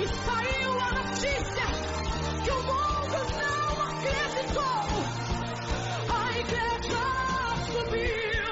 E 0.00 0.08
saiu 0.08 0.80
a 0.80 0.92
notícia 0.92 1.66
que 2.42 2.50
o 2.50 2.62
mundo 2.62 3.18
não 3.36 3.82
acreditou. 3.82 4.86
A 6.08 6.38
igreja 6.38 7.04
subiu, 7.66 8.50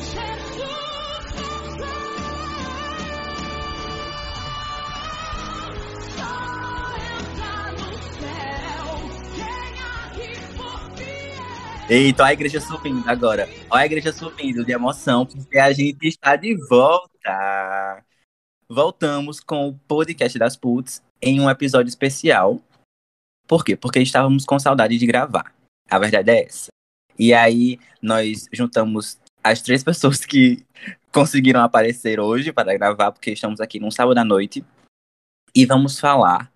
Jesus 0.00 1.24
voltou. 1.36 2.08
Só 6.16 6.34
entra 7.20 7.54
no 7.72 7.90
céu 8.14 8.86
quem 9.34 9.70
aqui 9.84 10.30
for 10.56 10.78
fiel. 10.96 11.90
Eita, 11.90 12.24
a 12.24 12.32
igreja 12.32 12.60
subindo 12.62 13.06
agora. 13.10 13.46
Olha 13.70 13.82
a 13.82 13.86
igreja 13.86 14.10
subindo 14.10 14.64
de 14.64 14.72
emoção, 14.72 15.26
porque 15.26 15.58
a 15.58 15.70
gente 15.70 16.08
está 16.08 16.34
de 16.34 16.56
volta. 16.66 18.02
Voltamos 18.70 19.40
com 19.40 19.66
o 19.66 19.78
podcast 19.88 20.38
das 20.38 20.54
Puts 20.54 21.02
em 21.22 21.40
um 21.40 21.48
episódio 21.48 21.88
especial. 21.88 22.60
Por 23.46 23.64
quê? 23.64 23.74
Porque 23.74 23.98
estávamos 23.98 24.44
com 24.44 24.58
saudade 24.58 24.98
de 24.98 25.06
gravar. 25.06 25.54
A 25.88 25.98
verdade 25.98 26.30
é 26.30 26.44
essa. 26.44 26.68
E 27.18 27.32
aí, 27.32 27.78
nós 28.02 28.46
juntamos 28.52 29.18
as 29.42 29.62
três 29.62 29.82
pessoas 29.84 30.18
que 30.18 30.66
conseguiram 31.10 31.62
aparecer 31.62 32.20
hoje 32.20 32.52
para 32.52 32.76
gravar, 32.76 33.10
porque 33.10 33.30
estamos 33.30 33.58
aqui 33.58 33.80
num 33.80 33.90
sábado 33.90 34.18
à 34.18 34.24
noite. 34.24 34.62
E 35.54 35.64
vamos 35.64 35.98
falar, 35.98 36.52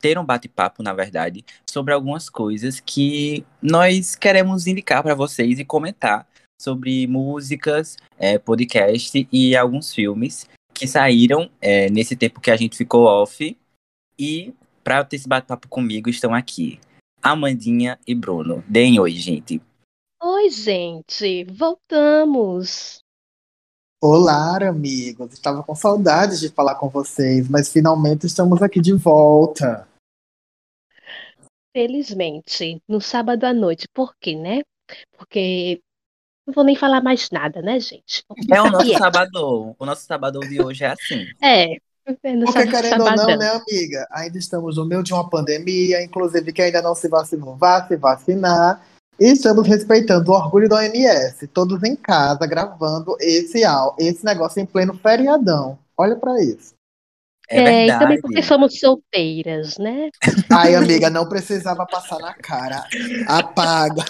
ter 0.00 0.18
um 0.18 0.24
bate-papo, 0.24 0.82
na 0.82 0.94
verdade, 0.94 1.44
sobre 1.68 1.92
algumas 1.92 2.30
coisas 2.30 2.80
que 2.80 3.44
nós 3.60 4.14
queremos 4.14 4.66
indicar 4.66 5.02
para 5.02 5.14
vocês 5.14 5.58
e 5.58 5.64
comentar 5.66 6.26
sobre 6.58 7.06
músicas, 7.06 7.98
é, 8.18 8.38
podcast 8.38 9.28
e 9.30 9.54
alguns 9.54 9.92
filmes 9.92 10.48
que 10.80 10.88
saíram 10.88 11.50
é, 11.60 11.90
nesse 11.90 12.16
tempo 12.16 12.40
que 12.40 12.50
a 12.50 12.56
gente 12.56 12.74
ficou 12.74 13.04
off. 13.04 13.54
E 14.18 14.54
para 14.82 15.04
ter 15.04 15.16
esse 15.16 15.28
bate-papo 15.28 15.68
comigo 15.68 16.08
estão 16.08 16.34
aqui 16.34 16.80
Amandinha 17.22 18.00
e 18.06 18.14
Bruno. 18.14 18.64
Deem 18.66 18.98
oi, 18.98 19.10
gente. 19.10 19.60
Oi, 20.22 20.48
gente, 20.48 21.44
voltamos. 21.44 23.00
Olá, 24.02 24.56
amigos. 24.66 25.34
Estava 25.34 25.62
com 25.62 25.74
saudades 25.74 26.40
de 26.40 26.48
falar 26.48 26.76
com 26.76 26.88
vocês, 26.88 27.46
mas 27.46 27.70
finalmente 27.70 28.26
estamos 28.26 28.62
aqui 28.62 28.80
de 28.80 28.94
volta. 28.94 29.86
Felizmente, 31.76 32.80
no 32.88 33.02
sábado 33.02 33.44
à 33.44 33.52
noite. 33.52 33.86
Por 33.92 34.14
quê, 34.18 34.34
né? 34.34 34.62
Porque 35.12 35.82
não 36.50 36.52
vou 36.52 36.64
nem 36.64 36.76
falar 36.76 37.00
mais 37.00 37.30
nada, 37.30 37.62
né, 37.62 37.78
gente? 37.78 38.24
É 38.50 38.60
o 38.60 38.70
nosso 38.70 38.82
aqui 38.82 38.98
sabadão. 38.98 39.76
O 39.78 39.86
nosso 39.86 40.02
sabadão 40.04 40.40
de 40.40 40.60
hoje 40.60 40.84
é 40.84 40.88
assim. 40.88 41.26
é. 41.40 41.76
É, 42.24 42.34
no 42.34 42.46
Porque, 42.46 42.64
sábado, 42.64 42.70
querendo 42.70 43.04
ou 43.04 43.10
não, 43.14 43.36
né, 43.36 43.50
amiga? 43.50 44.08
Ainda 44.10 44.36
estamos 44.36 44.76
no 44.76 44.84
meio 44.84 45.00
de 45.00 45.12
uma 45.12 45.28
pandemia, 45.30 46.02
inclusive 46.02 46.52
quem 46.52 46.64
ainda 46.64 46.82
não 46.82 46.92
se 46.92 47.06
vacinou, 47.08 47.56
vá 47.56 47.86
se 47.86 47.96
vacinar. 47.96 48.84
E 49.20 49.26
estamos 49.26 49.64
respeitando 49.68 50.32
o 50.32 50.34
orgulho 50.34 50.68
da 50.68 50.76
OMS, 50.76 51.46
todos 51.48 51.84
em 51.84 51.94
casa, 51.94 52.46
gravando 52.46 53.16
esse, 53.20 53.60
esse 53.98 54.24
negócio 54.24 54.60
em 54.60 54.66
pleno 54.66 54.94
feriadão. 54.94 55.78
Olha 55.96 56.16
pra 56.16 56.42
isso. 56.42 56.74
É, 57.50 57.58
É, 57.58 57.86
e 57.86 57.98
também 57.98 58.20
porque 58.20 58.42
somos 58.42 58.78
solteiras, 58.78 59.76
né? 59.76 60.10
Ai, 60.50 60.76
amiga, 60.76 61.10
não 61.10 61.28
precisava 61.28 61.84
passar 61.84 62.18
na 62.20 62.32
cara. 62.34 62.84
Apaga. 63.26 64.04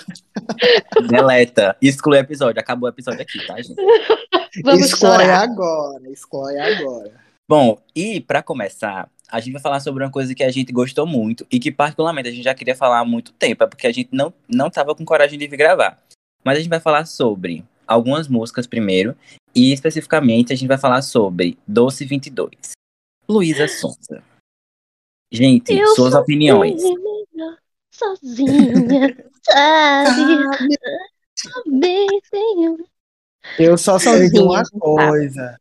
Deleta. 1.08 1.74
Exclui 1.80 2.18
o 2.18 2.20
episódio. 2.20 2.60
Acabou 2.60 2.88
o 2.88 2.92
episódio 2.92 3.22
aqui, 3.22 3.46
tá, 3.46 3.56
gente? 3.56 3.74
Vamos 4.62 4.84
Exclui 4.84 5.12
chorar. 5.12 5.42
agora, 5.42 6.10
exclui 6.10 6.58
agora. 6.58 7.12
Bom, 7.48 7.78
e 7.96 8.20
pra 8.20 8.42
começar, 8.42 9.08
a 9.30 9.40
gente 9.40 9.54
vai 9.54 9.62
falar 9.62 9.80
sobre 9.80 10.04
uma 10.04 10.10
coisa 10.10 10.34
que 10.34 10.44
a 10.44 10.50
gente 10.50 10.72
gostou 10.72 11.06
muito 11.06 11.46
e 11.50 11.58
que 11.58 11.72
particularmente 11.72 12.28
a 12.28 12.32
gente 12.32 12.44
já 12.44 12.54
queria 12.54 12.76
falar 12.76 13.00
há 13.00 13.04
muito 13.04 13.32
tempo, 13.32 13.64
é 13.64 13.66
porque 13.66 13.86
a 13.86 13.92
gente 13.92 14.10
não 14.12 14.32
não 14.48 14.68
tava 14.68 14.94
com 14.94 15.04
coragem 15.04 15.38
de 15.38 15.46
vir 15.46 15.56
gravar. 15.56 15.98
Mas 16.44 16.56
a 16.56 16.60
gente 16.60 16.70
vai 16.70 16.80
falar 16.80 17.06
sobre 17.06 17.64
algumas 17.86 18.28
músicas 18.28 18.66
primeiro 18.66 19.16
e 19.54 19.72
especificamente 19.72 20.52
a 20.52 20.56
gente 20.56 20.68
vai 20.68 20.78
falar 20.78 21.02
sobre 21.02 21.58
Doce 21.66 22.04
22. 22.04 22.79
Luísa 23.30 23.68
Sonza. 23.68 24.22
Gente, 25.30 25.72
Eu 25.72 25.86
suas 25.94 26.14
opiniões. 26.14 26.82
sozinha, 27.92 29.16
sabe? 29.46 30.76
Também 31.64 32.08
tenho. 32.30 32.84
Eu 33.58 33.78
só 33.78 33.98
sei 33.98 34.28
de 34.28 34.40
uma 34.40 34.64
Sozinha, 34.64 34.80
coisa. 34.80 35.60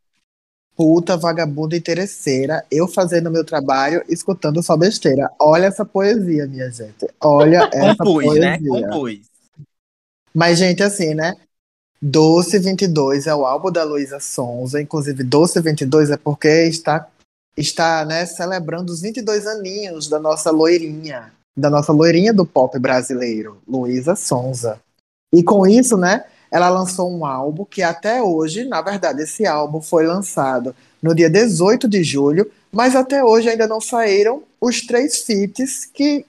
Puta, 0.74 1.16
vagabunda 1.16 1.76
interesseira, 1.76 2.64
eu 2.70 2.88
fazendo 2.88 3.30
meu 3.30 3.44
trabalho, 3.44 4.02
escutando 4.08 4.62
só 4.62 4.76
besteira. 4.76 5.30
Olha 5.38 5.66
essa 5.66 5.84
poesia, 5.84 6.46
minha 6.46 6.70
gente. 6.70 7.06
Olha 7.20 7.68
essa 7.72 7.96
Compus, 7.96 8.34
né? 8.38 8.58
poesia. 8.58 8.88
Compus. 8.88 9.20
Mas, 10.34 10.58
gente, 10.58 10.82
assim, 10.82 11.14
né? 11.14 11.36
Doce 12.02 12.58
22 12.58 13.26
é 13.26 13.34
o 13.34 13.44
álbum 13.44 13.70
da 13.70 13.84
Luísa 13.84 14.18
Sonza. 14.20 14.80
Inclusive, 14.80 15.22
Doce 15.22 15.60
22 15.60 16.10
é 16.10 16.16
porque 16.16 16.48
está, 16.66 17.06
está 17.56 18.04
né, 18.04 18.26
celebrando 18.26 18.92
os 18.92 19.00
22 19.00 19.46
aninhos 19.46 20.08
da 20.08 20.18
nossa 20.18 20.50
loirinha. 20.50 21.32
Da 21.56 21.68
nossa 21.68 21.92
loirinha 21.92 22.32
do 22.32 22.46
pop 22.46 22.78
brasileiro, 22.78 23.60
Luísa 23.66 24.14
Sonza. 24.14 24.80
E 25.32 25.42
com 25.42 25.66
isso, 25.66 25.96
né? 25.96 26.24
Ela 26.50 26.68
lançou 26.68 27.10
um 27.10 27.24
álbum 27.24 27.64
que 27.64 27.82
até 27.82 28.22
hoje, 28.22 28.64
na 28.64 28.82
verdade, 28.82 29.22
esse 29.22 29.46
álbum 29.46 29.80
foi 29.80 30.06
lançado 30.06 30.74
no 31.00 31.14
dia 31.14 31.30
18 31.30 31.88
de 31.88 32.02
julho, 32.02 32.50
mas 32.72 32.96
até 32.96 33.22
hoje 33.22 33.48
ainda 33.48 33.66
não 33.66 33.80
saíram 33.80 34.42
os 34.60 34.80
três 34.80 35.22
feats 35.22 35.84
que 35.84 36.26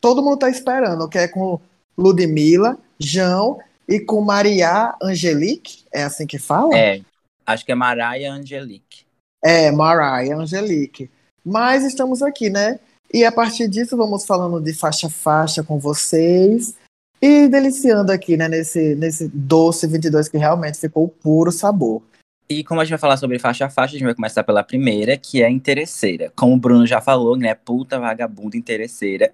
todo 0.00 0.22
mundo 0.22 0.34
está 0.34 0.50
esperando, 0.50 1.08
que 1.08 1.18
é 1.18 1.28
com 1.28 1.60
Ludmilla, 1.96 2.76
João 2.98 3.60
e 3.88 4.00
com 4.00 4.20
Maria 4.20 4.94
Angelique, 5.00 5.84
é 5.92 6.02
assim 6.02 6.26
que 6.26 6.38
fala? 6.38 6.76
É, 6.76 7.00
acho 7.46 7.64
que 7.64 7.72
é 7.72 7.74
Mariah 7.74 8.32
Angelique. 8.32 9.04
É, 9.42 9.70
Mariah 9.72 10.36
Angelique. 10.36 11.10
Mas 11.44 11.84
estamos 11.84 12.22
aqui, 12.22 12.48
né? 12.48 12.78
E 13.12 13.24
a 13.24 13.32
partir 13.32 13.68
disso 13.68 13.96
vamos 13.96 14.24
falando 14.24 14.60
de 14.60 14.72
faixa 14.72 15.08
a 15.08 15.10
faixa 15.10 15.62
com 15.62 15.78
vocês 15.78 16.74
e 17.20 17.46
deliciando 17.48 18.10
aqui, 18.10 18.36
né, 18.36 18.48
nesse, 18.48 18.94
nesse 18.94 19.28
doce 19.28 19.86
22 19.86 20.28
que 20.28 20.38
realmente 20.38 20.78
ficou 20.78 21.08
puro 21.08 21.52
sabor. 21.52 22.02
E 22.48 22.64
como 22.64 22.80
a 22.80 22.84
gente 22.84 22.90
vai 22.90 22.98
falar 22.98 23.16
sobre 23.16 23.38
faixa 23.38 23.66
a 23.66 23.70
faixa, 23.70 23.94
a 23.94 23.98
gente 23.98 24.06
vai 24.06 24.14
começar 24.14 24.42
pela 24.42 24.62
primeira, 24.62 25.16
que 25.16 25.42
é 25.42 25.48
interesseira. 25.48 26.32
Como 26.36 26.54
o 26.54 26.58
Bruno 26.58 26.86
já 26.86 27.00
falou, 27.00 27.36
né? 27.36 27.54
Puta 27.54 27.98
vagabunda 27.98 28.56
interesseira. 28.56 29.32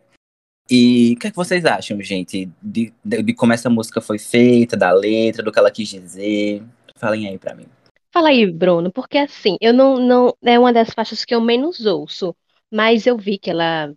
E 0.70 1.14
o 1.16 1.18
que, 1.18 1.28
é 1.28 1.30
que 1.30 1.36
vocês 1.36 1.64
acham, 1.64 2.00
gente, 2.02 2.50
de, 2.62 2.92
de, 3.02 3.22
de 3.22 3.32
como 3.32 3.54
essa 3.54 3.70
música 3.70 4.00
foi 4.00 4.18
feita, 4.18 4.76
da 4.76 4.92
letra, 4.92 5.42
do 5.42 5.50
que 5.50 5.58
ela 5.58 5.70
quis 5.70 5.88
dizer? 5.88 6.62
Falem 6.96 7.26
aí 7.26 7.38
pra 7.38 7.54
mim. 7.54 7.66
Fala 8.12 8.30
aí, 8.30 8.50
Bruno, 8.50 8.90
porque 8.92 9.18
assim, 9.18 9.56
eu 9.60 9.72
não, 9.72 9.96
não, 9.98 10.34
é 10.42 10.58
uma 10.58 10.72
das 10.72 10.90
faixas 10.90 11.24
que 11.24 11.34
eu 11.34 11.40
menos 11.40 11.84
ouço, 11.86 12.34
mas 12.72 13.06
eu 13.06 13.16
vi 13.16 13.38
que 13.38 13.50
ela 13.50 13.92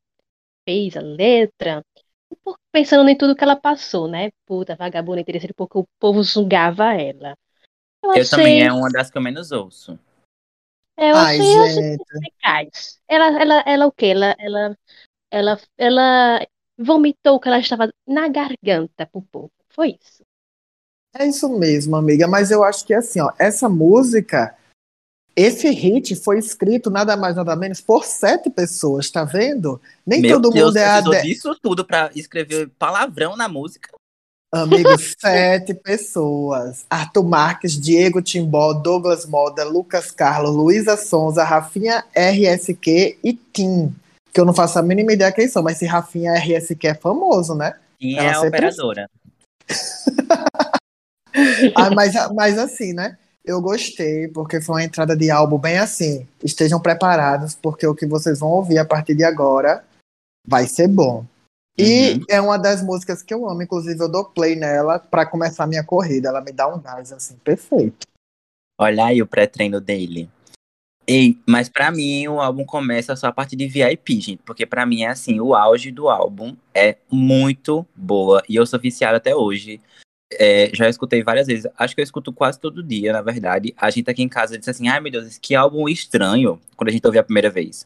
fez 0.68 0.98
a 0.98 1.02
letra, 1.02 1.84
pensando 2.72 3.10
em 3.10 3.18
tudo 3.18 3.36
que 3.36 3.44
ela 3.44 3.56
passou, 3.56 4.08
né? 4.08 4.32
Puta, 4.46 4.76
vagabunda, 4.76 5.22
interesseira, 5.22 5.54
porque 5.56 5.78
o 5.78 5.88
povo 6.00 6.24
julgava 6.24 6.94
ela. 6.96 7.36
Eu 8.04 8.12
Eu 8.16 8.24
achei, 8.24 8.30
também 8.30 8.64
é 8.64 8.72
uma 8.72 8.90
das 8.90 9.10
que 9.10 9.18
eu 9.18 9.22
menos 9.22 9.52
ouço. 9.52 9.98
é, 10.98 11.12
eu 11.12 11.18
Ai, 11.18 11.42
achei 11.42 11.58
as 11.60 11.76
gente, 11.76 12.22
musicais. 12.22 13.02
Ela, 13.08 13.42
ela, 13.42 13.64
ela 13.66 13.88
o 13.88 13.92
quê? 13.92 14.08
Ela, 14.08 14.36
ela, 14.40 14.78
ela, 15.32 15.60
ela 15.78 16.48
vomitou 16.78 17.36
o 17.38 17.40
que 17.40 17.50
ela 17.50 17.60
estava 17.60 17.92
na 18.08 18.28
garganta 18.30 19.08
pro 19.08 19.22
povo. 19.24 19.52
Foi 19.70 19.98
isso. 20.02 20.24
É 21.14 21.26
isso 21.26 21.50
mesmo, 21.50 21.96
amiga. 21.96 22.28
Mas 22.28 22.52
eu 22.52 22.64
acho 22.64 22.86
que 22.86 22.94
assim, 22.94 23.20
ó, 23.20 23.32
essa 23.38 23.68
música, 23.70 24.56
esse 25.36 25.70
hit 25.70 26.16
foi 26.16 26.38
escrito 26.40 26.90
nada 26.90 27.16
mais 27.18 27.36
nada 27.36 27.56
menos 27.56 27.82
por 27.82 28.06
sete 28.06 28.50
pessoas, 28.50 29.10
tá 29.10 29.24
vendo? 29.24 29.82
Nem 30.06 30.22
Meu 30.22 30.42
todo 30.42 30.52
Deus, 30.52 30.68
mundo 30.68 30.78
é 30.78 30.86
a 30.86 30.94
precisou 31.02 31.14
de- 31.14 31.22
disso 31.28 31.60
tudo 31.62 31.86
pra 31.86 32.10
escrever 32.16 32.70
palavrão 32.78 33.36
na 33.36 33.48
música. 33.48 33.90
Amigos, 34.54 35.16
sete 35.20 35.74
pessoas. 35.74 36.86
Arthur 36.90 37.24
Marques, 37.24 37.80
Diego 37.80 38.22
Timbó, 38.22 38.74
Douglas 38.74 39.26
Moda, 39.26 39.64
Lucas 39.64 40.12
Carlos, 40.12 40.54
Luísa 40.54 40.98
Sonza, 40.98 41.44
Rafinha 41.44 42.04
RSQ 42.14 43.18
e 43.24 43.34
Tim. 43.34 43.96
Que 44.34 44.40
eu 44.42 44.46
não 44.46 44.54
faço 44.54 44.80
a 44.80 44.82
mínima 44.82 45.14
ideia 45.14 45.32
quem 45.32 45.48
são, 45.48 45.62
mas 45.64 45.78
esse 45.78 45.86
Rafinha 45.86 46.34
RSQ 46.34 46.88
é 46.88 46.94
famoso, 46.96 47.56
né? 47.56 47.78
Ela 48.02 48.22
é 48.24 48.30
a 48.32 48.34
sempre- 48.36 48.48
operadora. 48.68 49.10
Ah, 51.76 51.90
mas, 51.90 52.14
mas 52.34 52.58
assim, 52.58 52.94
né? 52.94 53.18
Eu 53.44 53.60
gostei, 53.62 54.28
porque 54.28 54.62
foi 54.62 54.76
uma 54.76 54.84
entrada 54.84 55.16
de 55.16 55.32
álbum 55.32 55.58
bem 55.58 55.78
assim. 55.80 56.28
Estejam 56.44 56.80
preparados, 56.80 57.56
porque 57.56 57.88
o 57.88 57.96
que 57.96 58.06
vocês 58.06 58.40
vão 58.40 58.50
ouvir 58.50 58.78
a 58.78 58.86
partir 58.86 59.16
de 59.16 59.24
agora 59.24 59.84
vai 60.48 60.68
ser 60.68 60.88
bom. 60.88 61.26
E 61.78 62.12
Uhum. 62.12 62.26
é 62.30 62.42
uma 62.42 62.58
das 62.58 62.84
músicas 62.84 63.24
que 63.24 63.34
eu 63.34 63.50
amo, 63.50 63.62
inclusive 63.64 64.00
eu 64.00 64.10
dou 64.10 64.26
play 64.26 64.56
nela 64.56 65.00
pra 65.00 65.26
começar 65.26 65.64
a 65.64 65.68
minha 65.68 65.84
corrida. 65.84 66.30
Ela 66.30 66.42
me 66.42 66.52
dá 66.52 66.68
um 66.68 66.80
gás 66.80 67.12
assim, 67.12 67.36
perfeito. 67.44 68.06
Olha 68.80 69.06
aí 69.06 69.22
o 69.22 69.28
pré-treino 69.28 69.80
dele. 69.80 70.30
Ei, 71.08 71.40
mas 71.48 71.68
pra 71.68 71.92
mim 71.92 72.28
o 72.28 72.40
álbum 72.40 72.64
começa 72.64 73.16
só 73.16 73.28
a 73.28 73.32
partir 73.32 73.56
de 73.56 73.68
VIP, 73.68 74.20
gente. 74.22 74.44
Porque 74.44 74.66
pra 74.66 74.86
mim 74.86 75.02
é 75.04 75.08
assim, 75.08 75.40
o 75.40 75.56
auge 75.56 75.92
do 75.92 76.10
álbum 76.10 76.56
é 76.74 76.98
muito 77.10 77.86
boa. 77.96 78.44
E 78.48 78.56
eu 78.56 78.66
sou 78.66 78.80
viciado 78.80 79.18
até 79.18 79.36
hoje. 79.36 79.82
É, 80.34 80.70
já 80.74 80.88
escutei 80.88 81.24
várias 81.24 81.48
vezes. 81.48 81.70
Acho 81.78 81.94
que 81.94 82.02
eu 82.02 82.04
escuto 82.04 82.32
quase 82.32 82.60
todo 82.60 82.84
dia, 82.84 83.14
na 83.14 83.22
verdade. 83.22 83.74
A 83.78 83.90
gente 83.90 84.10
aqui 84.10 84.24
em 84.24 84.30
casa 84.30 84.58
disse 84.58 84.70
assim, 84.70 84.88
ai 84.88 85.00
meu 85.00 85.12
Deus, 85.12 85.38
que 85.38 85.56
álbum 85.56 85.88
estranho. 85.90 86.60
Quando 86.76 86.90
a 86.90 86.92
gente 86.92 87.06
ouviu 87.06 87.22
a 87.22 87.24
primeira 87.24 87.50
vez. 87.50 87.86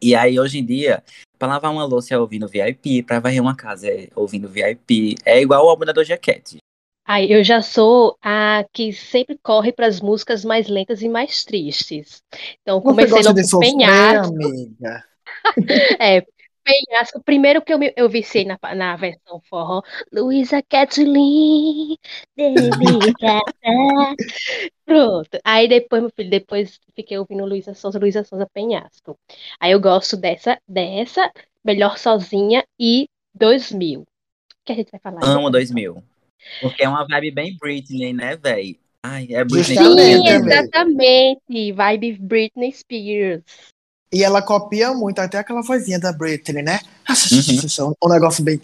E 0.00 0.14
aí, 0.14 0.38
hoje 0.38 0.58
em 0.58 0.64
dia, 0.64 1.02
pra 1.38 1.48
lavar 1.48 1.72
uma 1.72 1.84
louça 1.84 2.14
é 2.14 2.18
ouvindo 2.18 2.46
VIP, 2.46 3.02
pra 3.02 3.18
varrer 3.18 3.40
uma 3.40 3.56
casa 3.56 3.88
é 3.88 4.08
ouvindo 4.14 4.48
VIP. 4.48 5.16
É 5.24 5.40
igual 5.40 5.64
o 5.64 5.68
álbum 5.68 5.86
da 5.86 5.92
Doja 5.92 6.18
Cat. 6.18 6.58
Ai, 7.08 7.26
eu 7.32 7.42
já 7.44 7.62
sou 7.62 8.18
a 8.20 8.64
que 8.72 8.92
sempre 8.92 9.38
corre 9.40 9.72
para 9.72 9.86
as 9.86 10.00
músicas 10.00 10.44
mais 10.44 10.66
lentas 10.66 11.02
e 11.02 11.08
mais 11.08 11.44
tristes. 11.44 12.20
Então, 12.60 12.80
Você 12.80 12.84
comecei 12.84 13.22
logo 13.22 13.34
de 13.34 13.42
com 13.42 13.48
sofrer, 13.48 13.84
amiga? 13.84 15.04
É, 16.00 16.24
Penhasco. 16.66 17.22
Primeiro 17.22 17.62
que 17.62 17.72
eu, 17.72 17.78
me, 17.78 17.92
eu 17.96 18.08
viciei 18.08 18.44
na, 18.44 18.58
na 18.74 18.96
versão 18.96 19.40
forró. 19.48 19.82
Luísa 20.12 20.60
Kathleen, 20.68 21.96
delicada. 22.36 23.44
Pronto. 24.84 25.38
Aí 25.44 25.68
depois, 25.68 26.02
meu 26.02 26.10
filho, 26.10 26.30
depois 26.30 26.80
fiquei 26.94 27.16
ouvindo 27.18 27.44
Luísa 27.44 27.72
Sonza, 27.72 27.98
Luísa 27.98 28.24
Sonza 28.24 28.48
Penhasco. 28.52 29.16
Aí 29.60 29.70
eu 29.70 29.80
gosto 29.80 30.16
dessa, 30.16 30.58
dessa, 30.66 31.30
Melhor 31.64 31.98
Sozinha 31.98 32.64
e 32.78 33.08
2000. 33.34 34.00
O 34.00 34.06
que 34.64 34.72
a 34.72 34.74
gente 34.74 34.90
vai 34.90 35.00
falar? 35.00 35.24
Amo 35.24 35.50
Depois. 35.50 35.70
2000. 35.70 36.02
Porque 36.60 36.82
é 36.82 36.88
uma 36.88 37.06
vibe 37.06 37.30
bem 37.30 37.56
Britney, 37.58 38.12
né, 38.12 38.36
véi? 38.36 38.78
Ai, 39.02 39.28
é 39.30 39.44
Britney. 39.44 39.76
Justamente, 39.76 40.28
Sim, 40.28 40.34
exatamente. 40.34 41.72
Vibe 41.72 42.12
Britney 42.18 42.72
Spears. 42.72 43.44
E 44.12 44.22
ela 44.22 44.40
copia 44.40 44.92
muito, 44.94 45.18
até 45.18 45.38
aquela 45.38 45.62
vozinha 45.62 45.98
da 45.98 46.12
Britney, 46.12 46.62
né? 46.62 46.80
Um 48.02 48.08
negócio 48.08 48.42
bem 48.42 48.58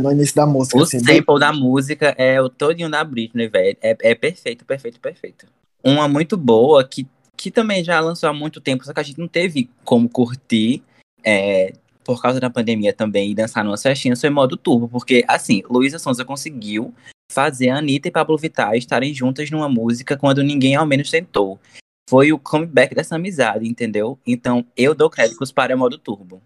no 0.00 0.12
início 0.12 0.34
da 0.34 0.46
música. 0.46 0.78
O 0.78 0.82
Assim, 0.82 0.98
sample 0.98 1.38
da 1.38 1.52
música 1.52 2.14
é 2.18 2.40
o 2.40 2.48
todinho 2.48 2.90
da 2.90 3.04
Britney, 3.04 3.48
velho. 3.48 3.76
É, 3.80 3.96
é 4.00 4.14
perfeito, 4.14 4.64
perfeito, 4.64 4.98
perfeito. 4.98 5.46
Uma 5.82 6.08
muito 6.08 6.36
boa 6.36 6.82
que, 6.84 7.06
que 7.36 7.50
também 7.50 7.84
já 7.84 8.00
lançou 8.00 8.28
há 8.28 8.32
muito 8.32 8.60
tempo, 8.60 8.84
só 8.84 8.92
que 8.92 9.00
a 9.00 9.02
gente 9.02 9.18
não 9.18 9.28
teve 9.28 9.70
como 9.84 10.08
curtir 10.08 10.82
é, 11.22 11.72
por 12.02 12.20
causa 12.20 12.40
da 12.40 12.50
pandemia 12.50 12.92
também 12.92 13.30
e 13.30 13.34
dançar 13.34 13.64
numa 13.64 13.78
festinhas 13.78 14.20
foi 14.20 14.30
modo 14.30 14.56
turbo. 14.56 14.88
Porque, 14.88 15.24
assim, 15.28 15.62
Luísa 15.70 15.98
Sonza 15.98 16.24
conseguiu 16.24 16.92
fazer 17.30 17.68
a 17.68 17.78
Anitta 17.78 18.08
e 18.08 18.10
Pablo 18.10 18.36
Vittar 18.36 18.74
estarem 18.74 19.14
juntas 19.14 19.50
numa 19.50 19.68
música 19.68 20.16
quando 20.16 20.42
ninguém 20.42 20.74
ao 20.74 20.86
menos 20.86 21.10
tentou. 21.10 21.60
Foi 22.08 22.32
o 22.32 22.38
comeback 22.38 22.94
dessa 22.94 23.16
amizade, 23.16 23.68
entendeu? 23.68 24.18
Então, 24.26 24.64
eu 24.74 24.94
dou 24.94 25.10
créditos 25.10 25.52
para 25.52 25.76
modo 25.76 25.98
turbo. 25.98 26.40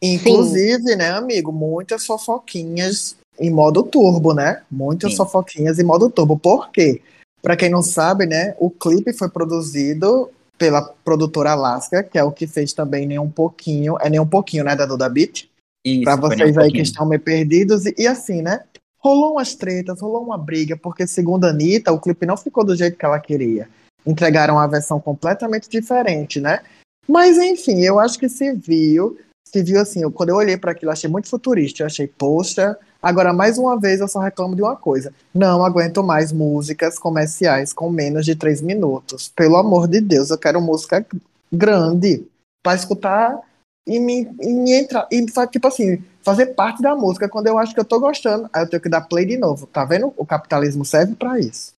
Inclusive, 0.00 0.96
né, 0.96 1.10
amigo, 1.10 1.52
muitas 1.52 2.06
fofoquinhas 2.06 3.14
em 3.38 3.50
modo 3.50 3.82
turbo, 3.82 4.32
né? 4.32 4.62
Muitas 4.70 5.10
Sim. 5.10 5.18
fofoquinhas 5.18 5.78
em 5.78 5.84
modo 5.84 6.08
turbo. 6.08 6.38
Por 6.38 6.70
quê? 6.70 7.02
Pra 7.42 7.54
quem 7.54 7.68
não 7.68 7.82
sabe, 7.82 8.24
né, 8.24 8.54
o 8.58 8.70
clipe 8.70 9.12
foi 9.12 9.28
produzido 9.28 10.30
pela 10.56 10.80
produtora 10.80 11.50
Alaska, 11.52 12.02
que 12.02 12.16
é 12.16 12.24
o 12.24 12.32
que 12.32 12.46
fez 12.46 12.72
também 12.72 13.06
nem 13.06 13.18
um 13.18 13.30
pouquinho, 13.30 13.98
é 14.00 14.08
nem 14.08 14.18
um 14.18 14.26
pouquinho, 14.26 14.64
né, 14.64 14.74
da 14.74 14.86
Duda 14.86 15.06
Beat. 15.10 15.50
Isso, 15.84 16.04
Pra 16.04 16.16
foi 16.16 16.34
nem 16.34 16.46
um 16.46 16.54
vocês 16.54 16.56
aí 16.56 16.72
que 16.72 16.80
estão 16.80 17.06
meio 17.06 17.20
perdidos. 17.20 17.84
E, 17.84 17.94
e 17.98 18.06
assim, 18.06 18.40
né? 18.40 18.64
Rolou 18.98 19.32
umas 19.32 19.54
tretas, 19.54 20.00
rolou 20.00 20.22
uma 20.22 20.38
briga, 20.38 20.78
porque 20.78 21.06
segundo 21.06 21.44
a 21.44 21.50
Anitta, 21.50 21.92
o 21.92 22.00
clipe 22.00 22.24
não 22.24 22.38
ficou 22.38 22.64
do 22.64 22.74
jeito 22.74 22.96
que 22.96 23.04
ela 23.04 23.20
queria. 23.20 23.68
Entregaram 24.08 24.54
uma 24.54 24.66
versão 24.66 24.98
completamente 24.98 25.68
diferente, 25.68 26.40
né? 26.40 26.60
Mas 27.06 27.36
enfim, 27.36 27.80
eu 27.82 27.98
acho 28.00 28.18
que 28.18 28.28
se 28.28 28.52
viu, 28.52 29.18
se 29.46 29.62
viu 29.62 29.80
assim, 29.80 30.02
eu- 30.02 30.10
quando 30.10 30.30
eu 30.30 30.36
olhei 30.36 30.56
para 30.56 30.72
aquilo, 30.72 30.90
achei 30.90 31.10
muito 31.10 31.28
futurista, 31.28 31.82
eu 31.82 31.86
achei, 31.86 32.06
poxa, 32.06 32.76
agora 33.02 33.32
mais 33.34 33.58
uma 33.58 33.78
vez 33.78 34.00
eu 34.00 34.08
só 34.08 34.18
reclamo 34.18 34.56
de 34.56 34.62
uma 34.62 34.76
coisa. 34.76 35.12
Não 35.34 35.62
aguento 35.64 36.02
mais 36.02 36.32
músicas 36.32 36.98
comerciais 36.98 37.72
com 37.72 37.90
menos 37.90 38.24
de 38.24 38.34
três 38.34 38.62
minutos. 38.62 39.28
Pelo 39.36 39.56
amor 39.56 39.86
de 39.86 40.00
Deus, 40.00 40.30
eu 40.30 40.38
quero 40.38 40.60
música 40.60 41.04
grande 41.52 42.26
para 42.62 42.74
escutar 42.76 43.38
e 43.86 43.98
me, 43.98 44.28
e 44.40 44.52
me 44.52 44.72
entrar, 44.72 45.06
e 45.10 45.24
tipo 45.50 45.66
assim, 45.68 46.02
fazer 46.22 46.46
parte 46.46 46.82
da 46.82 46.94
música 46.94 47.28
quando 47.28 47.46
eu 47.46 47.58
acho 47.58 47.72
que 47.72 47.80
eu 47.80 47.84
tô 47.84 47.98
gostando. 47.98 48.48
Aí 48.52 48.62
eu 48.62 48.68
tenho 48.68 48.82
que 48.82 48.88
dar 48.88 49.02
play 49.02 49.24
de 49.24 49.38
novo. 49.38 49.66
Tá 49.66 49.84
vendo? 49.84 50.12
O 50.16 50.26
capitalismo 50.26 50.84
serve 50.84 51.14
para 51.14 51.38
isso. 51.38 51.72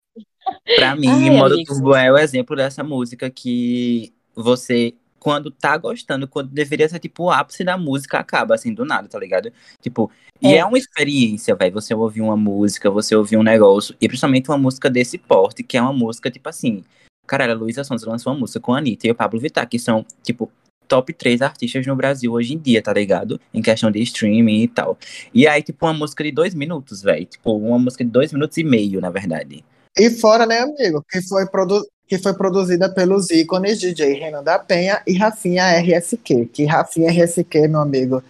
Pra 0.77 0.95
mim, 0.97 1.09
Ai, 1.09 1.31
modo 1.31 1.55
amigo. 1.55 1.73
turbo 1.73 1.95
é 1.95 2.11
o 2.11 2.19
exemplo 2.19 2.55
dessa 2.57 2.83
música 2.85 3.29
que 3.31 4.13
você, 4.35 4.95
quando 5.19 5.51
tá 5.51 5.77
gostando, 5.77 6.27
quando 6.29 6.49
deveria 6.51 6.89
ser 6.89 6.99
tipo 6.99 7.25
o 7.25 7.31
ápice 7.31 7.65
da 7.65 7.77
música, 7.77 8.19
acaba 8.19 8.55
assim 8.55 8.73
do 8.73 8.85
nada, 8.85 9.09
tá 9.09 9.19
ligado? 9.19 9.53
Tipo, 9.83 10.11
e 10.41 10.55
É. 10.55 10.59
é 10.59 10.65
uma 10.65 10.79
experiência, 10.79 11.55
velho. 11.55 11.73
Você 11.75 11.95
ouvir 11.95 12.21
uma 12.23 12.37
música, 12.37 12.91
você 12.91 13.15
ouvir 13.15 13.37
um 13.37 13.43
negócio, 13.43 13.95
e 14.01 14.09
principalmente 14.09 14.49
uma 14.49 14.59
música 14.59 14.89
desse 14.89 15.19
porte, 15.19 15.63
que 15.63 15.77
é 15.77 15.83
uma 15.83 15.93
música, 15.93 16.31
tipo 16.31 16.49
assim. 16.49 16.83
Caralho, 17.27 17.53
a 17.53 17.55
Luísa 17.57 17.85
Sonza 17.85 18.09
lançou 18.11 18.33
uma 18.33 18.41
música 18.41 18.59
com 18.61 18.73
a 18.75 18.79
Anitta 18.79 19.07
e 19.07 19.11
o 19.11 19.15
Pablo 19.15 19.39
Vittar, 19.39 19.69
que 19.69 19.79
são, 19.79 20.05
tipo, 20.23 20.51
top 20.89 21.13
3 21.13 21.41
artistas 21.43 21.87
no 21.87 21.95
Brasil 21.95 22.33
hoje 22.33 22.55
em 22.55 22.59
dia, 22.59 22.83
tá 22.83 22.93
ligado? 22.93 23.41
Em 23.55 23.63
questão 23.63 23.91
de 23.93 24.01
streaming 24.03 24.63
e 24.63 24.67
tal. 24.69 24.99
E 25.33 25.47
aí, 25.47 25.63
tipo, 25.63 25.87
uma 25.87 25.93
música 25.95 26.25
de 26.25 26.33
dois 26.33 26.53
minutos, 26.55 27.03
velho. 27.03 27.25
Tipo, 27.27 27.57
uma 27.57 27.79
música 27.79 28.05
de 28.05 28.11
dois 28.11 28.33
minutos 28.33 28.57
e 28.59 28.65
meio, 28.65 29.01
na 29.01 29.11
verdade. 29.11 29.65
E 29.97 30.11
fora, 30.11 30.47
né, 30.47 30.61
amigo, 30.61 31.05
que 31.09 31.21
foi, 31.23 31.47
produ 31.47 31.85
que 32.07 32.19
foi 32.19 32.35
produzida 32.35 32.93
pelos 32.93 33.31
ícones 33.31 33.79
DJ 33.79 34.15
Renan 34.15 34.43
da 34.43 34.59
Penha 34.59 35.03
e 35.07 35.17
Rafinha 35.17 35.81
RSQ. 35.81 36.47
Que 36.47 36.65
Rafinha 36.65 37.11
RSQ, 37.11 37.69
meu 37.69 37.81
amigo, 37.81 38.23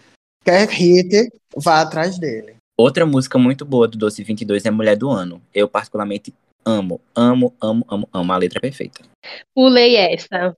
quer 0.44 0.68
hit, 0.68 1.30
vá 1.56 1.80
atrás 1.80 2.18
dele. 2.18 2.56
Outra 2.76 3.04
música 3.04 3.38
muito 3.38 3.64
boa 3.64 3.86
do 3.86 3.98
Doce 3.98 4.22
22 4.22 4.64
é 4.64 4.70
Mulher 4.70 4.96
do 4.96 5.10
Ano. 5.10 5.42
Eu 5.54 5.68
particularmente 5.68 6.32
amo, 6.64 7.00
amo, 7.14 7.54
amo, 7.60 7.84
amo, 7.88 8.08
amo. 8.12 8.32
A 8.32 8.36
letra 8.36 8.58
é 8.58 8.60
perfeita. 8.60 9.02
Pulei 9.54 9.96
essa. 9.96 10.56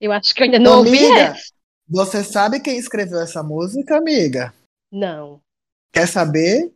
Eu 0.00 0.12
acho 0.12 0.34
que 0.34 0.42
eu 0.42 0.44
ainda 0.44 0.58
não 0.58 0.78
ouvi 0.78 0.98
amiga, 0.98 1.20
essa. 1.20 1.52
você 1.88 2.22
sabe 2.22 2.60
quem 2.60 2.76
escreveu 2.78 3.20
essa 3.20 3.42
música, 3.42 3.96
amiga? 3.96 4.54
Não. 4.92 5.40
Quer 5.92 6.06
saber? 6.06 6.72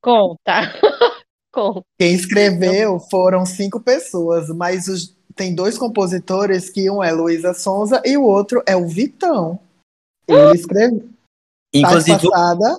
Conta. 0.00 0.72
Conta. 1.52 1.82
Quem 1.98 2.14
escreveu 2.14 2.98
foram 2.98 3.44
cinco 3.44 3.78
pessoas, 3.78 4.48
mas 4.48 4.88
os- 4.88 5.14
tem 5.36 5.54
dois 5.54 5.78
compositores 5.78 6.68
que 6.68 6.90
um 6.90 7.02
é 7.02 7.12
Luísa 7.12 7.54
Sonza 7.54 8.02
e 8.04 8.16
o 8.16 8.24
outro 8.24 8.62
é 8.66 8.74
o 8.74 8.88
Vitão. 8.88 9.58
Ele 10.26 10.54
escreveu. 10.54 11.08
Inclusive, 11.74 12.28
passada, 12.28 12.76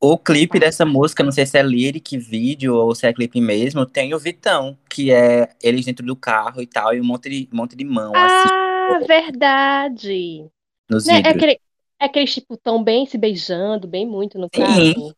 o 0.00 0.16
clipe 0.18 0.58
dessa 0.58 0.84
música, 0.86 1.22
não 1.22 1.32
sei 1.32 1.46
se 1.46 1.58
é 1.58 1.62
lyric, 1.62 2.16
vídeo 2.18 2.74
ou 2.74 2.94
se 2.94 3.06
é 3.06 3.12
clipe 3.12 3.40
mesmo, 3.40 3.84
tem 3.84 4.14
o 4.14 4.18
Vitão, 4.18 4.76
que 4.88 5.10
é 5.10 5.54
eles 5.62 5.84
dentro 5.84 6.04
do 6.04 6.14
carro 6.16 6.60
e 6.62 6.66
tal, 6.66 6.94
e 6.94 7.00
um 7.00 7.04
monte 7.04 7.28
de, 7.28 7.48
um 7.52 7.56
monte 7.56 7.76
de 7.76 7.84
mão, 7.84 8.12
assim, 8.14 8.48
Ah, 8.48 8.98
verdade. 9.06 10.46
nos 10.88 11.06
Né, 11.06 11.20
é 11.20 11.28
aquele, 11.28 11.60
é 12.00 12.04
aqueles 12.04 12.34
tipo 12.34 12.56
tão 12.56 12.82
bem 12.82 13.06
se 13.06 13.18
beijando, 13.18 13.88
bem 13.88 14.06
muito 14.06 14.38
no 14.38 14.48
Sim. 14.54 15.12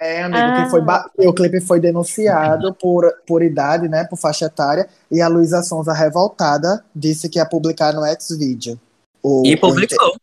É, 0.00 0.22
amigo, 0.24 0.38
Ah. 0.38 0.64
que 0.64 0.70
foi 0.70 0.80
ba- 0.82 1.08
que 1.18 1.26
o 1.26 1.32
clipe 1.32 1.60
foi 1.60 1.78
denunciado 1.80 2.74
por, 2.74 3.10
por 3.26 3.42
idade, 3.42 3.88
né, 3.88 4.04
por 4.04 4.16
faixa 4.16 4.46
etária, 4.46 4.88
e 5.10 5.20
a 5.20 5.28
Luísa 5.28 5.62
Sonza, 5.62 5.92
revoltada, 5.92 6.84
disse 6.94 7.28
que 7.28 7.38
ia 7.38 7.46
publicar 7.46 7.92
no 7.94 8.02
Xvideo. 8.20 8.78
O- 9.22 9.42
E 9.46 9.56
publicou. 9.56 10.16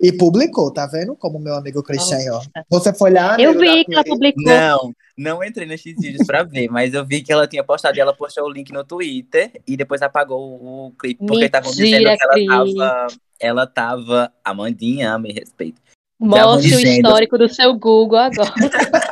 e 0.00 0.12
publicou, 0.12 0.70
tá 0.72 0.86
vendo? 0.86 1.16
Como 1.16 1.38
meu 1.40 1.54
amigo 1.56 1.82
Christian, 1.82 2.18
ó. 2.32 2.40
Você 2.70 2.94
foi 2.94 3.10
lá, 3.10 3.38
Eu 3.38 3.58
vi 3.58 3.84
que 3.84 3.92
ela 3.92 4.04
publicou. 4.04 4.44
Não, 4.44 4.92
não 5.16 5.42
entrei 5.44 5.66
nos 5.66 5.82
vídeos 5.82 6.24
pra 6.24 6.44
ver, 6.44 6.68
mas 6.70 6.94
eu 6.94 7.04
vi 7.04 7.20
que 7.20 7.32
ela 7.32 7.46
tinha 7.48 7.64
postado 7.64 7.98
e 7.98 8.00
ela 8.00 8.14
postou 8.14 8.44
o 8.44 8.50
link 8.50 8.72
no 8.72 8.84
Twitter 8.84 9.50
e 9.66 9.76
depois 9.76 10.00
apagou 10.00 10.40
o 10.86 10.92
clipe, 10.98 11.26
porque 11.26 11.46
estavam 11.46 11.72
dizendo 11.72 12.04
Mentira, 12.04 12.16
que 12.16 12.46
ela 12.48 12.64
tava. 12.64 13.06
Ela 13.40 13.66
tava. 13.66 14.32
Amandinha, 14.44 15.18
me 15.18 15.32
respeito. 15.32 15.82
Mostre 16.20 16.74
o 16.74 16.76
dizendo- 16.78 17.06
histórico 17.06 17.38
do 17.38 17.48
seu 17.48 17.74
Google 17.78 18.18
agora. 18.18 18.52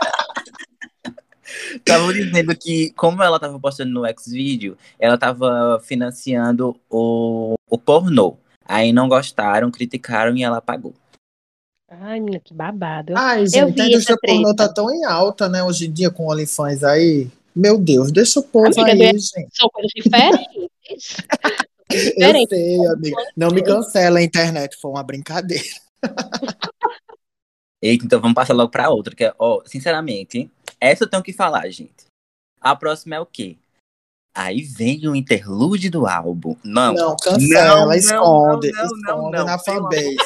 Estavam 1.77 2.13
dizendo 2.13 2.57
que, 2.57 2.91
como 2.91 3.23
ela 3.23 3.39
tava 3.39 3.59
postando 3.59 3.93
no 3.93 4.03
Xvideo, 4.21 4.77
ela 4.99 5.17
tava 5.17 5.81
financiando 5.83 6.79
o, 6.91 7.55
o 7.69 7.79
pornô. 7.79 8.37
Aí 8.65 8.93
não 8.93 9.09
gostaram, 9.09 9.71
criticaram 9.71 10.37
e 10.37 10.43
ela 10.43 10.59
apagou. 10.59 10.95
Ai, 11.89 12.19
menina, 12.19 12.41
que 12.45 12.53
babado. 12.53 13.15
Ai, 13.17 13.43
Eu 13.43 13.47
gente, 13.47 13.75
vi 13.75 13.81
a 13.81 13.87
indústria 13.87 14.19
pornô 14.21 14.55
tá 14.55 14.69
tão 14.69 14.93
em 14.93 15.05
alta, 15.05 15.49
né, 15.49 15.63
hoje 15.63 15.87
em 15.87 15.93
dia, 15.93 16.11
com 16.11 16.27
o 16.27 16.33
OnlyFans 16.33 16.83
aí. 16.83 17.29
Meu 17.55 17.79
Deus, 17.79 18.11
deixa 18.13 18.41
o 18.41 18.43
povo 18.43 18.67
Amiga, 18.67 18.93
aí, 18.93 19.19
gente. 19.19 19.49
São 19.53 19.69
coisas 19.71 19.93
diferentes. 19.95 21.17
Eu 21.89 22.47
sei, 22.49 22.87
amiga. 22.87 23.17
Não 23.37 23.49
me 23.51 23.63
cancela 23.63 24.19
a 24.19 24.23
internet, 24.23 24.77
foi 24.77 24.91
uma 24.91 25.05
brincadeira. 25.05 25.65
Eita, 27.81 28.05
então 28.05 28.21
vamos 28.21 28.35
passar 28.35 28.55
logo 28.55 28.71
pra 28.71 28.91
outra, 28.91 29.15
que 29.15 29.25
é, 29.25 29.33
ó, 29.39 29.63
sinceramente, 29.65 30.51
essa 30.81 31.05
eu 31.05 31.09
tenho 31.09 31.23
que 31.23 31.33
falar, 31.33 31.69
gente. 31.71 32.07
A 32.61 32.75
próxima 32.75 33.17
é 33.17 33.21
o 33.21 33.27
quê? 33.27 33.57
Aí 34.37 34.61
vem 34.61 35.09
o 35.09 35.17
interlude 35.17 35.89
do 35.89 36.07
álbum. 36.07 36.57
Não. 36.63 36.93
Não, 36.93 37.17
cancela, 37.17 37.87
não, 37.87 37.93
esconde, 37.95 38.71
não, 38.71 38.79
não, 38.79 38.85
esconde 38.85 39.37
não, 39.37 39.45
na 39.47 39.59
fanbase. 39.59 40.17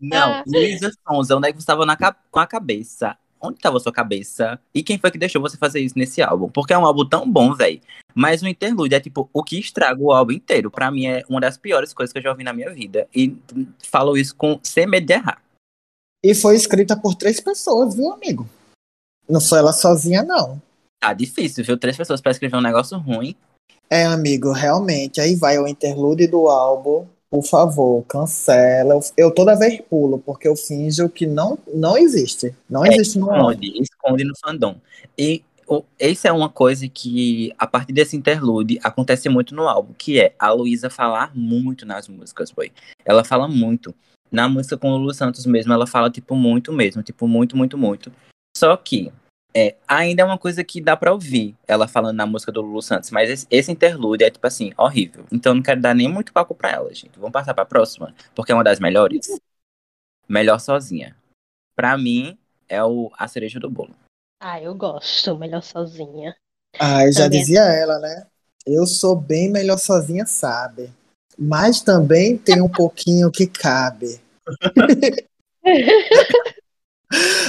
Não, 0.00 0.44
Luísa 0.46 0.92
Sonza, 1.04 1.36
onde 1.36 1.48
é 1.48 1.52
que 1.52 1.58
você 1.58 1.62
estava 1.62 1.84
na 1.84 1.96
com 1.96 2.38
a 2.38 2.46
cabeça? 2.46 3.18
Onde 3.40 3.56
estava 3.56 3.76
a 3.76 3.80
sua 3.80 3.92
cabeça? 3.92 4.60
E 4.72 4.84
quem 4.84 4.98
foi 4.98 5.10
que 5.10 5.18
deixou 5.18 5.42
você 5.42 5.56
fazer 5.56 5.80
isso 5.80 5.98
nesse 5.98 6.22
álbum? 6.22 6.48
Porque 6.48 6.72
é 6.72 6.78
um 6.78 6.86
álbum 6.86 7.04
tão 7.04 7.28
bom, 7.28 7.54
velho. 7.54 7.80
Mas 8.14 8.40
o 8.40 8.46
interlude 8.46 8.94
é 8.94 9.00
tipo 9.00 9.28
o 9.32 9.42
que 9.42 9.58
estraga 9.58 10.00
o 10.00 10.12
álbum 10.12 10.32
inteiro. 10.32 10.70
Pra 10.70 10.90
mim 10.90 11.06
é 11.06 11.24
uma 11.28 11.40
das 11.40 11.56
piores 11.56 11.92
coisas 11.92 12.12
que 12.12 12.18
eu 12.20 12.22
já 12.22 12.30
ouvi 12.30 12.44
na 12.44 12.52
minha 12.52 12.70
vida. 12.70 13.08
E 13.12 13.36
falo 13.82 14.16
isso 14.16 14.34
com 14.36 14.60
sem 14.62 14.86
medo 14.86 15.06
de 15.06 15.14
errar. 15.14 15.42
E 16.22 16.34
foi 16.34 16.54
escrita 16.54 16.96
por 16.96 17.14
três 17.16 17.40
pessoas, 17.40 17.96
viu, 17.96 18.12
amigo? 18.12 18.48
Não 19.28 19.40
foi 19.40 19.58
ela 19.58 19.72
sozinha, 19.72 20.22
não. 20.22 20.60
Tá 21.00 21.12
difícil, 21.12 21.64
viu? 21.64 21.78
Três 21.78 21.96
pessoas 21.96 22.20
pra 22.20 22.32
escrever 22.32 22.56
um 22.56 22.62
negócio 22.62 22.98
ruim. 22.98 23.34
É, 23.90 24.04
amigo, 24.04 24.52
realmente. 24.52 25.20
Aí 25.20 25.34
vai 25.36 25.58
o 25.58 25.66
interlude 25.68 26.26
do 26.26 26.48
álbum. 26.48 27.06
Por 27.30 27.44
favor, 27.44 28.02
cancela. 28.06 28.98
Eu, 29.16 29.30
toda 29.30 29.54
vez 29.54 29.80
pulo, 29.82 30.18
porque 30.18 30.48
eu 30.48 30.56
finjo 30.56 31.08
que 31.08 31.26
não, 31.26 31.58
não 31.72 31.96
existe. 31.96 32.54
Não 32.68 32.84
É, 32.84 32.88
existe 32.88 33.18
no 33.18 33.30
álbum. 33.30 33.50
Esconde, 33.50 33.82
esconde 33.82 34.24
no 34.24 34.32
fandom. 34.42 34.76
E 35.16 35.42
o, 35.66 35.84
essa 35.98 36.28
é 36.28 36.32
uma 36.32 36.48
coisa 36.48 36.88
que, 36.88 37.52
a 37.58 37.66
partir 37.66 37.92
desse 37.92 38.16
interlude, 38.16 38.80
acontece 38.82 39.28
muito 39.28 39.54
no 39.54 39.68
álbum, 39.68 39.92
que 39.96 40.18
é 40.18 40.34
a 40.38 40.50
Luísa 40.50 40.88
falar 40.88 41.30
muito 41.34 41.84
nas 41.84 42.08
músicas, 42.08 42.50
boy. 42.50 42.72
Ela 43.04 43.22
fala 43.22 43.46
muito. 43.46 43.94
Na 44.32 44.48
música 44.48 44.76
com 44.76 44.90
o 44.90 44.96
Lulu 44.96 45.12
Santos 45.12 45.44
mesmo, 45.44 45.72
ela 45.72 45.86
fala, 45.86 46.10
tipo, 46.10 46.34
muito 46.34 46.72
mesmo. 46.72 47.02
Tipo, 47.02 47.28
muito, 47.28 47.56
muito, 47.56 47.76
muito. 47.76 48.10
Só 48.56 48.74
que, 48.76 49.12
é, 49.54 49.76
ainda 49.86 50.22
é 50.22 50.24
uma 50.24 50.38
coisa 50.38 50.62
que 50.62 50.80
dá 50.80 50.96
pra 50.96 51.12
ouvir 51.12 51.56
ela 51.66 51.88
falando 51.88 52.16
na 52.16 52.26
música 52.26 52.52
do 52.52 52.60
Lulu 52.60 52.82
Santos, 52.82 53.10
mas 53.10 53.30
esse, 53.30 53.46
esse 53.50 53.72
interlude 53.72 54.24
é, 54.24 54.30
tipo 54.30 54.46
assim, 54.46 54.72
horrível. 54.76 55.24
Então 55.32 55.52
eu 55.52 55.56
não 55.56 55.62
quero 55.62 55.80
dar 55.80 55.94
nem 55.94 56.08
muito 56.08 56.32
papo 56.32 56.54
pra 56.54 56.70
ela, 56.70 56.94
gente. 56.94 57.18
Vamos 57.18 57.32
passar 57.32 57.54
pra 57.54 57.64
próxima, 57.64 58.14
porque 58.34 58.52
é 58.52 58.54
uma 58.54 58.64
das 58.64 58.80
melhores. 58.80 59.26
Melhor 60.28 60.60
sozinha. 60.60 61.16
Pra 61.74 61.96
mim, 61.96 62.36
é 62.68 62.84
o, 62.84 63.10
a 63.16 63.26
cereja 63.26 63.58
do 63.58 63.70
bolo. 63.70 63.94
Ah, 64.38 64.60
eu 64.60 64.74
gosto, 64.74 65.38
melhor 65.38 65.62
sozinha. 65.62 66.36
Ai, 66.78 67.10
já 67.10 67.24
Também. 67.24 67.40
dizia 67.40 67.62
ela, 67.62 67.98
né? 67.98 68.26
Eu 68.66 68.86
sou 68.86 69.16
bem 69.16 69.50
melhor 69.50 69.78
sozinha, 69.78 70.26
sabe? 70.26 70.92
Mas 71.38 71.80
também 71.80 72.36
tem 72.36 72.60
um 72.60 72.68
pouquinho 72.68 73.30
que 73.30 73.46
cabe. 73.46 74.20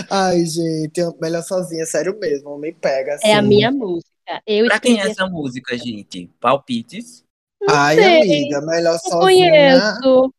Ai, 0.09 0.45
gente, 0.45 0.99
eu- 0.99 1.17
melhor 1.21 1.43
sozinha, 1.43 1.85
sério 1.85 2.17
mesmo, 2.19 2.57
me 2.57 2.71
pega 2.71 3.15
assim. 3.15 3.27
É 3.27 3.35
a 3.35 3.41
minha 3.41 3.71
música. 3.71 4.09
Eu 4.45 4.65
Pra 4.67 4.79
quem 4.79 4.99
é 4.99 5.07
essa 5.09 5.27
música, 5.27 5.77
gente? 5.77 6.29
Palpites? 6.39 7.23
Ai, 7.67 7.95
sei, 7.97 8.21
amiga, 8.21 8.61
melhor 8.61 8.93
não 8.93 8.99
sozinha. 9.09 9.97
conheço. 9.99 10.33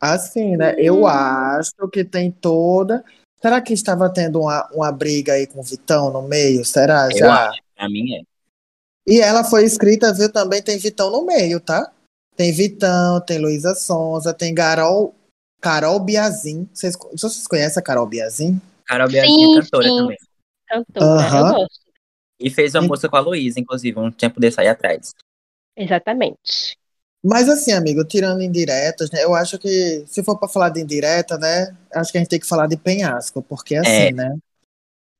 Assim, 0.00 0.56
né? 0.56 0.74
Eu 0.78 1.02
Hum. 1.02 1.06
acho 1.06 1.88
que 1.92 2.04
tem 2.04 2.30
toda. 2.30 3.04
Será 3.40 3.60
que 3.60 3.72
estava 3.72 4.08
tendo 4.12 4.40
uma, 4.40 4.68
uma 4.72 4.90
briga 4.92 5.34
aí 5.34 5.46
com 5.46 5.60
o 5.60 5.62
Vitão 5.62 6.10
no 6.12 6.22
meio? 6.22 6.64
Será? 6.64 7.08
Eu 7.10 7.18
Já? 7.18 7.50
acho. 7.50 7.60
Pra 7.76 7.88
mim 7.88 8.14
é. 8.16 8.22
E 9.06 9.20
ela 9.20 9.44
foi 9.44 9.64
escrita, 9.64 10.12
viu? 10.12 10.30
Também 10.30 10.62
tem 10.62 10.76
Vitão 10.78 11.10
no 11.10 11.24
meio, 11.24 11.60
tá? 11.60 11.90
Tem 12.36 12.52
Vitão, 12.52 13.20
tem 13.24 13.38
Luísa 13.38 13.74
Sonza, 13.74 14.32
tem 14.34 14.54
Carol, 14.54 15.14
Carol 15.60 16.00
Biazin. 16.00 16.68
Vocês, 16.72 16.94
vocês 17.12 17.46
conhecem 17.46 17.80
a 17.80 17.84
Carol 17.84 18.06
Biazin? 18.06 18.60
Carol 18.84 19.08
Biazinha 19.08 19.46
Sim, 19.46 19.58
é 19.58 19.60
cantora 19.60 19.88
sim. 19.88 19.96
também. 19.96 20.18
Cantora, 20.68 21.36
eu 21.36 21.54
gosto. 21.54 21.88
E 22.40 22.50
fez 22.50 22.74
uma 22.74 22.82
música 22.82 23.08
com 23.08 23.16
a 23.16 23.20
Luísa, 23.20 23.58
inclusive, 23.58 23.98
um 23.98 24.12
tempo 24.12 24.38
desse 24.38 24.60
aí 24.60 24.68
atrás. 24.68 25.12
Exatamente. 25.76 26.76
Mas 27.24 27.48
assim, 27.48 27.72
amigo, 27.72 28.04
tirando 28.04 28.42
indiretas, 28.42 29.10
né? 29.10 29.24
Eu 29.24 29.34
acho 29.34 29.58
que 29.58 30.04
se 30.06 30.22
for 30.22 30.38
para 30.38 30.48
falar 30.48 30.68
de 30.68 30.80
indireta, 30.80 31.36
né? 31.36 31.74
Acho 31.92 32.12
que 32.12 32.18
a 32.18 32.20
gente 32.20 32.30
tem 32.30 32.38
que 32.38 32.46
falar 32.46 32.68
de 32.68 32.76
penhasco, 32.76 33.42
porque 33.42 33.74
assim, 33.74 33.90
É. 33.90 34.12
né? 34.12 34.36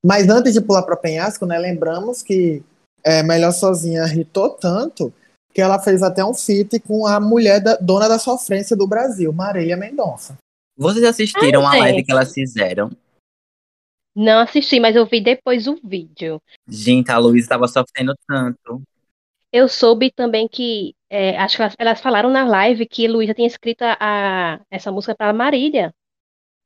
Mas 0.04 0.28
antes 0.28 0.52
de 0.54 0.60
pular 0.60 0.82
para 0.82 0.96
penhasco, 0.96 1.44
né? 1.44 1.58
Lembramos 1.58 2.22
que 2.22 2.62
é, 3.04 3.22
Melhor 3.24 3.52
Sozinha 3.52 4.04
irritou 4.04 4.50
tanto 4.50 5.12
que 5.52 5.60
ela 5.60 5.78
fez 5.80 6.02
até 6.02 6.24
um 6.24 6.34
feat 6.34 6.78
com 6.80 7.06
a 7.06 7.18
mulher 7.18 7.60
da, 7.60 7.76
dona 7.76 8.08
da 8.08 8.18
sofrência 8.18 8.76
do 8.76 8.86
Brasil, 8.86 9.32
Marília 9.32 9.76
Mendonça. 9.76 10.36
Vocês 10.76 11.04
assistiram 11.04 11.66
Ai, 11.66 11.78
a 11.78 11.80
live 11.80 12.04
que 12.04 12.12
elas 12.12 12.32
fizeram? 12.32 12.90
Não 14.14 14.40
assisti, 14.40 14.80
mas 14.80 14.96
eu 14.96 15.06
vi 15.06 15.20
depois 15.20 15.66
o 15.66 15.78
vídeo. 15.82 16.40
Gente, 16.66 17.10
a 17.10 17.18
Luísa 17.18 17.48
tava 17.48 17.68
sofrendo 17.68 18.14
tanto. 18.26 18.82
Eu 19.52 19.68
soube 19.68 20.10
também 20.10 20.46
que, 20.46 20.94
é, 21.08 21.38
acho 21.38 21.56
que 21.56 21.62
elas, 21.62 21.74
elas 21.78 22.00
falaram 22.00 22.28
na 22.30 22.44
live 22.44 22.86
que 22.86 23.08
Luísa 23.08 23.32
tinha 23.32 23.46
escrito 23.46 23.82
a, 23.82 23.96
a- 23.98 24.60
essa 24.70 24.92
música 24.92 25.14
para 25.14 25.32
Marília. 25.32 25.92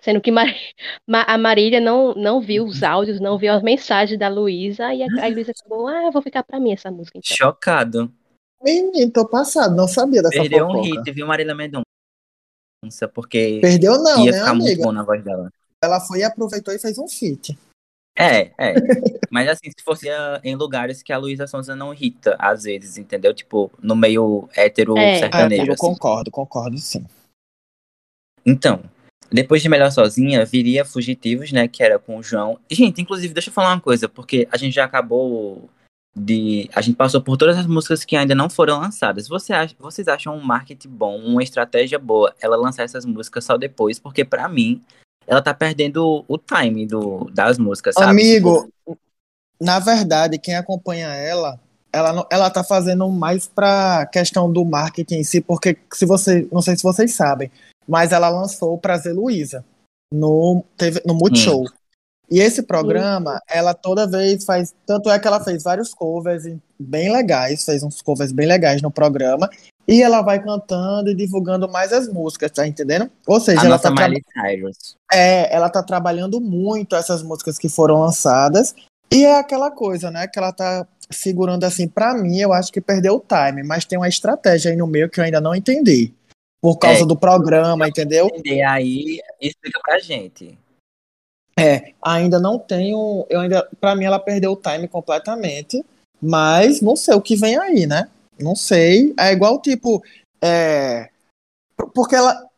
Sendo 0.01 0.21
que 0.21 0.33
Mar- 0.33 0.47
Ma- 1.07 1.23
a 1.23 1.39
Marília 1.39 1.81
não, 1.81 2.15
não 2.15 2.41
viu 2.41 2.65
os 2.65 2.83
áudios, 2.83 3.21
não 3.21 3.39
viu 3.39 3.53
as 3.53 3.63
mensagens 3.63 4.19
da 4.19 4.29
Luísa, 4.29 4.93
e 4.93 5.03
a, 5.03 5.07
a 5.25 5.29
Luísa 5.29 5.53
falou, 5.63 5.87
ah, 5.87 6.11
vou 6.11 6.23
ficar 6.23 6.43
pra 6.43 6.59
mim 6.59 6.73
essa 6.73 6.91
música 6.91 7.19
então. 7.19 7.37
Chocado. 7.37 8.13
Menino, 8.63 9.11
tô 9.11 9.27
passado, 9.27 9.75
não 9.75 9.89
sabia 9.89 10.23
dessa 10.23 10.37
Perdeu 10.37 10.67
um 10.67 10.73
fofoca. 10.73 11.01
hit, 11.01 11.11
viu, 11.13 11.27
Marília 11.27 11.55
Mendonça? 11.55 11.85
Porque 13.13 13.59
Perdeu 13.61 14.03
não, 14.03 14.25
ia 14.25 14.33
né, 14.33 14.39
ficar 14.39 14.55
muito 14.55 14.69
amiga? 14.69 14.83
bom 14.83 14.93
na 14.93 15.03
voz 15.03 15.23
dela. 15.25 15.51
Ela 15.83 16.01
foi 16.01 16.21
e 16.21 16.25
aproveitou 16.25 16.73
e 16.73 16.79
fez 16.79 16.97
um 16.99 17.09
feat. 17.09 17.59
É, 18.17 18.53
é. 18.59 18.75
Mas 19.31 19.49
assim, 19.49 19.71
se 19.71 19.83
fosse 19.83 20.09
ah, 20.11 20.41
em 20.45 20.55
lugares 20.55 21.03
que 21.03 21.13
a 21.13 21.19
Luísa 21.19 21.47
Sonza 21.47 21.75
não 21.75 21.93
irrita, 21.95 22.37
às 22.39 22.65
vezes, 22.65 22.99
entendeu? 22.99 23.33
Tipo, 23.33 23.71
no 23.83 23.97
meio 23.97 24.49
hétero 24.55 24.97
É. 24.99 25.17
Ah, 25.17 25.19
sertanejo, 25.19 25.63
amigo, 25.63 25.75
assim. 25.75 25.81
concordo, 25.81 26.31
concordo 26.31 26.79
sim. 26.79 27.05
Então, 28.45 28.83
depois 29.31 29.63
de 29.63 29.69
Melhor 29.69 29.91
Sozinha, 29.91 30.45
viria 30.45 30.85
Fugitivos, 30.85 31.51
né? 31.53 31.67
Que 31.67 31.83
era 31.83 31.99
com 31.99 32.19
o 32.19 32.23
João. 32.23 32.59
E, 32.69 32.75
gente, 32.75 33.01
inclusive, 33.01 33.33
deixa 33.33 33.49
eu 33.49 33.55
falar 33.55 33.73
uma 33.73 33.81
coisa, 33.81 34.09
porque 34.09 34.47
a 34.53 34.57
gente 34.57 34.75
já 34.75 34.85
acabou 34.85 35.71
de. 36.15 36.69
A 36.75 36.81
gente 36.81 36.97
passou 36.97 37.21
por 37.21 37.37
todas 37.37 37.57
as 37.57 37.67
músicas 37.67 38.05
que 38.05 38.17
ainda 38.17 38.35
não 38.35 38.51
foram 38.51 38.81
lançadas. 38.81 39.29
Você 39.29 39.53
acha, 39.53 39.75
vocês 39.79 40.09
acham 40.09 40.37
um 40.37 40.43
marketing 40.43 40.89
bom, 40.89 41.19
uma 41.19 41.43
estratégia 41.43 41.99
boa, 41.99 42.35
ela 42.41 42.57
lançar 42.57 42.83
essas 42.85 43.05
músicas 43.05 43.45
só 43.45 43.57
depois? 43.57 43.99
Porque, 43.99 44.25
pra 44.25 44.49
mim, 44.49 44.83
ela 45.27 45.41
tá 45.41 45.55
perdendo 45.55 46.25
o 46.29 46.39
time 46.39 46.87
do, 46.87 47.31
das 47.33 47.59
músicas, 47.59 47.95
sabe? 47.95 48.11
Amigo, 48.11 48.65
Tipo, 48.85 48.99
na 49.61 49.79
verdade, 49.79 50.39
quem 50.39 50.57
acompanha 50.57 51.07
ela, 51.09 51.59
ela, 51.93 52.13
não- 52.13 52.27
ela 52.31 52.51
tá 52.51 52.65
fazendo 52.65 53.09
mais 53.09 53.47
pra 53.47 54.07
questão 54.07 54.53
do 54.53 54.65
marketing 54.65 55.17
em 55.17 55.25
si, 55.25 55.41
porque 55.41 55.79
se 55.93 56.05
você, 56.05 56.49
não 56.51 56.61
sei 56.61 56.77
se 56.77 56.83
vocês 56.83 57.15
sabem, 57.15 57.51
mas 57.87 58.13
ela 58.13 58.29
lançou 58.29 58.75
o 58.75 58.79
Prazer 58.79 59.15
Luísa 59.15 59.65
no, 60.13 60.65
teve, 60.77 61.01
no 61.07 61.15
Multishow. 61.15 61.65
E 62.33 62.41
esse 62.41 62.63
programa, 62.63 63.39
ela 63.47 63.75
toda 63.75 64.07
vez 64.07 64.43
faz. 64.43 64.75
Tanto 64.87 65.11
é 65.11 65.19
que 65.19 65.29
ela 65.29 65.39
fez 65.45 65.63
vários 65.63 65.93
covers 65.93 66.45
bem 66.81 67.13
legais, 67.13 67.63
fez 67.63 67.83
uns 67.83 68.01
covers 68.01 68.33
bem 68.33 68.47
legais 68.47 68.81
no 68.81 68.91
programa. 68.91 69.51
E 69.87 70.03
ela 70.03 70.23
vai 70.23 70.43
cantando 70.43 71.11
e 71.11 71.15
divulgando 71.15 71.69
mais 71.69 71.93
as 71.93 72.09
músicas, 72.09 72.51
tá 72.51 72.67
entendendo? 72.67 73.11
Ou 73.27 73.39
seja, 73.39 73.61
a 73.61 73.67
ela 73.67 73.79
tá, 73.79 73.91
Miley 73.91 74.23
Cyrus. 74.33 74.97
é, 75.13 75.55
ela 75.55 75.69
tá 75.69 75.83
trabalhando 75.83 76.41
muito 76.41 76.97
essas 76.97 77.23
músicas 77.23 77.59
que 77.59 77.69
foram 77.69 78.01
lançadas. 78.01 78.75
E 79.13 79.27
é 79.27 79.39
aquela 79.39 79.71
coisa, 79.71 80.11
né? 80.11 80.27
Que 80.27 80.39
ela 80.39 80.53
tá 80.53 80.87
segurando 81.11 81.65
assim, 81.65 81.87
pra 81.87 82.15
mim, 82.15 82.39
eu 82.39 82.55
acho 82.55 82.73
que 82.73 82.81
perdeu 82.81 83.17
o 83.17 83.21
time, 83.21 83.63
mas 83.63 83.85
tem 83.85 83.99
uma 83.99 84.09
estratégia 84.09 84.71
aí 84.71 84.77
no 84.79 84.87
meio 84.87 85.11
que 85.11 85.21
eu 85.21 85.25
ainda 85.25 85.39
não 85.39 85.55
entendi. 85.55 86.15
Por 86.63 86.79
causa 86.79 87.03
É. 87.03 87.07
do 87.07 87.15
programa, 87.17 87.87
entendeu? 87.87 88.27
Entender 88.29 88.63
aí, 88.63 89.21
explica 89.39 89.79
pra 89.85 89.99
gente. 89.99 90.57
É, 91.59 91.93
ainda 92.03 92.39
não 92.41 92.59
tenho, 92.59 93.27
eu 93.29 93.41
ainda, 93.41 93.69
para 93.81 93.95
mim 93.95 94.05
ela 94.05 94.19
perdeu 94.19 94.53
o 94.53 94.57
time 94.57 94.89
completamente, 94.89 95.85
mas 96.21 96.81
não 96.81 96.97
sei 96.97 97.15
o 97.15 97.21
que 97.21 97.37
vem 97.37 97.59
aí, 97.59 97.87
né? 97.87 98.09
Não 98.41 98.57
sei, 98.57 99.15
é 99.19 99.33
igual 99.33 99.61
tipo, 99.61 100.03
é, 100.41 101.11
porque 101.95 102.15
ela, 102.15 102.49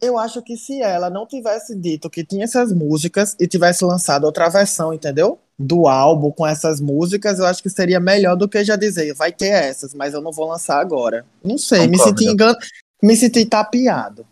eu 0.00 0.18
acho 0.18 0.42
que 0.42 0.56
se 0.56 0.80
ela 0.82 1.08
não 1.08 1.26
tivesse 1.26 1.74
dito 1.74 2.10
que 2.10 2.24
tinha 2.24 2.44
essas 2.44 2.72
músicas 2.72 3.36
e 3.38 3.46
tivesse 3.46 3.84
lançado 3.84 4.24
outra 4.24 4.48
versão, 4.48 4.92
entendeu? 4.92 5.38
Do 5.58 5.86
álbum 5.86 6.30
com 6.30 6.46
essas 6.46 6.80
músicas, 6.80 7.38
eu 7.38 7.46
acho 7.46 7.62
que 7.62 7.70
seria 7.70 8.00
melhor 8.00 8.36
do 8.36 8.48
que 8.48 8.64
já 8.64 8.76
dizer, 8.76 9.14
vai 9.14 9.32
ter 9.32 9.48
essas, 9.48 9.94
mas 9.94 10.14
eu 10.14 10.20
não 10.20 10.32
vou 10.32 10.48
lançar 10.48 10.80
agora. 10.80 11.24
Não 11.44 11.56
sei, 11.56 11.86
me 11.86 11.96
Concordo. 11.96 12.18
senti 12.18 12.30
engan... 12.30 12.56
me 13.02 13.16
senti 13.16 13.46
tapeado. 13.46 14.26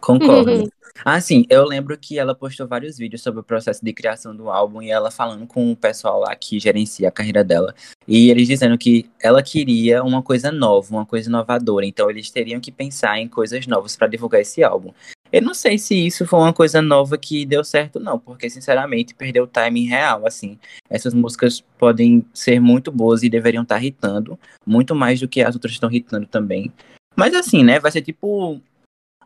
Concordo. 0.00 0.70
Ah, 1.04 1.20
sim, 1.20 1.44
eu 1.48 1.64
lembro 1.64 1.96
que 1.96 2.18
ela 2.18 2.34
postou 2.34 2.66
vários 2.66 2.98
vídeos 2.98 3.22
sobre 3.22 3.40
o 3.40 3.44
processo 3.44 3.84
de 3.84 3.92
criação 3.92 4.34
do 4.34 4.50
álbum 4.50 4.82
e 4.82 4.90
ela 4.90 5.10
falando 5.10 5.46
com 5.46 5.70
o 5.70 5.76
pessoal 5.76 6.20
lá 6.20 6.34
que 6.34 6.58
gerencia 6.58 7.08
a 7.08 7.12
carreira 7.12 7.44
dela. 7.44 7.74
E 8.08 8.30
eles 8.30 8.48
dizendo 8.48 8.76
que 8.78 9.08
ela 9.20 9.42
queria 9.42 10.02
uma 10.02 10.22
coisa 10.22 10.50
nova, 10.50 10.94
uma 10.94 11.06
coisa 11.06 11.28
inovadora. 11.28 11.86
Então 11.86 12.10
eles 12.10 12.30
teriam 12.30 12.60
que 12.60 12.72
pensar 12.72 13.18
em 13.18 13.28
coisas 13.28 13.66
novas 13.66 13.96
para 13.96 14.06
divulgar 14.06 14.40
esse 14.40 14.62
álbum. 14.62 14.92
Eu 15.32 15.42
não 15.42 15.54
sei 15.54 15.76
se 15.76 16.06
isso 16.06 16.24
foi 16.24 16.38
uma 16.38 16.52
coisa 16.52 16.80
nova 16.80 17.18
que 17.18 17.44
deu 17.44 17.64
certo, 17.64 17.98
não, 17.98 18.18
porque, 18.18 18.48
sinceramente, 18.48 19.14
perdeu 19.14 19.44
o 19.44 19.46
timing 19.48 19.86
real, 19.86 20.24
assim. 20.24 20.56
Essas 20.88 21.12
músicas 21.12 21.60
podem 21.76 22.24
ser 22.32 22.60
muito 22.60 22.92
boas 22.92 23.22
e 23.22 23.28
deveriam 23.28 23.64
estar 23.64 23.82
hitando, 23.82 24.38
muito 24.64 24.94
mais 24.94 25.20
do 25.20 25.28
que 25.28 25.42
as 25.42 25.54
outras 25.54 25.72
estão 25.72 25.90
hitando 25.90 26.26
também. 26.26 26.72
Mas, 27.16 27.34
assim, 27.34 27.64
né, 27.64 27.80
vai 27.80 27.90
ser 27.90 28.02
tipo 28.02 28.60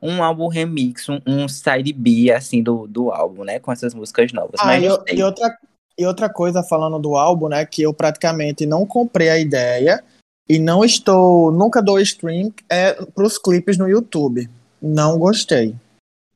um 0.02 0.22
álbum 0.22 0.48
remix, 0.48 1.08
um, 1.08 1.20
um 1.26 1.48
side 1.48 1.92
B, 1.92 2.30
assim, 2.32 2.62
do, 2.62 2.86
do 2.86 3.10
álbum, 3.10 3.44
né, 3.44 3.58
com 3.58 3.70
essas 3.72 3.92
músicas 3.94 4.32
novas. 4.32 4.60
Ah, 4.60 4.66
Mas 4.66 4.84
e, 4.84 4.88
sei. 5.08 5.18
e 5.18 5.22
outra, 5.22 5.58
e 5.98 6.06
outra 6.06 6.28
coisa, 6.28 6.62
falando 6.62 6.98
do 6.98 7.16
álbum, 7.16 7.48
né, 7.48 7.64
que 7.66 7.82
eu 7.82 7.92
praticamente 7.92 8.64
não 8.66 8.86
comprei 8.86 9.28
a 9.28 9.38
ideia 9.38 10.02
e 10.48 10.58
não 10.58 10.84
estou, 10.84 11.52
nunca 11.52 11.82
dou 11.82 12.00
stream 12.00 12.52
é 12.68 12.94
pros 13.14 13.38
clipes 13.38 13.76
no 13.76 13.88
YouTube. 13.88 14.48
Não 14.80 15.18
gostei. 15.18 15.74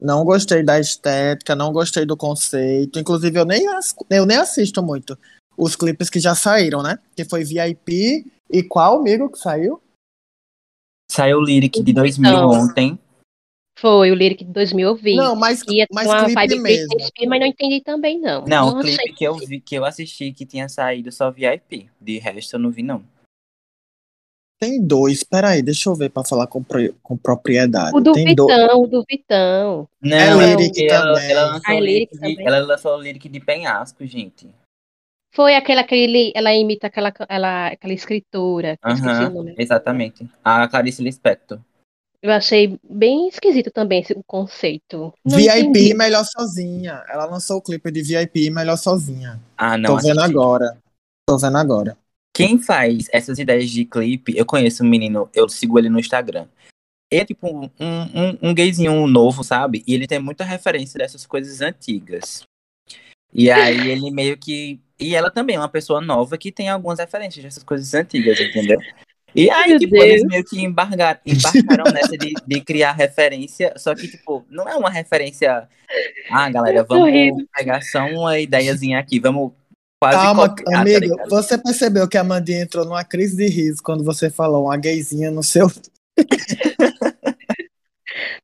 Não 0.01 0.25
gostei 0.25 0.63
da 0.63 0.79
estética, 0.79 1.55
não 1.57 1.73
gostei 1.73 2.05
do 2.05 2.17
conceito. 2.17 2.99
Inclusive, 2.99 3.39
eu 3.39 3.45
nem, 3.47 3.67
as- 3.69 3.95
eu 4.11 4.27
nem 4.27 4.37
assisto 4.37 4.83
muito 4.83 5.19
os 5.57 5.75
clipes 5.77 6.11
que 6.11 6.21
já 6.21 6.35
saíram, 6.35 6.83
né? 6.83 6.99
Que 7.17 7.25
foi 7.25 7.43
VIP 7.45 8.27
e 8.51 8.63
qual 8.63 8.99
amigo 8.99 9.31
que 9.31 9.39
saiu? 9.39 9.81
Saiu 11.11 11.39
o 11.39 11.45
Lyric 11.45 11.83
de 11.83 11.93
2000 11.93 12.31
Então. 12.31 12.51
ontem. 12.51 12.99
Foi 13.77 14.11
o 14.11 14.15
Lyric 14.15 14.45
de 14.45 14.53
2000 14.53 14.89
eu 14.89 14.95
vi. 14.95 15.17
Não, 15.17 15.35
mas, 15.35 15.63
Ia 15.69 15.87
mas 15.93 16.07
uma 16.07 16.19
clipe 16.25 16.35
vibe 16.35 16.61
mesmo. 16.61 16.89
Britney 16.97 17.27
mas 17.29 17.41
não 17.41 17.47
entendi 17.47 17.81
também, 17.81 18.21
não. 18.21 18.45
Não, 18.47 18.69
o 18.69 18.73
não 18.75 18.81
clipe 18.81 18.99
achei. 19.01 19.13
que 19.15 19.25
eu 19.25 19.35
vi, 19.37 19.61
que 19.61 19.75
eu 19.75 19.85
assisti 19.85 20.33
que 20.33 20.47
tinha 20.47 20.69
saído 20.69 21.11
só 21.11 21.31
VIP. 21.31 21.91
De 22.01 22.19
resto 22.19 22.55
eu 22.55 22.61
não 22.61 22.71
vi, 22.71 22.83
não. 22.83 23.05
Tem 24.61 24.81
dois, 24.81 25.25
peraí, 25.25 25.61
deixa 25.63 25.91
eu 25.91 25.95
ver 25.97 26.11
pra 26.11 26.25
falar 26.25 26.47
com, 26.47 26.65
com 27.03 27.17
propriedade. 27.17 27.97
O 27.97 28.01
do 28.01 28.13
Tem 28.13 28.35
dois. 28.35 28.57
Vitão, 28.57 28.81
o 28.83 28.87
do 28.87 29.05
Vitão. 29.11 29.89
Não, 30.01 30.41
É 30.41 30.47
lyric 30.57 30.69
porque 30.69 30.85
ela, 30.85 31.15
também. 31.15 31.31
ela 31.31 31.45
lançou 31.47 31.63
Ah, 31.67 31.75
é 31.75 31.77
o 31.77 31.81
lyric 31.81 31.93
lyric 31.99 32.13
de, 32.15 32.21
também? 32.35 32.47
ela 32.47 32.59
lançou 32.61 32.97
o 32.97 33.01
lyric 33.03 33.29
de 33.29 33.41
penhasco, 33.41 34.07
gente. 34.07 34.49
Foi 35.35 35.57
aquela 35.57 35.83
que 35.83 35.97
ele, 35.97 36.33
ela 36.35 36.55
imita 36.55 36.87
aquela, 36.87 37.13
ela, 37.29 37.67
aquela 37.67 37.93
escritora. 37.93 38.79
o 38.85 38.89
Aham, 38.89 39.31
nome. 39.31 39.55
exatamente. 39.59 40.29
A 40.45 40.69
Clarice 40.69 41.03
Lispector. 41.03 41.59
Eu 42.25 42.33
achei 42.33 42.81
bem 42.83 43.29
esquisito 43.29 43.71
também 43.71 44.01
esse 44.01 44.15
conceito. 44.27 45.13
Não 45.23 45.37
VIP 45.37 45.59
entendi. 45.59 45.93
Melhor 45.93 46.25
Sozinha. 46.25 47.05
Ela 47.07 47.27
lançou 47.27 47.59
o 47.59 47.61
clipe 47.61 47.91
de 47.91 48.01
VIP 48.01 48.49
Melhor 48.49 48.79
Sozinha. 48.79 49.39
Ah, 49.55 49.77
não. 49.77 49.91
Tô 49.91 50.03
vendo 50.03 50.21
assisti. 50.21 50.31
agora. 50.31 50.79
Tô 51.29 51.37
vendo 51.37 51.59
agora. 51.59 51.99
Quem 52.35 52.59
faz 52.59 53.09
essas 53.13 53.39
ideias 53.39 53.69
de 53.69 53.85
clipe, 53.85 54.35
eu 54.35 54.47
conheço 54.47 54.83
um 54.83 54.89
menino, 54.89 55.29
eu 55.35 55.47
sigo 55.51 55.79
ele 55.79 55.91
no 55.91 56.01
Instagram. 56.01 56.47
Ele 57.11 57.21
é 57.21 57.25
tipo 57.27 57.47
um, 57.47 57.65
um, 57.79 58.39
um 58.49 58.55
gayzinho 58.55 59.07
novo, 59.07 59.45
sabe? 59.45 59.85
E 59.87 59.93
ele 59.93 60.07
tem 60.07 60.19
muita 60.19 60.45
referência 60.45 60.97
dessas 60.97 61.27
coisas 61.27 61.61
antigas. 61.61 62.43
E 63.35 63.51
aí 63.51 63.77
ele 63.93 64.11
meio 64.11 64.39
que. 64.39 64.81
E 64.99 65.15
ela 65.15 65.31
também 65.31 65.57
é 65.57 65.59
uma 65.59 65.69
pessoa 65.69 66.01
nova 66.01 66.39
que 66.39 66.51
tem 66.51 66.71
algumas 66.71 66.99
referências 66.99 67.45
dessas 67.45 67.63
coisas 67.63 67.93
antigas, 67.93 68.41
entendeu? 68.41 68.81
E 69.35 69.51
aí, 69.51 69.71
Meu 69.71 69.79
tipo, 69.81 69.97
eles 69.97 70.21
Deus. 70.23 70.31
meio 70.33 70.45
que 70.45 70.61
embargaram, 70.63 71.19
embarcaram 71.27 71.93
nessa 71.93 72.17
de, 72.17 72.35
de 72.47 72.61
criar 72.61 72.93
referência, 72.93 73.75
só 73.77 73.95
que, 73.95 74.07
tipo, 74.07 74.45
não 74.49 74.69
é 74.69 74.77
uma 74.77 74.89
referência. 74.91 75.69
Ah, 76.31 76.49
galera, 76.51 76.85
tô 76.85 76.95
vamos 76.95 77.11
rindo. 77.11 77.45
pegar 77.53 77.83
só 77.83 78.07
uma 78.07 78.39
ideiazinha 78.39 78.99
aqui, 78.99 79.19
vamos 79.19 79.53
quase 80.01 80.19
Calma, 80.19 80.49
copiar, 80.51 80.73
tá 80.73 80.81
amigo. 80.81 81.01
ligado? 81.01 81.29
você 81.31 81.59
percebeu 81.59 82.07
que 82.09 82.17
a 82.17 82.23
Mandinha 82.25 82.63
entrou 82.63 82.85
numa 82.85 83.03
crise 83.05 83.37
de 83.37 83.47
riso 83.49 83.83
quando 83.83 84.05
você 84.05 84.31
falou 84.31 84.67
uma 84.67 84.77
gayzinha 84.77 85.31
no 85.31 85.43
seu. 85.43 85.67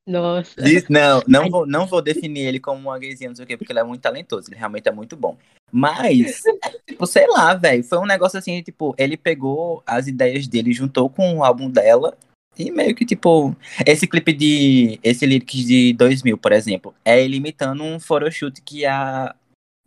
Nossa. 0.07 0.61
Diz- 0.63 0.89
não, 0.89 1.23
não 1.29 1.49
vou, 1.49 1.67
não 1.67 1.87
vou 1.87 2.03
definir 2.03 2.41
ele 2.47 2.59
como 2.59 2.81
uma 2.89 2.99
gayzinha, 2.99 3.31
não 3.31 3.37
sei 3.37 3.45
o 3.45 3.49
quê, 3.49 3.57
porque 3.57 3.73
ele 3.73 3.79
é 3.79 3.85
muito 3.85 4.01
talentoso, 4.01 4.49
ele 4.51 4.57
realmente 4.59 4.89
é 4.89 4.93
muito 4.93 5.17
bom. 5.17 5.37
Mas, 5.73 6.43
é, 6.47 6.71
tipo, 6.87 7.07
sei 7.07 7.27
lá, 7.29 7.55
velho, 7.55 7.85
foi 7.85 7.99
um 7.99 8.07
negócio 8.07 8.39
assim, 8.39 8.63
tipo, 8.63 8.95
ele 8.99 9.17
pegou 9.17 9.83
as 9.87 10.07
ideias 10.07 10.49
dele, 10.49 10.73
juntou 10.73 11.09
com 11.09 11.37
o 11.37 11.45
álbum 11.45 11.71
dela, 11.71 12.17
e 12.59 12.71
meio 12.71 12.95
que, 12.95 13.07
tipo, 13.07 13.55
esse 13.87 14.07
clipe 14.07 14.33
de, 14.33 14.99
esse 15.03 15.25
lyrics 15.25 15.65
de 15.65 15.93
2000, 15.95 16.37
por 16.37 16.53
exemplo, 16.53 16.95
é 17.05 17.23
ele 17.23 17.37
imitando 17.37 17.85
um 17.85 18.01
photoshoot 18.01 18.61
que 18.63 18.85
a, 18.85 19.35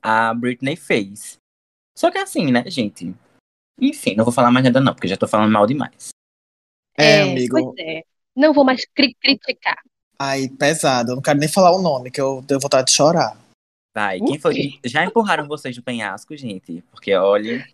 a 0.02 0.34
Britney 0.34 0.76
fez. 0.76 1.38
Só 1.98 2.10
que 2.10 2.18
assim, 2.18 2.52
né, 2.52 2.64
gente, 2.68 3.14
enfim, 3.80 4.16
não 4.16 4.24
vou 4.24 4.34
falar 4.34 4.50
mais 4.52 4.64
nada 4.64 4.80
não, 4.80 4.94
porque 4.94 5.08
já 5.08 5.18
tô 5.18 5.28
falando 5.28 5.52
mal 5.52 5.68
demais. 5.68 6.10
É, 6.98 7.22
amigo. 7.22 7.74
Pois 7.76 7.88
é. 7.88 8.04
Não 8.36 8.54
vou 8.54 8.64
mais 8.64 8.86
cri- 8.96 9.16
criticar. 9.20 9.78
Ai, 10.18 10.48
pesado. 10.48 11.12
Eu 11.12 11.16
não 11.16 11.22
quero 11.22 11.40
nem 11.40 11.50
falar 11.50 11.76
o 11.76 11.82
nome, 11.82 12.10
que 12.10 12.22
eu 12.22 12.44
tenho 12.48 12.60
vontade 12.60 12.88
de 12.88 12.94
chorar. 12.94 13.38
Vai, 13.94 14.20
quem 14.20 14.40
foi 14.40 14.54
que... 14.54 14.80
Já 14.86 15.06
empurraram 15.06 15.48
vocês 15.48 15.76
do 15.76 15.84
penhasco, 15.84 16.36
gente? 16.36 16.84
Porque, 16.90 17.14
olha... 17.14 17.66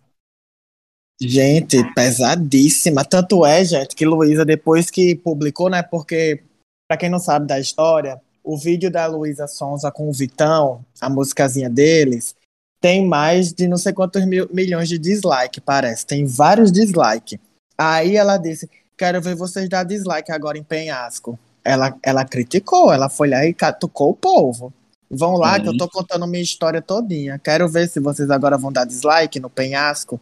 Gente, 1.22 1.82
pesadíssima. 1.94 3.04
Tanto 3.04 3.44
é, 3.44 3.62
gente, 3.64 3.94
que 3.94 4.06
Luísa, 4.06 4.44
depois 4.44 4.90
que 4.90 5.14
publicou, 5.14 5.68
né? 5.68 5.82
Porque, 5.82 6.42
pra 6.88 6.96
quem 6.96 7.10
não 7.10 7.18
sabe 7.18 7.46
da 7.46 7.60
história, 7.60 8.20
o 8.42 8.56
vídeo 8.56 8.90
da 8.90 9.06
Luísa 9.06 9.46
Sonza 9.46 9.90
com 9.90 10.08
o 10.08 10.12
Vitão, 10.12 10.84
a 10.98 11.10
musicazinha 11.10 11.68
deles, 11.68 12.34
tem 12.80 13.06
mais 13.06 13.52
de 13.52 13.68
não 13.68 13.76
sei 13.76 13.92
quantos 13.92 14.24
mil- 14.24 14.48
milhões 14.50 14.88
de 14.88 14.98
dislike, 14.98 15.60
parece. 15.60 16.06
Tem 16.06 16.24
vários 16.24 16.72
dislike. 16.72 17.38
Aí 17.76 18.16
ela 18.16 18.38
disse: 18.38 18.68
Quero 18.96 19.20
ver 19.20 19.34
vocês 19.34 19.68
dar 19.68 19.84
dislike 19.84 20.32
agora 20.32 20.56
em 20.56 20.64
Penhasco. 20.64 21.38
Ela, 21.62 21.94
ela 22.02 22.24
criticou, 22.24 22.90
ela 22.90 23.10
foi 23.10 23.28
lá 23.28 23.44
e 23.44 23.52
catucou 23.52 24.10
o 24.10 24.16
povo. 24.16 24.72
Vão 25.10 25.36
lá 25.36 25.58
que 25.58 25.68
eu 25.68 25.76
tô 25.76 25.88
contando 25.88 26.26
minha 26.26 26.42
história 26.42 26.80
todinha. 26.80 27.38
Quero 27.38 27.68
ver 27.68 27.88
se 27.88 27.98
vocês 27.98 28.30
agora 28.30 28.56
vão 28.56 28.70
dar 28.70 28.84
dislike 28.84 29.40
no 29.40 29.50
Penhasco. 29.50 30.20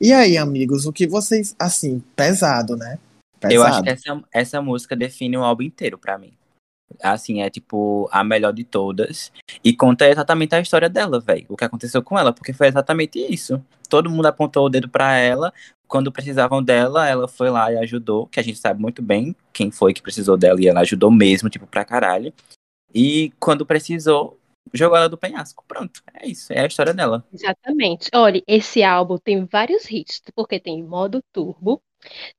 E 0.00 0.12
aí, 0.12 0.36
amigos, 0.36 0.86
o 0.86 0.92
que 0.92 1.06
vocês. 1.06 1.54
Assim, 1.56 2.02
pesado, 2.16 2.76
né? 2.76 2.98
Pesado. 3.38 3.54
Eu 3.54 3.62
acho 3.62 3.82
que 3.82 3.90
essa, 3.90 4.24
essa 4.32 4.60
música 4.60 4.96
define 4.96 5.36
o 5.36 5.44
álbum 5.44 5.62
inteiro 5.62 5.96
pra 5.96 6.18
mim. 6.18 6.32
Assim, 7.00 7.42
é 7.42 7.48
tipo 7.50 8.08
a 8.10 8.24
melhor 8.24 8.52
de 8.52 8.64
todas. 8.64 9.30
E 9.62 9.72
conta 9.72 10.08
exatamente 10.08 10.54
a 10.54 10.60
história 10.60 10.88
dela, 10.88 11.20
velho. 11.20 11.46
O 11.48 11.56
que 11.56 11.64
aconteceu 11.64 12.02
com 12.02 12.18
ela, 12.18 12.32
porque 12.32 12.52
foi 12.52 12.66
exatamente 12.66 13.18
isso. 13.18 13.62
Todo 13.88 14.10
mundo 14.10 14.26
apontou 14.26 14.66
o 14.66 14.68
dedo 14.68 14.88
pra 14.88 15.16
ela. 15.16 15.52
Quando 15.86 16.10
precisavam 16.10 16.60
dela, 16.60 17.08
ela 17.08 17.28
foi 17.28 17.50
lá 17.50 17.72
e 17.72 17.78
ajudou. 17.78 18.26
Que 18.26 18.40
a 18.40 18.42
gente 18.42 18.58
sabe 18.58 18.80
muito 18.80 19.00
bem 19.00 19.34
quem 19.52 19.70
foi 19.70 19.94
que 19.94 20.02
precisou 20.02 20.36
dela. 20.36 20.60
E 20.60 20.66
ela 20.66 20.80
ajudou 20.80 21.10
mesmo, 21.10 21.48
tipo, 21.48 21.68
pra 21.68 21.84
caralho. 21.84 22.32
E 22.94 23.32
quando 23.40 23.66
precisou, 23.66 24.38
jogou 24.72 24.96
ela 24.96 25.08
do 25.08 25.18
penhasco. 25.18 25.64
Pronto, 25.66 26.00
é 26.14 26.26
isso. 26.28 26.52
É 26.52 26.60
a 26.60 26.66
história 26.66 26.94
dela. 26.94 27.24
Exatamente. 27.32 28.08
Olha, 28.14 28.42
esse 28.46 28.82
álbum 28.82 29.18
tem 29.18 29.44
vários 29.44 29.90
hits, 29.90 30.22
porque 30.34 30.60
tem 30.60 30.82
modo 30.82 31.22
turbo, 31.32 31.82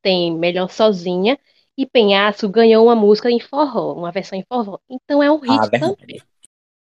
tem 0.01 0.35
Melhor 0.35 0.69
Sozinha, 0.69 1.37
e 1.77 1.85
Penhasco 1.85 2.47
ganhou 2.47 2.85
uma 2.85 2.95
música 2.95 3.29
em 3.29 3.39
forró, 3.39 3.93
uma 3.93 4.11
versão 4.11 4.39
em 4.39 4.45
forró. 4.47 4.79
Então 4.89 5.21
é 5.21 5.29
um 5.29 5.39
hit 5.39 5.59
Ah, 5.59 5.69
também. 5.69 6.21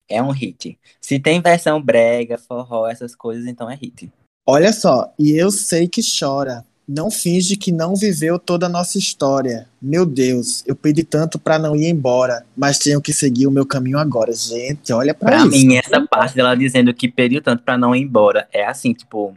É 0.09 0.21
um 0.21 0.31
hit. 0.31 0.77
Se 0.99 1.17
tem 1.17 1.41
versão 1.41 1.81
brega, 1.81 2.37
forró, 2.37 2.87
essas 2.87 3.15
coisas, 3.15 3.45
então 3.45 3.69
é 3.69 3.75
hit. 3.75 4.11
Olha 4.45 4.73
só, 4.73 5.13
e 5.17 5.31
eu 5.31 5.49
sei 5.49 5.87
que 5.87 6.01
chora. 6.01 6.65
Não 6.93 7.09
finge 7.09 7.55
que 7.55 7.71
não 7.71 7.95
viveu 7.95 8.37
toda 8.37 8.65
a 8.65 8.69
nossa 8.69 8.97
história. 8.97 9.65
Meu 9.81 10.05
Deus, 10.05 10.61
eu 10.67 10.75
pedi 10.75 11.03
tanto 11.03 11.39
pra 11.39 11.57
não 11.57 11.73
ir 11.73 11.87
embora, 11.87 12.45
mas 12.55 12.77
tenho 12.77 13.01
que 13.01 13.13
seguir 13.13 13.47
o 13.47 13.51
meu 13.51 13.65
caminho 13.65 13.97
agora. 13.97 14.33
Gente, 14.33 14.91
olha 14.91 15.13
pra, 15.13 15.29
Pra 15.29 15.37
isso. 15.39 15.49
mim, 15.51 15.75
essa 15.77 16.05
parte 16.05 16.35
dela 16.35 16.53
dizendo 16.55 16.93
que 16.93 17.07
pediu 17.07 17.41
tanto 17.41 17.63
pra 17.63 17.77
não 17.77 17.95
ir 17.95 18.01
embora 18.01 18.45
é 18.51 18.65
assim, 18.65 18.93
tipo. 18.93 19.33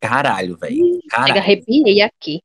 Caralho, 0.00 0.56
velho. 0.56 0.76
Chega, 0.76 1.00
Caralho. 1.10 1.38
arrepiei 1.40 2.02
aqui. 2.02 2.40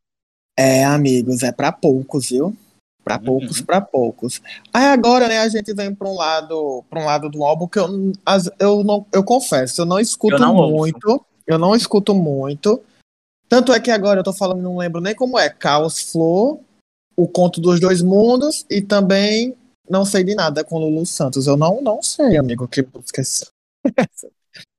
É, 0.57 0.83
amigos, 0.85 1.41
é 1.41 1.51
pra 1.51 1.71
poucos, 1.71 2.29
viu? 2.29 2.55
Pra 3.03 3.17
Uhum. 3.17 3.23
poucos, 3.25 3.61
pra 3.61 3.81
poucos. 3.81 4.41
Aí 4.71 4.85
agora, 4.85 5.27
né, 5.27 5.39
a 5.39 5.49
gente 5.49 5.73
vem 5.73 5.93
pra 5.93 6.07
um 6.07 6.15
lado, 6.15 6.83
pra 6.89 7.01
um 7.01 7.05
lado 7.05 7.29
do 7.29 7.43
álbum 7.43 7.67
que 7.67 7.79
eu, 7.79 7.87
as- 8.25 8.49
eu 8.59 8.83
não, 8.83 9.05
eu 9.11 9.23
confesso, 9.23 9.81
eu 9.81 9.85
não 9.85 9.99
escuto 9.99 10.35
Eu 10.35 10.39
não 10.39 10.55
ouço. 10.55 10.71
muito. 10.77 11.25
Eu 11.47 11.57
não 11.57 11.75
escuto 11.75 12.13
muito. 12.13 12.79
Tanto 13.53 13.71
é 13.71 13.79
que 13.79 13.91
agora 13.91 14.19
eu 14.19 14.23
tô 14.23 14.33
falando, 14.33 14.63
não 14.63 14.77
lembro 14.77 14.99
nem 14.99 15.13
como 15.13 15.37
é. 15.37 15.47
Caos 15.47 16.11
Flow, 16.11 16.65
O 17.15 17.27
Conto 17.27 17.61
dos 17.61 17.79
Dois 17.79 18.01
Mundos 18.01 18.65
e 18.67 18.81
também 18.81 19.55
Não 19.87 20.03
Sei 20.05 20.23
de 20.23 20.33
Nada 20.33 20.63
com 20.63 20.79
Lulu 20.79 21.05
Santos. 21.05 21.45
Eu 21.45 21.55
não, 21.55 21.79
não 21.79 22.01
sei, 22.01 22.35
amigo, 22.35 22.67
que 22.67 22.81
música 22.81 23.21
é 23.21 23.21
essa. 23.21 23.51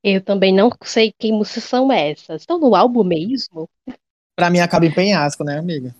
Eu 0.03 0.21
também 0.21 0.53
não 0.53 0.69
sei 0.83 1.13
que 1.17 1.31
músicas 1.31 1.63
são 1.63 1.89
essas. 1.89 2.41
Estão 2.41 2.59
no 2.59 2.75
álbum 2.75 3.05
mesmo? 3.05 3.69
Pra 4.35 4.49
mim 4.49 4.59
acaba 4.59 4.85
em 4.85 4.93
penhasco, 4.93 5.45
né, 5.45 5.57
amiga? 5.57 5.95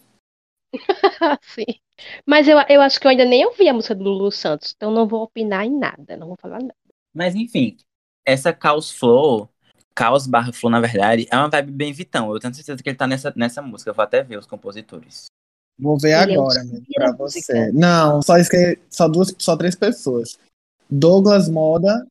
Sim. 1.44 1.80
Mas 2.26 2.46
eu, 2.46 2.58
eu 2.68 2.82
acho 2.82 3.00
que 3.00 3.08
eu 3.08 3.12
ainda 3.12 3.24
nem 3.24 3.46
ouvi 3.46 3.70
a 3.70 3.74
música 3.74 3.96
do 3.96 4.04
Lulu 4.04 4.34
Santos, 4.34 4.74
então 4.76 4.92
não 4.92 5.08
vou 5.08 5.24
opinar 5.24 5.66
em 5.66 5.80
nada, 5.80 6.18
não 6.18 6.28
vou 6.28 6.36
falar 6.36 6.60
nada. 6.60 6.76
Mas 7.14 7.36
enfim, 7.36 7.78
essa 8.26 8.52
Caos 8.52 8.92
Flow, 8.92 9.50
Caos 9.96 10.28
barra 10.28 10.52
Flow, 10.52 10.70
na 10.70 10.82
verdade, 10.82 11.26
é 11.32 11.36
uma 11.38 11.50
vibe 11.50 11.72
bem 11.72 11.94
Vitão. 11.94 12.32
Eu 12.34 12.40
tenho 12.40 12.54
certeza 12.54 12.84
que 12.84 12.90
ele 12.90 12.98
tá 12.98 13.08
nessa, 13.08 13.32
nessa 13.36 13.62
música. 13.62 13.90
Eu 13.90 13.96
vou 13.96 14.04
até 14.04 14.22
ver 14.22 14.38
os 14.38 14.46
compositores. 14.46 15.28
Vou 15.80 15.98
ver 15.98 16.22
Ele 16.22 16.34
é 16.34 16.36
agora, 16.36 16.62
amigo, 16.62 16.86
pra 16.94 17.12
você. 17.14 17.40
música. 17.40 17.72
Não, 17.74 18.22
só, 18.22 18.38
esque... 18.38 18.80
só, 18.90 19.08
duas, 19.08 19.34
só 19.38 19.56
três 19.58 19.76
pessoas. 19.76 20.38
Douglas 20.90 21.50
Moda, 21.50 22.06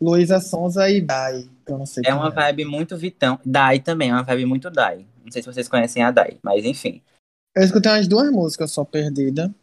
Luísa 0.00 0.40
Sonza 0.40 0.88
e 0.90 1.00
Dai. 1.00 1.48
que 1.64 1.72
Eu 1.72 1.78
não 1.78 1.86
sei 1.86 2.02
É 2.06 2.14
uma 2.14 2.30
vibe 2.30 2.64
muito 2.64 2.96
Vitão. 2.96 3.38
Dai 3.44 3.78
também, 3.78 4.10
é 4.10 4.12
uma 4.12 4.22
vibe 4.22 4.46
muito 4.46 4.70
Dai. 4.70 5.06
Não 5.24 5.32
sei 5.32 5.42
se 5.42 5.52
vocês 5.52 5.68
conhecem 5.68 6.02
a 6.02 6.10
Dai, 6.10 6.38
mas 6.42 6.64
enfim. 6.64 7.00
Eu 7.54 7.62
escutei 7.62 7.92
umas 7.92 8.08
duas 8.08 8.30
músicas 8.30 8.70
só 8.70 8.84
perdida. 8.84 9.54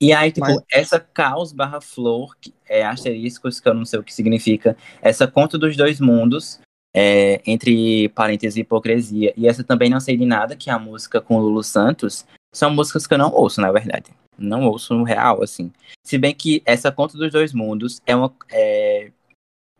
E 0.00 0.12
aí, 0.12 0.32
tipo, 0.32 0.46
Mas- 0.46 0.62
essa 0.72 0.98
caos 0.98 1.52
barra 1.52 1.80
flor, 1.80 2.36
que 2.40 2.52
é 2.68 2.84
asteriscos, 2.84 3.60
que 3.60 3.68
eu 3.68 3.74
não 3.74 3.84
sei 3.84 3.98
o 3.98 4.02
que 4.02 4.12
significa, 4.12 4.76
essa 5.00 5.26
conta 5.26 5.56
dos 5.56 5.76
dois 5.76 6.00
mundos, 6.00 6.58
é, 6.94 7.42
entre 7.44 8.08
parênteses 8.10 8.56
hipocrisia, 8.56 9.34
e 9.36 9.48
essa 9.48 9.64
também 9.64 9.90
não 9.90 9.98
sei 9.98 10.16
de 10.16 10.24
nada, 10.24 10.54
que 10.54 10.70
é 10.70 10.72
a 10.72 10.78
música 10.78 11.20
com 11.20 11.40
Lulu 11.40 11.62
Santos, 11.64 12.24
são 12.54 12.70
músicas 12.70 13.06
que 13.06 13.12
eu 13.12 13.18
não 13.18 13.32
ouço, 13.32 13.60
na 13.60 13.72
verdade. 13.72 14.12
Não 14.38 14.64
ouço 14.64 14.94
no 14.94 15.02
real, 15.02 15.42
assim. 15.42 15.72
Se 16.04 16.16
bem 16.16 16.34
que 16.34 16.62
essa 16.64 16.92
conta 16.92 17.18
dos 17.18 17.32
dois 17.32 17.52
mundos 17.52 18.00
é 18.06 18.14
uma. 18.14 18.32
é, 18.50 19.10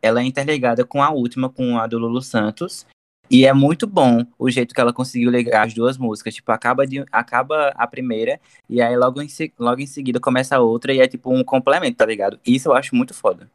ela 0.03 0.20
é 0.20 0.24
interligada 0.24 0.85
com 0.85 1.03
a 1.03 1.11
última, 1.11 1.48
com 1.48 1.79
a 1.79 1.87
do 1.87 1.98
Lulu 1.98 2.20
Santos. 2.20 2.85
E 3.31 3.46
é 3.46 3.53
muito 3.55 3.87
bom 3.87 4.24
o 4.38 4.50
jeito 4.50 4.74
que 4.74 4.81
ela 4.81 4.92
conseguiu 4.92 5.31
ligar 5.31 5.66
as 5.66 5.72
duas 5.72 5.96
músicas. 5.96 6.35
Tipo, 6.35 6.53
acaba, 6.53 6.87
de, 6.87 7.05
acaba 7.11 7.68
a 7.68 7.87
primeira 7.87 8.38
e 8.68 8.83
aí 8.83 8.94
logo 8.96 9.22
em, 9.22 9.29
logo 9.59 9.81
em 9.81 9.87
seguida 9.87 10.20
começa 10.20 10.57
a 10.57 10.61
outra 10.61 10.92
e 10.92 11.00
é 11.00 11.09
tipo 11.09 11.33
um 11.33 11.42
complemento, 11.42 11.96
tá 11.96 12.07
ligado? 12.07 12.38
Isso 12.46 12.68
eu 12.68 12.74
acho 12.74 12.94
muito 12.94 13.14
foda. 13.14 13.48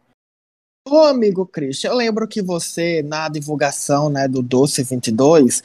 Ô, 0.91 1.03
amigo 1.03 1.45
Christian, 1.45 1.91
eu 1.91 1.95
lembro 1.95 2.27
que 2.27 2.41
você, 2.41 3.03
na 3.03 3.29
divulgação 3.29 4.09
né, 4.09 4.27
do 4.27 4.41
Doce 4.41 4.83
22, 4.83 5.61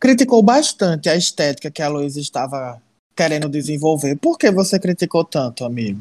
criticou 0.00 0.42
bastante 0.42 1.10
a 1.10 1.14
estética 1.14 1.70
que 1.70 1.82
a 1.82 1.88
Luísa 1.88 2.18
estava 2.18 2.80
querendo 3.14 3.46
desenvolver. 3.46 4.16
Por 4.16 4.38
que 4.38 4.50
você 4.50 4.80
criticou 4.80 5.22
tanto, 5.22 5.66
amigo? 5.66 6.00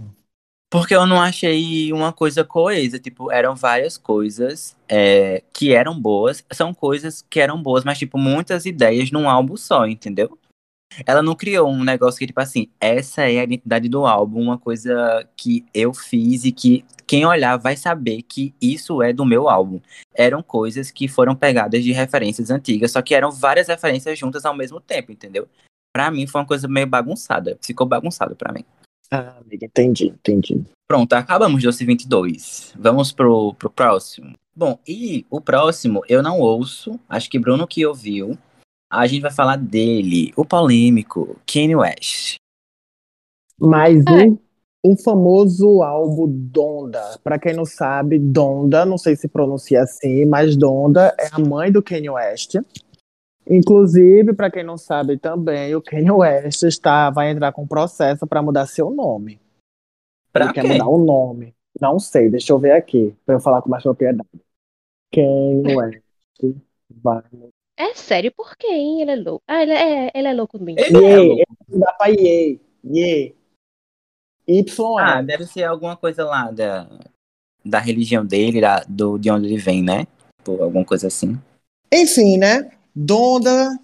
Porque 0.70 0.96
eu 0.96 1.06
não 1.06 1.22
achei 1.22 1.92
uma 1.92 2.14
coisa 2.14 2.46
coesa. 2.46 2.98
Tipo, 2.98 3.30
eram 3.34 3.54
várias 3.54 3.98
coisas 3.98 4.78
é, 4.88 5.44
que 5.52 5.74
eram 5.74 6.00
boas. 6.00 6.42
São 6.54 6.74
coisas 6.74 7.26
que 7.30 7.42
eram 7.42 7.62
boas, 7.62 7.84
mas, 7.84 7.98
tipo, 7.98 8.18
muitas 8.18 8.66
ideias 8.66 9.12
num 9.12 9.30
álbum 9.30 9.58
só, 9.58 9.86
entendeu? 9.86 10.40
Ela 11.06 11.21
não 11.21 11.36
criou 11.36 11.69
um 11.69 11.84
negócio 11.84 12.19
que, 12.19 12.28
tipo 12.28 12.39
assim, 12.39 12.67
essa 12.80 13.21
é 13.21 13.39
a 13.39 13.43
identidade 13.43 13.88
do 13.89 14.06
álbum, 14.06 14.41
uma 14.41 14.58
coisa 14.58 15.28
que 15.36 15.65
eu 15.73 15.93
fiz 15.93 16.43
e 16.45 16.52
que 16.52 16.84
quem 17.06 17.26
olhar 17.26 17.58
vai 17.58 17.76
saber 17.78 18.21
que 18.23 18.54
isso 18.62 19.02
é 19.02 19.13
do 19.13 19.26
meu 19.26 19.47
álbum. 19.50 19.80
Eram 20.13 20.41
coisas 20.41 20.91
que 20.91 21.08
foram 21.08 21.36
pegadas 21.36 21.84
de 21.84 21.91
referências 21.91 22.50
antigas, 22.50 22.91
só 22.91 23.02
que 23.02 23.15
eram 23.15 23.32
várias 23.32 23.67
referências 23.67 24.17
juntas 24.17 24.45
ao 24.45 24.56
mesmo 24.56 24.80
tempo, 24.80 25.12
entendeu? 25.12 25.47
Pra 25.95 26.12
mim 26.12 26.28
foi 26.28 26.41
uma 26.41 26.47
coisa 26.47 26.67
meio 26.67 26.88
bagunçada. 26.88 27.58
Ficou 27.62 27.88
bagunçado 27.88 28.36
pra 28.36 28.52
mim. 28.52 28.63
Ah, 29.10 29.38
amigo, 29.39 29.63
entendi, 29.63 30.08
entendi. 30.08 30.65
Pronto, 30.88 31.13
acabamos 31.13 31.63
Doce 31.63 31.86
22. 31.86 32.73
Vamos 32.78 33.12
pro, 33.12 33.54
pro 33.54 33.69
próximo. 33.69 34.34
Bom, 34.56 34.80
e 34.88 35.26
o 35.30 35.39
próximo 35.39 36.02
eu 36.10 36.21
não 36.21 36.39
ouço, 36.39 37.00
acho 37.08 37.30
que 37.30 37.39
Bruno 37.39 37.67
que 37.67 37.86
ouviu. 37.86 38.38
A 38.89 39.06
gente 39.06 39.21
vai 39.21 39.32
falar 39.32 39.58
dele, 39.58 40.32
o 40.38 40.45
polêmico 40.45 41.38
Kanye 41.45 41.76
West. 41.76 42.36
Mas 43.60 44.04
É. 44.06 44.28
o, 44.28 44.39
o 44.93 44.97
famoso 44.97 45.82
álbum 45.84 46.28
Donda, 46.30 47.19
pra 47.23 47.38
quem 47.38 47.54
não 47.54 47.65
sabe, 47.65 48.17
Donda, 48.17 48.86
não 48.86 48.97
sei 48.97 49.15
se 49.15 49.28
pronuncia 49.28 49.82
assim, 49.82 50.26
mas 50.26 50.56
Donda 50.56 51.13
é 51.19 51.28
a 51.32 51.39
mãe 51.39 51.71
do 51.71 51.84
Kanye 51.84 52.10
West. 52.10 52.56
Inclusive, 53.50 54.34
pra 54.34 54.52
quem 54.52 54.63
não 54.63 54.78
sabe 54.78 55.17
também, 55.17 55.76
o 55.76 55.82
Kanye 55.82 56.12
West 56.12 56.63
está, 56.63 57.10
vai 57.10 57.32
entrar 57.32 57.52
com 57.52 57.67
processo 57.67 58.26
pra 58.28 58.41
mudar 58.41 58.67
seu 58.67 58.89
nome. 58.89 59.39
Pra 60.32 60.45
Ele 60.45 60.54
quer 60.54 60.63
mudar 60.63 60.88
o 60.88 60.97
nome. 60.97 61.54
Não 61.80 62.00
sei, 62.00 62.30
deixa 62.30 62.54
eu 62.54 62.60
ver 62.60 62.71
aqui, 62.71 63.13
pra 63.26 63.36
eu 63.36 63.39
falar 63.39 63.62
com 63.62 63.69
mais 63.69 63.84
propriedade. 63.84 64.28
Kanye 65.13 65.76
West 65.76 66.02
vai 66.89 67.23
É 67.78 67.94
sério, 67.94 68.32
por 68.32 68.58
quê, 68.58 68.68
hein? 68.68 69.02
Ele 69.02 69.12
é 69.12 69.16
louco. 69.16 69.44
Ah, 69.48 69.62
ele 69.62 69.72
é, 69.72 70.12
ele 70.13 70.28
é 70.28 70.34
louco 70.34 70.58
mesmo. 70.60 70.80
Ele 70.80 71.06
é 71.06 71.18
louco. 71.18 71.44
ele 71.70 71.80
dá 71.80 71.94
pra 71.94 72.08
Ye. 72.08 72.60
Ye. 72.84 73.36
Y. 74.48 74.98
Ah, 75.00 75.22
deve 75.22 75.46
ser 75.46 75.63
alguma 75.63 75.96
coisa 75.96 76.26
lá 76.26 76.50
da, 76.50 76.88
da 77.63 77.80
religião 77.80 78.26
dele, 78.26 78.62
da, 78.62 78.84
do, 78.88 79.20
de 79.20 79.30
onde 79.30 79.46
ele 79.46 79.58
vem, 79.58 79.84
né? 79.84 80.08
Tipo, 80.40 80.63
alguma 80.63 80.84
coisa 80.84 81.08
assim. 81.08 81.40
Enfim, 81.94 82.38
né? 82.38 82.72
Donda. 82.96 83.78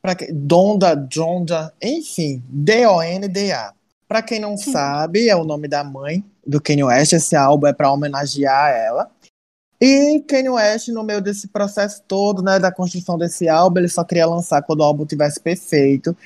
Pra 0.00 0.14
que... 0.14 0.32
Donda, 0.32 0.94
Donda, 0.94 1.74
enfim. 1.82 2.42
D-O-N-D-A. 2.48 3.74
Pra 4.08 4.22
quem 4.22 4.38
não 4.38 4.56
sabe, 4.56 5.28
é 5.28 5.34
o 5.34 5.44
nome 5.44 5.66
da 5.66 5.82
mãe 5.82 6.24
do 6.46 6.60
Kanye 6.60 6.84
West. 6.84 7.12
Esse 7.12 7.34
álbum 7.34 7.66
é 7.66 7.72
pra 7.72 7.92
homenagear 7.92 8.70
ela. 8.70 9.10
E 9.80 10.20
Kanye 10.20 10.48
West, 10.48 10.88
no 10.88 11.02
meio 11.02 11.20
desse 11.20 11.48
processo 11.48 12.02
todo, 12.08 12.42
né, 12.42 12.58
da 12.58 12.72
construção 12.72 13.18
desse 13.18 13.48
álbum, 13.48 13.80
ele 13.80 13.88
só 13.88 14.04
queria 14.04 14.26
lançar 14.26 14.62
quando 14.62 14.80
o 14.80 14.84
álbum 14.84 15.04
tivesse 15.04 15.38
perfeito. 15.38 16.16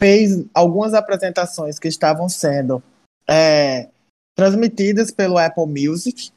Fez 0.00 0.44
algumas 0.54 0.94
apresentações 0.94 1.78
que 1.78 1.88
estavam 1.88 2.28
sendo 2.28 2.82
é, 3.28 3.88
transmitidas 4.36 5.10
pelo 5.10 5.38
Apple 5.38 5.66
Music, 5.66 6.30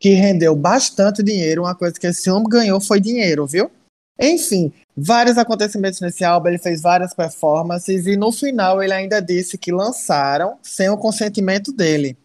que 0.00 0.10
rendeu 0.10 0.54
bastante 0.56 1.22
dinheiro. 1.22 1.62
Uma 1.62 1.74
coisa 1.74 1.98
que 1.98 2.06
esse 2.06 2.30
homem 2.30 2.48
ganhou 2.48 2.80
foi 2.80 3.00
dinheiro, 3.00 3.46
viu? 3.46 3.70
Enfim, 4.18 4.72
vários 4.96 5.38
acontecimentos 5.38 6.00
nesse 6.00 6.24
álbum, 6.24 6.48
ele 6.48 6.58
fez 6.58 6.82
várias 6.82 7.14
performances 7.14 8.06
e 8.06 8.16
no 8.16 8.30
final 8.30 8.82
ele 8.82 8.92
ainda 8.92 9.20
disse 9.20 9.56
que 9.56 9.72
lançaram 9.72 10.58
sem 10.62 10.90
o 10.90 10.98
consentimento 10.98 11.72
dele, 11.72 12.16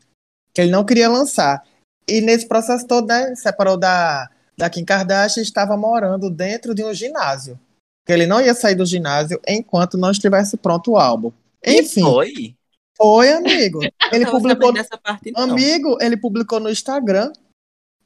que 0.54 0.62
ele 0.62 0.72
não 0.72 0.84
queria 0.84 1.10
lançar. 1.10 1.64
E 2.08 2.22
nesse 2.22 2.48
processo 2.48 2.86
todo, 2.88 3.08
né, 3.08 3.36
separou 3.36 3.78
da, 3.78 4.30
da 4.58 4.70
Kim 4.70 4.86
Kardashian 4.86 5.42
e 5.42 5.46
estava 5.46 5.76
morando 5.76 6.30
dentro 6.30 6.74
de 6.76 6.84
um 6.84 6.94
ginásio. 6.94 7.60
Que 8.06 8.14
ele 8.14 8.28
não 8.28 8.40
ia 8.40 8.54
sair 8.54 8.76
do 8.76 8.86
ginásio 8.86 9.40
enquanto 9.48 9.98
não 9.98 10.12
estivesse 10.12 10.56
pronto 10.58 10.92
o 10.92 10.98
álbum. 10.98 11.32
Enfim, 11.66 12.02
E 12.02 12.04
foi? 12.04 12.56
foi, 12.96 13.32
amigo. 13.34 13.80
Ele 14.14 14.26
Eu 14.26 14.32
publicou, 14.32 14.72
parte, 15.04 15.32
não. 15.32 15.42
amigo, 15.42 15.98
ele 16.00 16.16
publicou 16.16 16.60
no 16.60 16.70
Instagram 16.70 17.34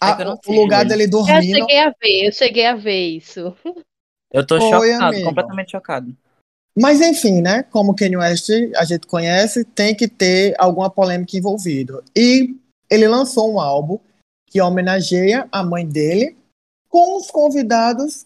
É 0.01 0.05
a- 0.05 0.17
eu 0.21 0.39
o 0.47 0.53
lugar 0.53 0.79
ele. 0.81 0.89
dele 0.89 1.03
Eu 1.03 1.09
dormindo. 1.09 1.57
cheguei 1.59 1.77
a 1.79 1.89
ver, 2.01 2.27
eu 2.27 2.31
cheguei 2.31 2.65
a 2.65 2.75
ver 2.75 3.07
isso. 3.09 3.53
Eu 4.31 4.45
tô 4.45 4.59
Foi, 4.59 4.91
chocado, 4.93 5.05
amigo. 5.15 5.25
completamente 5.27 5.71
chocado. 5.71 6.15
Mas 6.77 7.01
enfim, 7.01 7.41
né? 7.41 7.63
Como 7.63 7.95
Kanye 7.95 8.15
West 8.15 8.47
a 8.77 8.85
gente 8.85 9.07
conhece, 9.07 9.65
tem 9.65 9.95
que 9.95 10.07
ter 10.07 10.53
alguma 10.59 10.87
polêmica 10.89 11.35
envolvida. 11.35 12.01
E 12.15 12.55
ele 12.89 13.07
lançou 13.07 13.53
um 13.53 13.59
álbum 13.59 13.99
que 14.47 14.61
homenageia 14.61 15.47
a 15.51 15.63
mãe 15.63 15.85
dele 15.87 16.35
com 16.89 17.17
os 17.17 17.29
convidados 17.29 18.25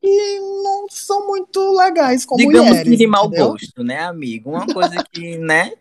que 0.00 0.38
não 0.62 0.86
são 0.90 1.26
muito 1.26 1.76
legais 1.76 2.24
como 2.24 2.38
Digamos 2.38 2.68
mulheres, 2.68 2.90
que 2.90 2.96
de 2.96 3.06
mau 3.06 3.26
entendeu? 3.26 3.48
gosto, 3.48 3.82
né, 3.82 4.00
amigo? 4.00 4.50
Uma 4.50 4.66
coisa 4.66 5.02
que, 5.12 5.36
né? 5.38 5.72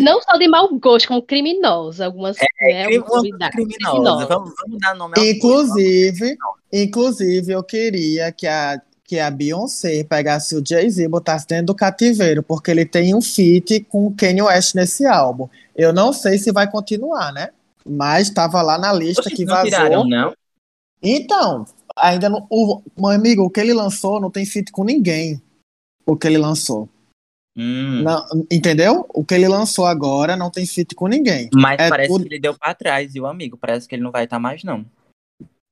Não 0.00 0.20
só 0.22 0.36
de 0.38 0.46
mau 0.48 0.68
gosto, 0.78 1.08
como 1.08 1.22
criminosa. 1.22 2.06
Algumas, 2.06 2.36
né, 2.36 2.46
É, 2.62 2.98
novidades. 2.98 3.54
criminosa. 3.56 3.76
criminosas. 3.90 4.28
Vamos, 4.28 4.54
vamos 4.60 4.78
dar 4.78 4.94
nome 4.94 5.14
ao 5.18 5.24
Inclusive, 5.24 6.36
inclusive, 6.72 7.52
eu 7.52 7.62
queria 7.62 8.30
que 8.32 8.46
a, 8.46 8.80
que 9.04 9.18
a 9.18 9.30
Beyoncé 9.30 10.04
pegasse 10.04 10.54
o 10.54 10.62
Jay-Z 10.64 11.02
e 11.02 11.08
botasse 11.08 11.46
dentro 11.46 11.66
do 11.66 11.74
cativeiro, 11.74 12.42
porque 12.42 12.70
ele 12.70 12.86
tem 12.86 13.14
um 13.14 13.20
feat 13.20 13.80
com 13.80 14.06
o 14.06 14.14
Kanye 14.14 14.42
West 14.42 14.74
nesse 14.74 15.04
álbum. 15.04 15.48
Eu 15.80 15.92
não 15.94 16.12
sei 16.12 16.36
se 16.36 16.52
vai 16.52 16.70
continuar, 16.70 17.32
né? 17.32 17.50
Mas 17.86 18.28
estava 18.28 18.60
lá 18.60 18.76
na 18.76 18.92
lista 18.92 19.22
Oxe, 19.22 19.34
que 19.34 19.44
não 19.46 19.54
vazou. 19.54 19.70
tiraram, 19.70 20.04
não? 20.06 20.34
Então, 21.02 21.64
ainda 21.96 22.28
não. 22.28 22.46
O, 22.50 22.82
meu 22.98 23.08
amigo, 23.10 23.42
o 23.44 23.50
que 23.50 23.60
ele 23.60 23.72
lançou 23.72 24.20
não 24.20 24.30
tem 24.30 24.44
feat 24.44 24.70
com 24.70 24.84
ninguém. 24.84 25.40
O 26.04 26.16
que 26.16 26.26
ele 26.26 26.36
lançou. 26.36 26.88
Hum, 27.56 28.02
Não, 28.02 28.24
entendeu? 28.50 29.06
O 29.14 29.24
que 29.24 29.34
ele 29.34 29.48
lançou 29.48 29.86
agora 29.86 30.36
não 30.36 30.50
tem 30.50 30.66
feat 30.66 30.94
com 30.94 31.08
ninguém. 31.08 31.48
mas 31.54 31.80
é 31.80 31.88
parece 31.88 32.08
tudo- 32.12 32.22
que 32.24 32.28
ele 32.34 32.40
deu 32.40 32.56
pra 32.56 32.74
trás, 32.74 33.12
viu, 33.12 33.26
amigo? 33.26 33.56
Parece 33.56 33.88
que 33.88 33.94
ele 33.94 34.02
não 34.02 34.10
vai 34.10 34.24
estar 34.24 34.38
mais, 34.38 34.62
não. 34.62 34.84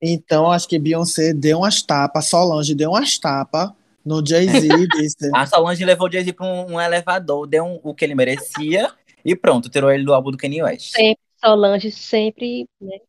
Então, 0.01 0.51
acho 0.51 0.67
que 0.67 0.79
Beyoncé 0.79 1.33
deu 1.33 1.59
umas 1.59 1.81
tapas, 1.81 2.25
Solange 2.25 2.73
deu 2.73 2.91
umas 2.91 3.17
tapas 3.17 3.71
no 4.05 4.25
Jay-Z 4.25 4.67
e 4.67 4.87
disse. 5.03 5.29
A 5.35 5.45
Solange 5.45 5.83
levou 5.85 6.07
o 6.07 6.11
Jay-Z 6.11 6.33
pra 6.33 6.45
um, 6.45 6.73
um 6.73 6.81
elevador, 6.81 7.45
deu 7.45 7.63
um- 7.65 7.79
o 7.83 7.93
que 7.93 8.03
ele 8.05 8.15
merecia 8.15 8.91
e 9.23 9.35
pronto, 9.35 9.69
tirou 9.69 9.91
ele 9.91 10.03
do 10.03 10.13
álbum 10.13 10.31
do 10.31 10.37
Kanye 10.37 10.63
West. 10.63 10.91
Sempre, 10.91 11.21
Solange, 11.43 11.91
sempre. 11.91 12.67
Né? 12.81 12.99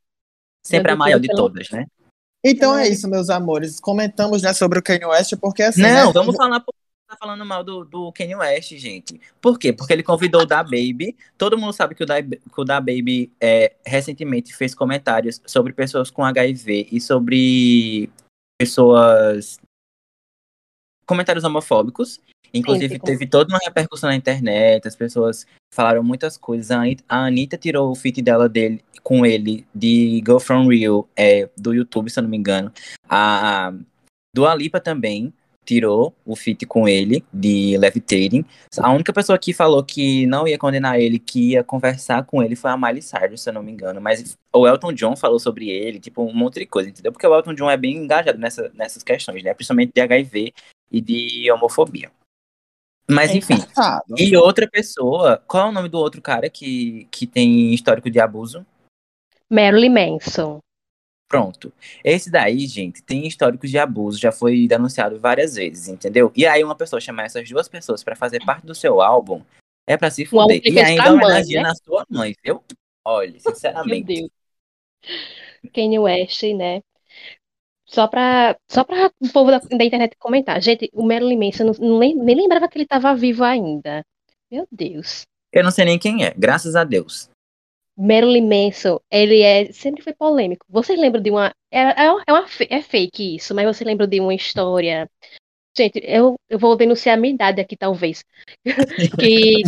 Sempre 0.65 0.93
a 0.93 0.97
maior 0.97 1.19
de 1.19 1.29
todas, 1.29 1.71
né? 1.71 1.87
Então 2.45 2.77
é 2.77 2.89
isso, 2.89 3.09
meus 3.09 3.29
amores. 3.29 3.81
Comentamos 3.81 4.43
né, 4.43 4.53
sobre 4.55 4.79
o 4.79 4.83
Kanye 4.83 5.05
West, 5.05 5.37
porque 5.41 5.63
assim. 5.63 5.83
Não, 5.83 6.07
né, 6.07 6.13
vamos 6.13 6.37
falar 6.37 6.61
por 6.61 6.75
tá 7.11 7.17
falando 7.17 7.45
mal 7.45 7.65
do, 7.65 7.85
do 7.85 8.13
Kanye 8.13 8.37
West, 8.37 8.77
gente. 8.77 9.21
Por 9.41 9.59
quê? 9.59 9.73
Porque 9.73 9.93
ele 9.93 10.03
convidou 10.03 10.43
o 10.43 10.47
Da 10.47 10.63
Baby. 10.63 11.17
Todo 11.37 11.59
mundo 11.59 11.73
sabe 11.73 11.95
que 11.95 12.05
o 12.05 12.07
Da, 12.07 12.23
que 12.23 12.39
o 12.57 12.65
da 12.65 12.81
Baby 12.81 13.33
é, 13.41 13.75
recentemente 13.85 14.55
fez 14.55 14.75
comentários 14.75 15.43
sobre 15.45 15.73
pessoas 15.73 16.09
com 16.09 16.25
HIV 16.25 16.89
e 16.93 17.01
sobre 17.01 18.09
pessoas 18.61 19.59
comentários 21.05 21.43
homofóbicos. 21.43 22.21
Inclusive, 22.53 22.95
Sempre. 22.95 23.13
teve 23.13 23.27
toda 23.27 23.53
uma 23.53 23.61
repercussão 23.63 24.11
na 24.11 24.17
internet, 24.17 24.87
as 24.87 24.97
pessoas 24.97 25.47
falaram 25.73 26.03
muitas 26.03 26.37
coisas. 26.37 26.71
A 26.71 26.81
Anitta, 26.81 27.05
a 27.09 27.25
Anitta 27.27 27.57
tirou 27.57 27.91
o 27.91 27.95
feat 27.95 28.21
dela 28.21 28.49
dele, 28.49 28.83
com 29.03 29.25
ele 29.25 29.67
de 29.75 30.21
Go 30.25 30.41
From 30.41 30.67
Real, 30.67 31.09
é, 31.17 31.49
do 31.57 31.73
YouTube, 31.73 32.11
se 32.11 32.19
eu 32.19 32.23
não 32.23 32.31
me 32.31 32.37
engano. 32.37 32.73
A 33.09 33.73
Dua 34.35 34.55
Lipa 34.55 34.81
também 34.81 35.33
tirou 35.65 36.15
o 36.25 36.35
feat 36.35 36.67
com 36.67 36.89
ele, 36.89 37.25
de 37.33 37.77
Levitating. 37.79 38.45
A 38.79 38.91
única 38.93 39.13
pessoa 39.13 39.39
que 39.39 39.53
falou 39.53 39.85
que 39.85 40.27
não 40.27 40.49
ia 40.49 40.59
condenar 40.59 40.99
ele, 40.99 41.19
que 41.19 41.51
ia 41.51 41.63
conversar 41.63 42.25
com 42.25 42.43
ele, 42.43 42.57
foi 42.57 42.71
a 42.71 42.77
Miley 42.77 43.03
Cyrus, 43.03 43.43
se 43.43 43.51
eu 43.51 43.55
não 43.55 43.63
me 43.63 43.71
engano. 43.71 44.01
Mas 44.01 44.37
o 44.53 44.67
Elton 44.67 44.93
John 44.93 45.15
falou 45.15 45.39
sobre 45.39 45.69
ele, 45.69 46.01
tipo, 46.01 46.25
um 46.25 46.35
monte 46.35 46.59
de 46.59 46.67
coisa, 46.67 46.89
entendeu? 46.89 47.13
Porque 47.13 47.27
o 47.27 47.35
Elton 47.35 47.55
John 47.55 47.71
é 47.71 47.77
bem 47.77 47.97
engajado 47.97 48.39
nessa, 48.39 48.71
nessas 48.75 49.03
questões, 49.05 49.45
né? 49.45 49.55
Principalmente 49.55 49.93
de 49.95 50.01
HIV 50.01 50.53
e 50.91 51.01
de 51.01 51.53
homofobia. 51.53 52.11
Mas, 53.11 53.31
É, 53.31 53.37
enfim. 53.37 53.55
Engraçado. 53.55 54.15
E 54.17 54.37
outra 54.37 54.69
pessoa, 54.69 55.43
qual 55.47 55.67
é 55.67 55.71
o 55.71 55.73
nome 55.73 55.89
do 55.89 55.99
outro 55.99 56.23
cara 56.23 56.49
que, 56.49 57.07
que 57.11 57.27
tem 57.27 57.75
histórico 57.75 58.11
de 58.11 58.21
abuso? 58.21 58.65
Marilyn 59.49 59.91
Manson. 59.91 60.61
Pronto. 61.29 61.73
Esse 62.05 62.31
daí, 62.31 62.67
gente, 62.67 63.03
tem 63.03 63.27
históricos 63.27 63.71
de 63.71 63.79
abuso, 63.79 64.19
já 64.19 64.33
foi 64.33 64.67
denunciado 64.67 65.19
várias 65.21 65.55
vezes, 65.55 65.89
entendeu? 65.89 66.33
E 66.35 66.45
aí 66.45 66.63
uma 66.65 66.75
pessoa 66.75 67.01
chamar 67.01 67.25
essas 67.25 67.49
duas 67.49 67.69
pessoas 67.69 68.03
pra 68.03 68.17
fazer 68.17 68.45
parte 68.45 68.67
do 68.67 68.75
seu 68.75 69.01
álbum 69.01 69.41
é 69.87 69.97
pra 69.97 70.11
se 70.11 70.25
fuder. 70.25 70.61
E 70.65 70.79
ainda 70.79 71.13
homenageia 71.13 71.63
né? 71.63 71.69
na 71.69 71.75
sua 71.75 72.05
mãe, 72.09 72.35
viu? 72.45 72.63
Olha, 73.05 73.31
Meu 73.45 73.55
sinceramente. 73.55 74.07
Deus. 74.07 74.31
Kanye 75.73 75.99
West, 75.99 76.43
né? 76.43 76.83
Só 77.91 78.07
pra, 78.07 78.57
só 78.71 78.85
pra 78.85 79.11
o 79.21 79.29
povo 79.33 79.51
da, 79.51 79.59
da 79.59 79.85
internet 79.85 80.17
comentar. 80.17 80.63
Gente, 80.63 80.89
o 80.93 81.05
Marilyn 81.05 81.37
Manson, 81.39 81.65
não, 81.65 81.73
não 81.73 81.99
lem- 81.99 82.15
nem 82.15 82.37
lembrava 82.37 82.69
que 82.69 82.79
ele 82.79 82.87
tava 82.87 83.15
vivo 83.17 83.43
ainda. 83.43 84.05
Meu 84.49 84.67
Deus. 84.71 85.27
Eu 85.53 85.65
não 85.65 85.73
sei 85.73 85.85
nem 85.85 85.99
quem 85.99 86.25
é, 86.25 86.33
graças 86.37 86.77
a 86.77 86.85
Deus. 86.85 87.29
Marilyn 87.99 88.47
Manson, 88.49 89.01
ele 89.11 89.43
é, 89.43 89.73
sempre 89.73 90.03
foi 90.05 90.15
polêmico. 90.15 90.65
Vocês 90.69 90.99
lembram 90.99 91.21
de 91.21 91.31
uma, 91.31 91.53
é, 91.71 92.05
é, 92.05 92.13
uma- 92.13 92.25
é 92.29 92.33
uma 92.33 92.47
é 92.71 92.81
fake 92.81 93.37
isso, 93.37 93.55
mas 93.55 93.67
você 93.67 93.85
lembra 93.85 94.07
de 94.07 94.21
uma 94.21 94.33
história? 94.35 95.11
Gente, 95.77 96.01
eu, 96.05 96.37
eu 96.49 96.59
vou 96.59 96.77
denunciar 96.77 97.19
a 97.19 97.21
minha 97.21 97.35
idade 97.35 97.61
aqui, 97.61 97.77
talvez. 97.77 98.25
Que 99.19 99.63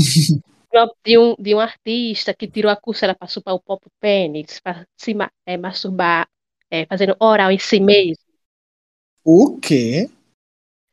de 1.05 1.19
um, 1.19 1.35
de 1.39 1.55
um 1.55 1.61
artista 1.61 2.33
que 2.33 2.49
tirou 2.49 2.71
a 2.71 2.77
costela 2.77 3.15
para 3.15 3.29
chupar 3.29 3.55
o 3.55 3.61
próprio 3.61 3.91
pênis, 4.01 4.59
para 4.61 4.87
se 4.97 5.15
é, 5.47 5.57
masturbar, 5.59 6.27
é, 6.73 6.87
fazendo 6.87 7.15
oral 7.21 7.51
em 7.53 7.59
si 7.59 7.79
mesmo. 7.81 8.25
O 9.25 9.59
quê? 9.61 10.09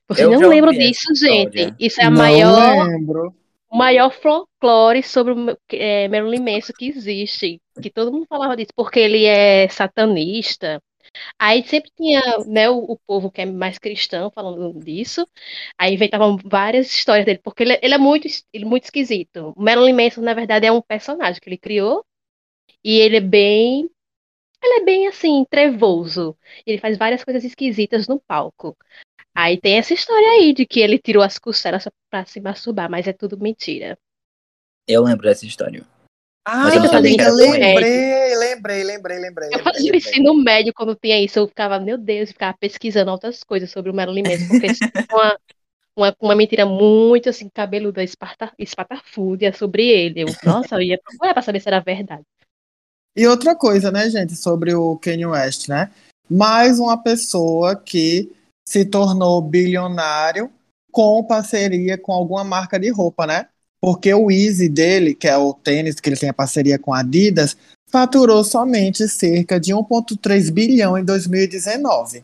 Vocês 0.07 0.29
Eu 0.31 0.39
não 0.39 0.49
lembram 0.49 0.71
essa 0.71 0.79
disso, 0.79 1.11
história. 1.13 1.51
gente? 1.53 1.75
Isso 1.79 2.01
é 2.01 2.05
a 2.05 2.09
não 2.09 2.17
maior, 2.17 2.87
lembro. 2.87 3.35
o 3.71 3.77
maior 3.77 4.11
folclore 4.11 5.03
sobre 5.03 5.33
o 5.33 5.57
é, 5.71 6.07
Marilyn 6.09 6.41
Manson 6.41 6.73
que 6.77 6.87
existe. 6.87 7.61
Que 7.81 7.89
todo 7.89 8.11
mundo 8.11 8.25
falava 8.27 8.55
disso, 8.57 8.71
porque 8.75 8.99
ele 8.99 9.25
é 9.25 9.67
satanista. 9.69 10.81
Aí 11.39 11.63
sempre 11.67 11.91
tinha, 11.97 12.21
né, 12.45 12.69
o, 12.69 12.77
o 12.93 12.99
povo 13.07 13.31
que 13.31 13.41
é 13.41 13.45
mais 13.45 13.79
cristão 13.79 14.31
falando 14.31 14.79
disso. 14.83 15.27
Aí 15.77 15.93
inventavam 15.95 16.37
várias 16.45 16.87
histórias 16.91 17.25
dele, 17.25 17.39
porque 17.43 17.63
ele, 17.63 17.79
ele 17.81 17.93
é 17.95 17.97
muito, 17.97 18.27
ele 18.53 18.65
é 18.65 18.67
muito 18.67 18.85
esquisito. 18.85 19.53
O 19.55 19.61
Marilyn 19.63 19.93
Manson, 19.95 20.21
na 20.21 20.33
verdade, 20.33 20.65
é 20.67 20.71
um 20.71 20.81
personagem 20.81 21.41
que 21.41 21.49
ele 21.49 21.57
criou. 21.57 22.05
E 22.83 22.97
ele 22.99 23.17
é 23.17 23.21
bem. 23.21 23.89
Ele 24.61 24.81
é 24.81 24.85
bem 24.85 25.07
assim, 25.07 25.45
trevoso. 25.49 26.37
Ele 26.65 26.77
faz 26.77 26.97
várias 26.97 27.23
coisas 27.23 27.43
esquisitas 27.43 28.07
no 28.07 28.19
palco. 28.19 28.77
Aí 29.33 29.59
tem 29.59 29.77
essa 29.77 29.93
história 29.93 30.31
aí 30.31 30.53
de 30.53 30.65
que 30.65 30.79
ele 30.79 30.99
tirou 30.99 31.23
as 31.23 31.39
costelas 31.39 31.87
pra 32.09 32.25
se 32.25 32.41
masturbar, 32.41 32.89
mas 32.89 33.07
é 33.07 33.13
tudo 33.13 33.39
mentira. 33.39 33.97
Eu 34.87 35.03
lembro 35.03 35.27
dessa 35.27 35.45
história. 35.45 35.85
Ah, 36.45 36.63
Mas 36.63 36.75
eu 36.75 36.81
não 36.81 36.89
sabia 36.89 37.11
lembrei, 37.11 38.35
lembrei, 38.35 38.83
lembrei, 38.83 39.19
lembrei. 39.19 39.49
Eu 39.53 39.59
fazia 39.59 39.95
ensino 39.95 40.33
médio 40.33 40.73
quando 40.73 40.95
tinha 40.95 41.21
isso, 41.21 41.37
eu 41.37 41.47
ficava, 41.47 41.79
meu 41.79 41.97
Deus, 41.97 42.29
eu 42.29 42.33
ficava 42.33 42.57
pesquisando 42.57 43.11
outras 43.11 43.43
coisas 43.43 43.69
sobre 43.69 43.91
o 43.91 43.93
Marilyn 43.93 44.23
Manson, 44.23 44.47
porque 44.47 44.67
isso 44.67 44.83
é 44.83 45.13
uma, 45.13 45.39
uma, 45.95 46.15
uma 46.19 46.35
mentira 46.35 46.65
muito 46.65 47.29
assim, 47.29 47.47
cabeluda, 47.49 48.03
esparta, 48.03 48.51
espatafúrdia 48.57 49.53
sobre 49.53 49.85
ele. 49.85 50.21
Eu, 50.21 50.27
nossa, 50.43 50.75
eu 50.75 50.81
ia 50.81 50.99
procurar 50.99 51.33
pra 51.33 51.43
saber 51.43 51.59
se 51.59 51.67
era 51.69 51.79
verdade. 51.79 52.23
E 53.19 53.27
outra 53.27 53.53
coisa, 53.53 53.91
né, 53.91 54.09
gente, 54.09 54.33
sobre 54.33 54.73
o 54.73 54.95
Kanye 54.95 55.25
West, 55.25 55.67
né? 55.67 55.91
Mais 56.31 56.79
uma 56.79 56.95
pessoa 56.95 57.75
que 57.75 58.31
se 58.65 58.85
tornou 58.85 59.41
bilionário 59.41 60.49
com 60.89 61.21
parceria 61.25 61.97
com 61.97 62.13
alguma 62.13 62.45
marca 62.45 62.79
de 62.79 62.89
roupa, 62.89 63.27
né? 63.27 63.47
Porque 63.81 64.13
o 64.13 64.31
Easy 64.31 64.69
dele, 64.69 65.13
que 65.13 65.27
é 65.27 65.35
o 65.35 65.53
tênis 65.53 65.99
que 65.99 66.07
ele 66.07 66.15
tem 66.15 66.29
a 66.29 66.33
parceria 66.33 66.79
com 66.79 66.93
a 66.93 67.01
Adidas, 67.01 67.57
faturou 67.91 68.41
somente 68.41 69.05
cerca 69.09 69.59
de 69.59 69.73
1,3 69.73 70.49
bilhão 70.49 70.97
em 70.97 71.03
2019 71.03 72.23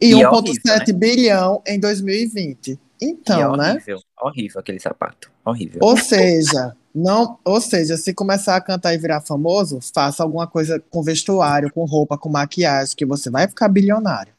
e, 0.00 0.14
E 0.14 0.22
é 0.22 0.24
1,7 0.24 0.30
horrível, 0.30 0.72
né? 0.76 0.92
bilhão 0.92 1.62
em 1.66 1.80
2020. 1.80 2.78
E 3.00 3.06
Então, 3.06 3.54
é 3.54 3.56
né? 3.56 3.72
horrível, 3.72 4.00
horrível 4.20 4.60
aquele 4.60 4.78
sapato. 4.78 5.32
Horrível. 5.44 5.80
Ou 5.82 5.96
seja, 5.96 6.76
não, 6.94 7.38
ou 7.44 7.60
seja, 7.60 7.96
se 7.96 8.14
começar 8.14 8.56
a 8.56 8.60
cantar 8.60 8.94
e 8.94 8.98
virar 8.98 9.20
famoso, 9.20 9.80
faça 9.94 10.22
alguma 10.22 10.46
coisa 10.46 10.78
com 10.78 11.02
vestuário, 11.02 11.72
com 11.72 11.84
roupa, 11.84 12.18
com 12.18 12.28
maquiagem, 12.28 12.96
que 12.96 13.06
você 13.06 13.30
vai 13.30 13.48
ficar 13.48 13.68
bilionário. 13.68 14.34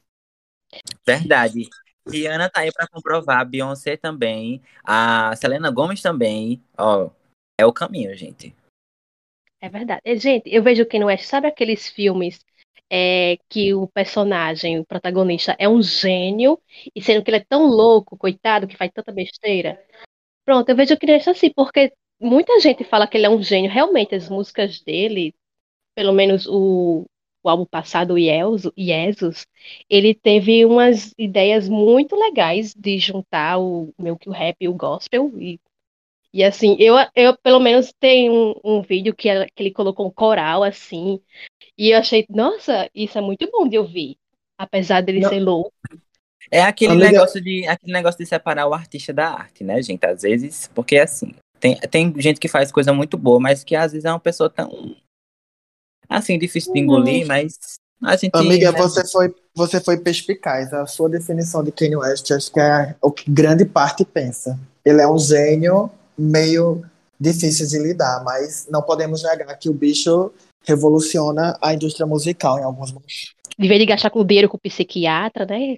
Verdade. 1.05 1.69
Rihanna 2.07 2.49
tá 2.49 2.61
aí 2.61 2.71
pra 2.71 2.87
comprovar, 2.87 3.39
a 3.39 3.45
Beyoncé 3.45 3.95
também, 3.95 4.61
a 4.83 5.35
Selena 5.35 5.71
Gomez 5.71 6.01
também. 6.01 6.61
Ó, 6.77 7.09
é 7.57 7.65
o 7.65 7.73
caminho, 7.73 8.15
gente. 8.15 8.55
É 9.61 9.69
verdade. 9.69 10.01
É, 10.03 10.15
Gente, 10.15 10.53
eu 10.53 10.61
vejo 10.61 10.85
que 10.85 10.99
no 10.99 11.05
West, 11.05 11.25
sabe 11.25 11.47
aqueles 11.47 11.87
filmes 11.87 12.39
é, 12.89 13.37
que 13.49 13.73
o 13.73 13.87
personagem, 13.87 14.79
o 14.79 14.85
protagonista, 14.85 15.55
é 15.57 15.69
um 15.69 15.81
gênio, 15.81 16.61
e 16.93 17.01
sendo 17.01 17.23
que 17.23 17.29
ele 17.31 17.37
é 17.37 17.45
tão 17.47 17.65
louco, 17.65 18.17
coitado, 18.17 18.67
que 18.67 18.75
faz 18.75 18.91
tanta 18.93 19.11
besteira? 19.11 19.81
Pronto, 20.45 20.67
eu 20.67 20.75
vejo 20.75 20.97
que 20.97 21.05
ele 21.05 21.13
é 21.13 21.29
assim, 21.29 21.51
porque 21.53 21.93
muita 22.19 22.59
gente 22.59 22.83
fala 22.83 23.07
que 23.07 23.17
ele 23.17 23.25
é 23.25 23.29
um 23.29 23.41
gênio. 23.41 23.71
Realmente, 23.71 24.15
as 24.15 24.29
músicas 24.29 24.81
dele, 24.81 25.33
pelo 25.95 26.13
menos 26.13 26.47
o, 26.47 27.05
o 27.43 27.49
álbum 27.49 27.65
passado, 27.65 28.13
o 28.13 28.17
Iesus, 28.17 28.71
Iesus, 28.77 29.45
ele 29.89 30.13
teve 30.13 30.65
umas 30.65 31.13
ideias 31.17 31.67
muito 31.67 32.15
legais 32.15 32.73
de 32.73 32.97
juntar 32.97 33.59
o 33.59 33.93
meio 33.99 34.17
que 34.17 34.29
o 34.29 34.33
rap 34.33 34.55
e 34.59 34.67
o 34.67 34.73
gospel. 34.73 35.31
E, 35.39 35.59
e 36.33 36.43
assim, 36.43 36.75
eu, 36.79 36.95
eu 37.15 37.37
pelo 37.37 37.59
menos 37.59 37.93
tenho 37.99 38.33
um, 38.63 38.77
um 38.77 38.81
vídeo 38.81 39.13
que, 39.13 39.29
que 39.47 39.63
ele 39.63 39.71
colocou 39.71 40.07
um 40.07 40.11
coral 40.11 40.63
assim. 40.63 41.19
E 41.77 41.91
eu 41.91 41.99
achei, 41.99 42.25
nossa, 42.29 42.89
isso 42.93 43.17
é 43.17 43.21
muito 43.21 43.49
bom 43.51 43.67
de 43.67 43.77
ouvir. 43.77 44.17
Apesar 44.57 45.01
dele 45.01 45.19
Não. 45.19 45.29
ser 45.29 45.39
louco. 45.39 45.73
É 46.51 46.61
aquele 46.61 46.93
Amiga- 46.93 47.11
negócio 47.11 47.41
de 47.41 47.65
aquele 47.67 47.93
negócio 47.93 48.19
de 48.19 48.25
separar 48.25 48.67
o 48.67 48.73
artista 48.73 49.13
da 49.13 49.29
arte, 49.31 49.63
né, 49.63 49.81
gente? 49.81 50.05
Às 50.05 50.21
vezes, 50.21 50.69
porque 50.73 50.97
assim, 50.97 51.33
tem, 51.63 51.77
tem 51.77 52.13
gente 52.17 52.41
que 52.41 52.49
faz 52.49 52.73
coisa 52.73 52.91
muito 52.91 53.17
boa, 53.17 53.39
mas 53.39 53.63
que 53.63 53.73
às 53.73 53.93
vezes 53.93 54.03
é 54.03 54.11
uma 54.11 54.19
pessoa 54.19 54.49
tão 54.49 54.97
assim, 56.09 56.37
difícil 56.37 56.73
de 56.73 56.81
engolir, 56.81 57.25
mas 57.25 57.57
a 58.01 58.17
gente 58.17 58.35
Amiga, 58.35 58.73
né, 58.73 58.77
você 58.77 59.07
foi, 59.07 59.33
você 59.55 59.79
foi 59.79 59.97
perspicaz. 59.97 60.73
A 60.73 60.85
sua 60.85 61.09
definição 61.09 61.63
de 61.63 61.71
Kanye 61.71 61.95
West, 61.95 62.29
acho 62.31 62.51
que 62.51 62.59
é 62.59 62.93
o 63.01 63.09
que 63.09 63.31
grande 63.31 63.63
parte 63.63 64.03
pensa. 64.03 64.59
Ele 64.83 65.01
é 65.01 65.07
um 65.07 65.17
gênio 65.17 65.89
meio 66.17 66.83
difícil 67.17 67.65
de 67.65 67.79
lidar, 67.79 68.21
mas 68.25 68.67
não 68.69 68.81
podemos 68.81 69.23
negar 69.23 69.57
que 69.57 69.69
o 69.69 69.73
bicho 69.73 70.33
revoluciona 70.65 71.57
a 71.61 71.73
indústria 71.73 72.05
musical 72.05 72.59
em 72.59 72.63
alguns 72.63 72.91
momentos. 72.91 73.33
De 73.57 73.67
vez 73.69 73.79
de 73.79 73.85
gastar 73.85 74.09
com 74.09 74.25
dinheiro 74.25 74.49
com 74.49 74.57
o 74.57 74.59
psiquiatra, 74.59 75.45
né? 75.45 75.77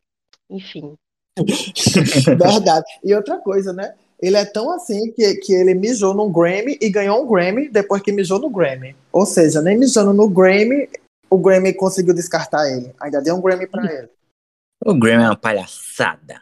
Enfim. 0.50 0.96
Verdade. 2.26 2.86
E 3.04 3.14
outra 3.14 3.38
coisa, 3.38 3.72
né? 3.72 3.94
Ele 4.22 4.38
é 4.38 4.46
tão 4.46 4.72
assim 4.72 5.12
que, 5.12 5.36
que 5.36 5.54
ele 5.54 5.74
mijou 5.74 6.14
num 6.14 6.32
Grammy 6.32 6.78
e 6.82 6.90
ganhou 6.90 7.24
um 7.24 7.28
Grammy 7.28 7.70
depois 7.70 8.02
que 8.02 8.12
mijou 8.12 8.40
no 8.40 8.50
Grammy. 8.50 8.96
Ou 9.12 9.26
seja, 9.26 9.62
nem 9.62 9.78
mijando 9.78 10.14
no 10.14 10.30
Grammy, 10.30 10.90
o 11.30 11.38
Grammy 11.38 11.74
conseguiu 11.74 12.14
descartar 12.14 12.70
ele. 12.70 12.94
Ainda 13.00 13.22
deu 13.22 13.36
um 13.36 13.42
Grammy 13.42 13.68
pra 13.68 13.84
ele. 13.92 14.10
o 14.86 14.94
Grammy 14.94 15.24
é 15.24 15.28
uma 15.28 15.36
palhaçada. 15.36 16.42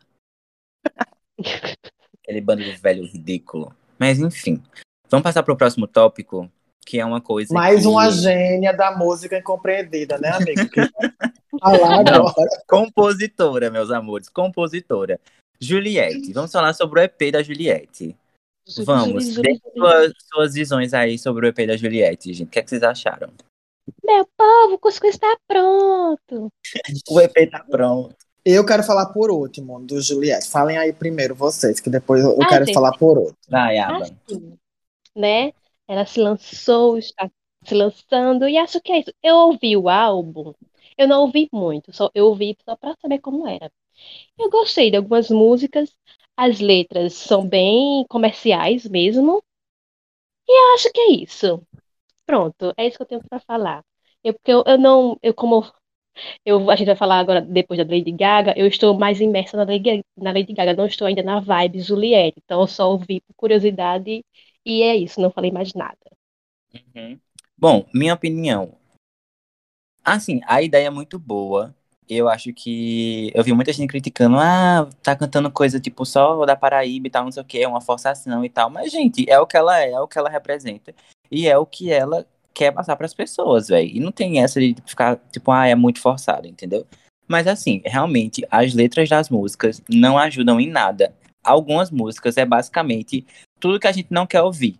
Aquele 2.23 2.41
bando 2.41 2.63
de 2.63 2.75
velho 2.77 3.05
ridículo. 3.05 3.75
Mas 3.99 4.19
enfim, 4.19 4.61
vamos 5.09 5.23
passar 5.23 5.43
pro 5.43 5.57
próximo 5.57 5.87
tópico, 5.87 6.49
que 6.85 6.99
é 6.99 7.05
uma 7.05 7.19
coisa 7.19 7.53
Mais 7.53 7.81
que... 7.81 7.87
uma 7.87 8.09
gênia 8.11 8.71
da 8.71 8.95
música 8.95 9.37
incompreendida, 9.37 10.17
né, 10.17 10.29
amigo? 10.29 10.61
Falar 11.59 11.99
agora. 11.99 12.49
Compositora, 12.67 13.69
meus 13.69 13.91
amores, 13.91 14.29
compositora. 14.29 15.19
Juliette, 15.59 16.33
vamos 16.33 16.51
falar 16.51 16.73
sobre 16.73 16.99
o 16.99 17.03
EP 17.03 17.31
da 17.31 17.41
Juliette. 17.41 18.15
Vamos, 18.85 19.33
Júlio, 19.33 19.41
dê 19.41 19.71
suas, 19.75 20.13
suas 20.33 20.53
visões 20.53 20.93
aí 20.93 21.17
sobre 21.17 21.45
o 21.45 21.49
EP 21.49 21.67
da 21.67 21.75
Juliette, 21.75 22.33
gente. 22.33 22.47
O 22.47 22.51
que, 22.51 22.59
é 22.59 22.61
que 22.63 22.69
vocês 22.69 22.83
acharam? 22.83 23.29
Meu 24.03 24.25
povo, 24.37 24.75
o 24.75 24.79
cuscuz 24.79 25.15
está 25.15 25.35
pronto. 25.47 26.49
O 27.09 27.21
EP 27.21 27.49
tá 27.51 27.65
pronto. 27.69 28.15
Eu 28.45 28.65
quero 28.65 28.83
falar 28.83 29.07
por 29.07 29.31
último, 29.31 29.79
do 29.81 30.01
Juliette. 30.01 30.49
Falem 30.49 30.77
aí 30.77 30.91
primeiro 30.93 31.35
vocês, 31.35 31.79
que 31.79 31.89
depois 31.89 32.23
eu 32.23 32.37
Ah, 32.41 32.47
quero 32.47 32.65
gente. 32.65 32.73
falar 32.73 32.97
por 32.97 33.17
outro. 33.17 33.35
Vai, 33.49 33.77
Aba. 33.77 34.03
Assim, 34.03 34.57
né? 35.15 35.51
Ela 35.87 36.05
se 36.05 36.19
lançou, 36.19 36.97
está 36.97 37.29
se 37.65 37.73
lançando, 37.75 38.47
e 38.47 38.57
acho 38.57 38.81
que 38.81 38.91
é 38.91 38.99
isso. 38.99 39.13
Eu 39.21 39.35
ouvi 39.35 39.75
o 39.77 39.89
álbum, 39.89 40.53
eu 40.97 41.07
não 41.07 41.21
ouvi 41.21 41.49
muito, 41.51 41.93
só 41.93 42.09
eu 42.13 42.25
ouvi 42.27 42.57
só 42.65 42.75
para 42.75 42.95
saber 43.01 43.19
como 43.19 43.47
era. 43.47 43.69
Eu 44.37 44.49
gostei 44.49 44.91
de 44.91 44.97
algumas 44.97 45.29
músicas, 45.29 45.95
as 46.37 46.59
letras 46.59 47.13
são 47.13 47.47
bem 47.47 48.05
comerciais 48.09 48.87
mesmo, 48.87 49.43
e 50.47 50.51
eu 50.51 50.75
acho 50.75 50.91
que 50.91 50.99
é 50.99 51.11
isso. 51.11 51.61
Pronto, 52.25 52.73
é 52.77 52.87
isso 52.87 52.97
que 52.97 53.03
eu 53.03 53.07
tenho 53.07 53.23
para 53.29 53.39
falar. 53.39 53.83
Eu, 54.23 54.33
porque 54.33 54.51
eu, 54.51 54.63
eu 54.65 54.77
não, 54.77 55.17
eu 55.21 55.33
como 55.33 55.63
eu, 56.45 56.69
a 56.69 56.75
gente 56.75 56.87
vai 56.87 56.95
falar 56.95 57.19
agora 57.19 57.41
depois 57.41 57.77
da 57.77 57.83
Lady 57.83 58.11
Gaga, 58.11 58.53
eu 58.57 58.67
estou 58.67 58.97
mais 58.97 59.19
imersa 59.19 59.57
na 59.57 59.63
Lady, 59.63 60.03
na 60.17 60.31
Lady 60.31 60.53
Gaga, 60.53 60.73
não 60.75 60.85
estou 60.85 61.07
ainda 61.07 61.23
na 61.23 61.39
vibe 61.39 61.79
Juliette, 61.81 62.39
então 62.43 62.61
eu 62.61 62.67
só 62.67 62.91
ouvi 62.91 63.21
por 63.21 63.33
curiosidade 63.35 64.23
e 64.65 64.81
é 64.83 64.95
isso, 64.95 65.19
não 65.19 65.31
falei 65.31 65.51
mais 65.51 65.73
nada. 65.73 65.97
Uhum. 66.95 67.19
Bom, 67.57 67.85
minha 67.93 68.13
opinião. 68.13 68.77
Assim, 70.03 70.41
a 70.45 70.61
ideia 70.61 70.87
é 70.87 70.89
muito 70.89 71.17
boa. 71.17 71.75
Eu 72.09 72.29
acho 72.29 72.53
que. 72.53 73.31
Eu 73.33 73.43
vi 73.43 73.53
muita 73.53 73.71
gente 73.73 73.89
criticando, 73.89 74.37
ah, 74.37 74.87
tá 75.01 75.15
cantando 75.15 75.49
coisa 75.51 75.79
tipo 75.79 76.05
só 76.05 76.45
da 76.45 76.55
Paraíba 76.55 77.07
e 77.07 77.09
tal, 77.09 77.23
não 77.23 77.31
sei 77.31 77.41
o 77.41 77.45
que, 77.45 77.61
é 77.61 77.67
uma 77.67 77.81
forçação 77.81 78.43
e 78.43 78.49
tal. 78.49 78.69
Mas, 78.69 78.91
gente, 78.91 79.29
é 79.29 79.39
o 79.39 79.47
que 79.47 79.57
ela 79.57 79.79
é, 79.79 79.91
é 79.91 79.99
o 79.99 80.07
que 80.07 80.17
ela 80.17 80.29
representa. 80.29 80.93
E 81.31 81.47
é 81.47 81.57
o 81.57 81.65
que 81.65 81.91
ela 81.91 82.27
quer 82.53 82.71
passar 82.71 82.95
pras 82.95 83.13
pessoas, 83.13 83.67
velho. 83.67 83.89
E 83.89 83.99
não 83.99 84.11
tem 84.11 84.41
essa 84.41 84.59
de 84.59 84.75
ficar, 84.85 85.17
tipo, 85.31 85.51
ah, 85.51 85.67
é 85.67 85.75
muito 85.75 85.99
forçado, 85.99 86.47
entendeu? 86.47 86.85
Mas, 87.27 87.47
assim, 87.47 87.81
realmente, 87.85 88.45
as 88.51 88.73
letras 88.73 89.09
das 89.09 89.29
músicas 89.29 89.81
não 89.89 90.17
ajudam 90.17 90.59
em 90.59 90.69
nada. 90.69 91.15
Algumas 91.43 91.89
músicas 91.89 92.37
é 92.37 92.45
basicamente 92.45 93.25
tudo 93.59 93.79
que 93.79 93.87
a 93.87 93.91
gente 93.91 94.07
não 94.11 94.27
quer 94.27 94.41
ouvir. 94.41 94.79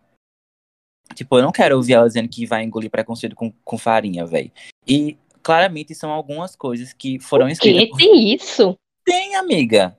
Tipo, 1.15 1.37
eu 1.37 1.43
não 1.43 1.51
quero 1.51 1.75
ouvir 1.75 1.93
ela 1.93 2.07
dizendo 2.07 2.29
que 2.29 2.45
vai 2.45 2.63
engolir 2.63 2.89
preconceito 2.89 3.35
com, 3.35 3.51
com 3.63 3.77
farinha, 3.77 4.25
velho. 4.25 4.51
E 4.87 5.17
claramente 5.43 5.93
são 5.93 6.11
algumas 6.11 6.55
coisas 6.55 6.93
que 6.93 7.19
foram 7.19 7.49
escritas 7.49 7.83
Que 7.83 7.89
por 7.89 7.97
tem 7.97 8.33
isso? 8.33 8.77
tem, 9.05 9.35
amiga. 9.35 9.95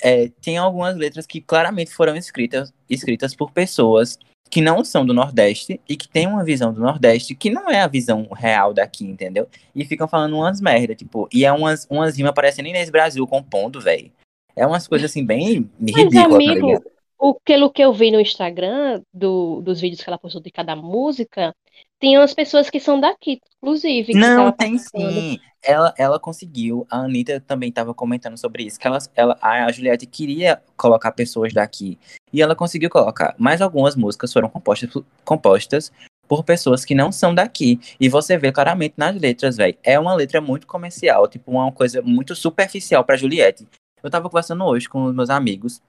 É, 0.00 0.28
tem 0.40 0.56
algumas 0.56 0.96
letras 0.96 1.26
que 1.26 1.40
claramente 1.40 1.92
foram 1.92 2.16
escritas, 2.16 2.72
escritas 2.90 3.36
por 3.36 3.52
pessoas 3.52 4.18
que 4.50 4.60
não 4.60 4.84
são 4.84 5.06
do 5.06 5.14
Nordeste 5.14 5.80
e 5.88 5.96
que 5.96 6.08
têm 6.08 6.26
uma 6.26 6.44
visão 6.44 6.74
do 6.74 6.80
Nordeste 6.80 7.34
que 7.34 7.48
não 7.48 7.70
é 7.70 7.80
a 7.80 7.86
visão 7.86 8.28
real 8.34 8.74
daqui, 8.74 9.04
entendeu? 9.04 9.48
E 9.74 9.84
ficam 9.84 10.08
falando 10.08 10.36
umas 10.36 10.60
merda, 10.60 10.94
tipo, 10.94 11.28
e 11.32 11.44
é 11.44 11.52
umas, 11.52 11.86
umas 11.88 12.16
rimas 12.16 12.34
parecendo 12.34 12.68
Inês 12.68 12.90
Brasil 12.90 13.26
compondo, 13.26 13.80
velho. 13.80 14.10
É 14.54 14.66
umas 14.66 14.86
coisas 14.88 15.10
assim 15.10 15.24
bem 15.24 15.70
Mas, 15.80 15.94
ridículas, 15.96 16.28
tá 16.28 16.34
amigo, 16.34 16.84
o, 17.18 17.34
pelo 17.44 17.70
que 17.70 17.82
eu 17.82 17.92
vi 17.92 18.10
no 18.10 18.20
Instagram 18.20 19.00
do, 19.14 19.60
dos 19.62 19.80
vídeos 19.80 20.02
que 20.02 20.10
ela 20.10 20.18
postou 20.18 20.42
de 20.42 20.50
cada 20.50 20.74
música, 20.74 21.54
tem 22.02 22.18
umas 22.18 22.34
pessoas 22.34 22.68
que 22.68 22.80
são 22.80 22.98
daqui, 22.98 23.40
inclusive, 23.62 24.12
que 24.12 24.18
Não, 24.18 24.50
tem 24.50 24.72
participando. 24.72 25.12
sim. 25.12 25.38
Ela, 25.62 25.94
ela 25.96 26.18
conseguiu. 26.18 26.84
A 26.90 26.98
Anitta 27.04 27.38
também 27.40 27.68
estava 27.68 27.94
comentando 27.94 28.36
sobre 28.36 28.64
isso. 28.64 28.80
Que 28.80 28.88
ela, 28.88 28.98
ela, 29.14 29.38
a 29.40 29.70
Juliette 29.70 30.04
queria 30.04 30.60
colocar 30.76 31.12
pessoas 31.12 31.52
daqui. 31.52 31.96
E 32.32 32.42
ela 32.42 32.56
conseguiu 32.56 32.90
colocar. 32.90 33.36
Mas 33.38 33.62
algumas 33.62 33.94
músicas 33.94 34.32
foram 34.32 34.48
compostas, 34.48 34.90
por- 34.90 35.04
compostas 35.24 35.92
por 36.26 36.42
pessoas 36.42 36.84
que 36.84 36.96
não 36.96 37.12
são 37.12 37.32
daqui. 37.32 37.78
E 38.00 38.08
você 38.08 38.36
vê 38.36 38.50
claramente 38.50 38.94
nas 38.96 39.14
letras, 39.14 39.56
velho. 39.56 39.78
É 39.84 39.96
uma 40.00 40.12
letra 40.16 40.40
muito 40.40 40.66
comercial. 40.66 41.28
Tipo, 41.28 41.52
uma 41.52 41.70
coisa 41.70 42.02
muito 42.02 42.34
superficial 42.34 43.04
pra 43.04 43.16
Juliette. 43.16 43.64
Eu 44.02 44.10
tava 44.10 44.28
conversando 44.28 44.64
hoje 44.64 44.88
com 44.88 45.04
os 45.04 45.14
meus 45.14 45.30
amigos. 45.30 45.80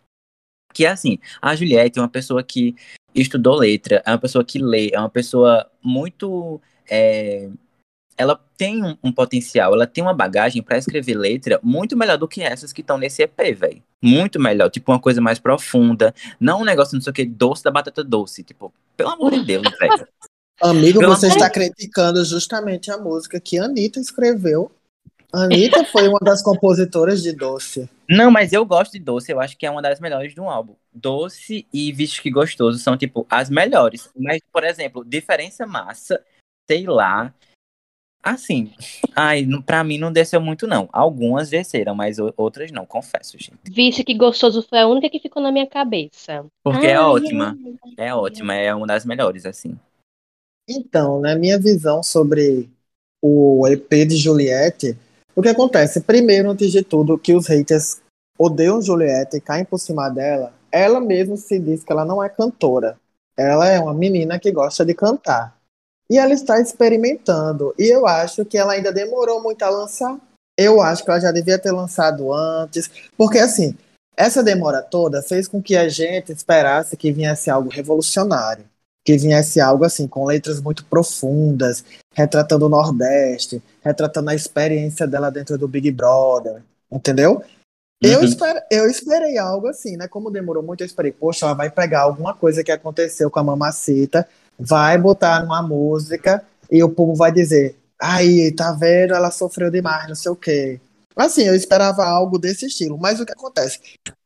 Que 0.71 0.85
é 0.85 0.89
assim, 0.89 1.17
a 1.41 1.55
Juliette 1.55 1.97
é 1.97 2.01
uma 2.03 2.07
pessoa 2.09 2.43
que 2.43 2.75
estudou 3.15 3.55
letra, 3.55 4.01
é 4.05 4.11
uma 4.11 4.17
pessoa 4.17 4.43
que 4.43 4.59
lê, 4.59 4.89
é 4.93 4.99
uma 4.99 5.09
pessoa 5.09 5.69
muito. 5.81 6.61
é, 6.89 7.49
ela 8.15 8.39
tem 8.57 8.83
um, 8.83 8.95
um 9.03 9.11
potencial, 9.11 9.73
ela 9.73 9.87
tem 9.87 10.03
uma 10.03 10.13
bagagem 10.13 10.61
pra 10.61 10.77
escrever 10.77 11.15
letra 11.15 11.59
muito 11.63 11.97
melhor 11.97 12.17
do 12.17 12.27
que 12.27 12.43
essas 12.43 12.71
que 12.71 12.81
estão 12.81 12.97
nesse 12.97 13.23
EP, 13.23 13.37
velho. 13.55 13.81
Muito 14.01 14.39
melhor, 14.39 14.69
tipo 14.69 14.91
uma 14.91 14.99
coisa 14.99 15.19
mais 15.19 15.39
profunda, 15.39 16.13
não 16.39 16.61
um 16.61 16.65
negócio 16.65 16.95
não 16.95 17.01
sei 17.01 17.11
o 17.11 17.13
que 17.13 17.25
doce 17.25 17.63
da 17.63 17.71
batata 17.71 18.03
doce, 18.03 18.43
tipo, 18.43 18.71
pelo 18.95 19.09
amor 19.09 19.31
de 19.31 19.43
Deus, 19.45 19.63
velho. 19.79 20.07
Amigo, 20.61 20.99
Pelo 20.99 21.15
você 21.15 21.25
amor 21.25 21.37
está 21.37 21.49
criticando 21.49 22.23
justamente 22.23 22.91
a 22.91 22.97
música 22.97 23.39
que 23.39 23.57
a 23.57 23.65
Anitta 23.65 23.99
escreveu. 23.99 24.71
A 25.31 25.43
Anitta 25.43 25.83
foi 25.85 26.07
uma 26.07 26.19
das 26.19 26.41
compositoras 26.41 27.21
de 27.21 27.33
Doce. 27.33 27.89
Não, 28.15 28.29
mas 28.29 28.53
eu 28.53 28.65
gosto 28.65 28.93
de 28.93 28.99
doce, 28.99 29.31
eu 29.31 29.39
acho 29.39 29.57
que 29.57 29.65
é 29.65 29.71
uma 29.71 29.81
das 29.81 29.99
melhores 29.99 30.35
do 30.35 30.43
álbum. 30.43 30.75
Doce 30.93 31.67
e 31.73 31.91
Vixe 31.91 32.21
que 32.21 32.29
Gostoso 32.29 32.77
são, 32.79 32.95
tipo, 32.95 33.25
as 33.29 33.49
melhores. 33.49 34.09
Mas, 34.15 34.39
por 34.51 34.63
exemplo, 34.63 35.03
Diferença 35.03 35.65
Massa, 35.65 36.23
sei 36.69 36.85
lá. 36.85 37.33
Assim, 38.21 38.71
ai, 39.13 39.45
pra 39.65 39.83
mim 39.83 39.97
não 39.97 40.11
desceu 40.11 40.39
muito, 40.39 40.65
não. 40.65 40.87
Algumas 40.93 41.49
desceram, 41.49 41.93
mas 41.93 42.17
outras 42.37 42.71
não, 42.71 42.85
confesso, 42.85 43.37
gente. 43.37 43.57
Vice 43.69 44.03
que 44.03 44.13
gostoso 44.13 44.61
foi 44.61 44.79
a 44.79 44.87
única 44.87 45.09
que 45.09 45.19
ficou 45.19 45.41
na 45.43 45.51
minha 45.51 45.67
cabeça. 45.67 46.45
Porque 46.63 46.87
é 46.87 46.95
Ai, 46.95 47.03
ótima. 47.03 47.57
ai, 47.97 48.07
É 48.07 48.15
ótima, 48.15 48.53
é 48.53 48.73
uma 48.73 48.87
das 48.87 49.05
melhores, 49.05 49.45
assim. 49.45 49.77
Então, 50.69 51.19
na 51.19 51.35
minha 51.35 51.59
visão 51.59 52.01
sobre 52.01 52.69
o 53.21 53.67
EP 53.67 54.05
de 54.05 54.15
Juliette, 54.15 54.97
o 55.35 55.41
que 55.41 55.49
acontece? 55.49 55.99
Primeiro, 56.01 56.51
antes 56.51 56.71
de 56.71 56.83
tudo, 56.83 57.17
que 57.17 57.33
os 57.33 57.47
haters 57.47 58.01
odeiam 58.43 58.81
Juliette 58.81 59.37
e 59.37 59.41
caem 59.41 59.65
por 59.65 59.79
cima 59.79 60.09
dela. 60.09 60.53
Ela 60.71 60.99
mesma 60.99 61.37
se 61.37 61.59
diz 61.59 61.83
que 61.83 61.91
ela 61.91 62.05
não 62.05 62.23
é 62.23 62.29
cantora. 62.29 62.97
Ela 63.37 63.69
é 63.69 63.79
uma 63.79 63.93
menina 63.93 64.39
que 64.39 64.51
gosta 64.51 64.85
de 64.85 64.93
cantar. 64.93 65.55
E 66.09 66.17
ela 66.17 66.33
está 66.33 66.59
experimentando. 66.59 67.73
E 67.77 67.87
eu 67.87 68.05
acho 68.05 68.43
que 68.45 68.57
ela 68.57 68.73
ainda 68.73 68.91
demorou 68.91 69.41
muito 69.41 69.63
a 69.63 69.69
lançar. 69.69 70.17
Eu 70.57 70.81
acho 70.81 71.03
que 71.03 71.09
ela 71.09 71.19
já 71.19 71.31
devia 71.31 71.57
ter 71.57 71.71
lançado 71.71 72.33
antes. 72.33 72.89
Porque, 73.17 73.39
assim, 73.39 73.75
essa 74.15 74.43
demora 74.43 74.81
toda 74.81 75.21
fez 75.21 75.47
com 75.47 75.61
que 75.61 75.75
a 75.75 75.89
gente 75.89 76.31
esperasse 76.31 76.97
que 76.97 77.11
viesse 77.11 77.49
algo 77.49 77.69
revolucionário 77.69 78.65
que 79.03 79.17
viesse 79.17 79.59
algo 79.59 79.83
assim, 79.83 80.07
com 80.07 80.25
letras 80.25 80.61
muito 80.61 80.85
profundas, 80.85 81.83
retratando 82.13 82.67
o 82.67 82.69
Nordeste, 82.69 83.61
retratando 83.83 84.29
a 84.29 84.35
experiência 84.35 85.05
dela 85.05 85.29
dentro 85.29 85.57
do 85.57 85.67
Big 85.67 85.91
Brother, 85.91 86.63
entendeu? 86.91 87.43
Eu, 88.03 88.19
Uhum. 88.19 88.25
esper, 88.25 88.63
eu 88.69 88.89
esperei 88.89 89.37
algo 89.37 89.67
assim, 89.67 89.95
né? 89.95 90.07
Como 90.07 90.29
demorou 90.29 90.61
muito, 90.61 90.81
eu 90.81 90.85
esperei, 90.85 91.11
poxa, 91.11 91.45
ela 91.45 91.55
vai 91.55 91.69
pegar 91.69 92.01
alguma 92.01 92.33
coisa 92.33 92.63
que 92.63 92.71
aconteceu 92.71 93.31
com 93.31 93.39
a 93.39 93.43
Mamacita, 93.43 94.27
vai 94.59 94.97
botar 94.97 95.41
numa 95.41 95.61
música 95.61 96.43
e 96.69 96.83
o 96.83 96.89
povo 96.89 97.15
vai 97.15 97.31
dizer, 97.31 97.77
aí, 97.97 98.51
tá 98.51 98.73
vendo? 98.73 99.13
Ela 99.13 99.31
sofreu 99.31 99.71
demais, 99.71 100.07
não 100.09 100.15
sei 100.15 100.31
o 100.31 100.35
quê. 100.35 100.79
Assim, 101.15 101.43
eu 101.43 101.55
esperava 101.55 102.03
algo 102.03 102.37
desse 102.37 102.65
estilo, 102.65 102.97
mas 102.97 103.19
o 103.19 103.25
que 103.25 103.31
acontece? 103.31 103.79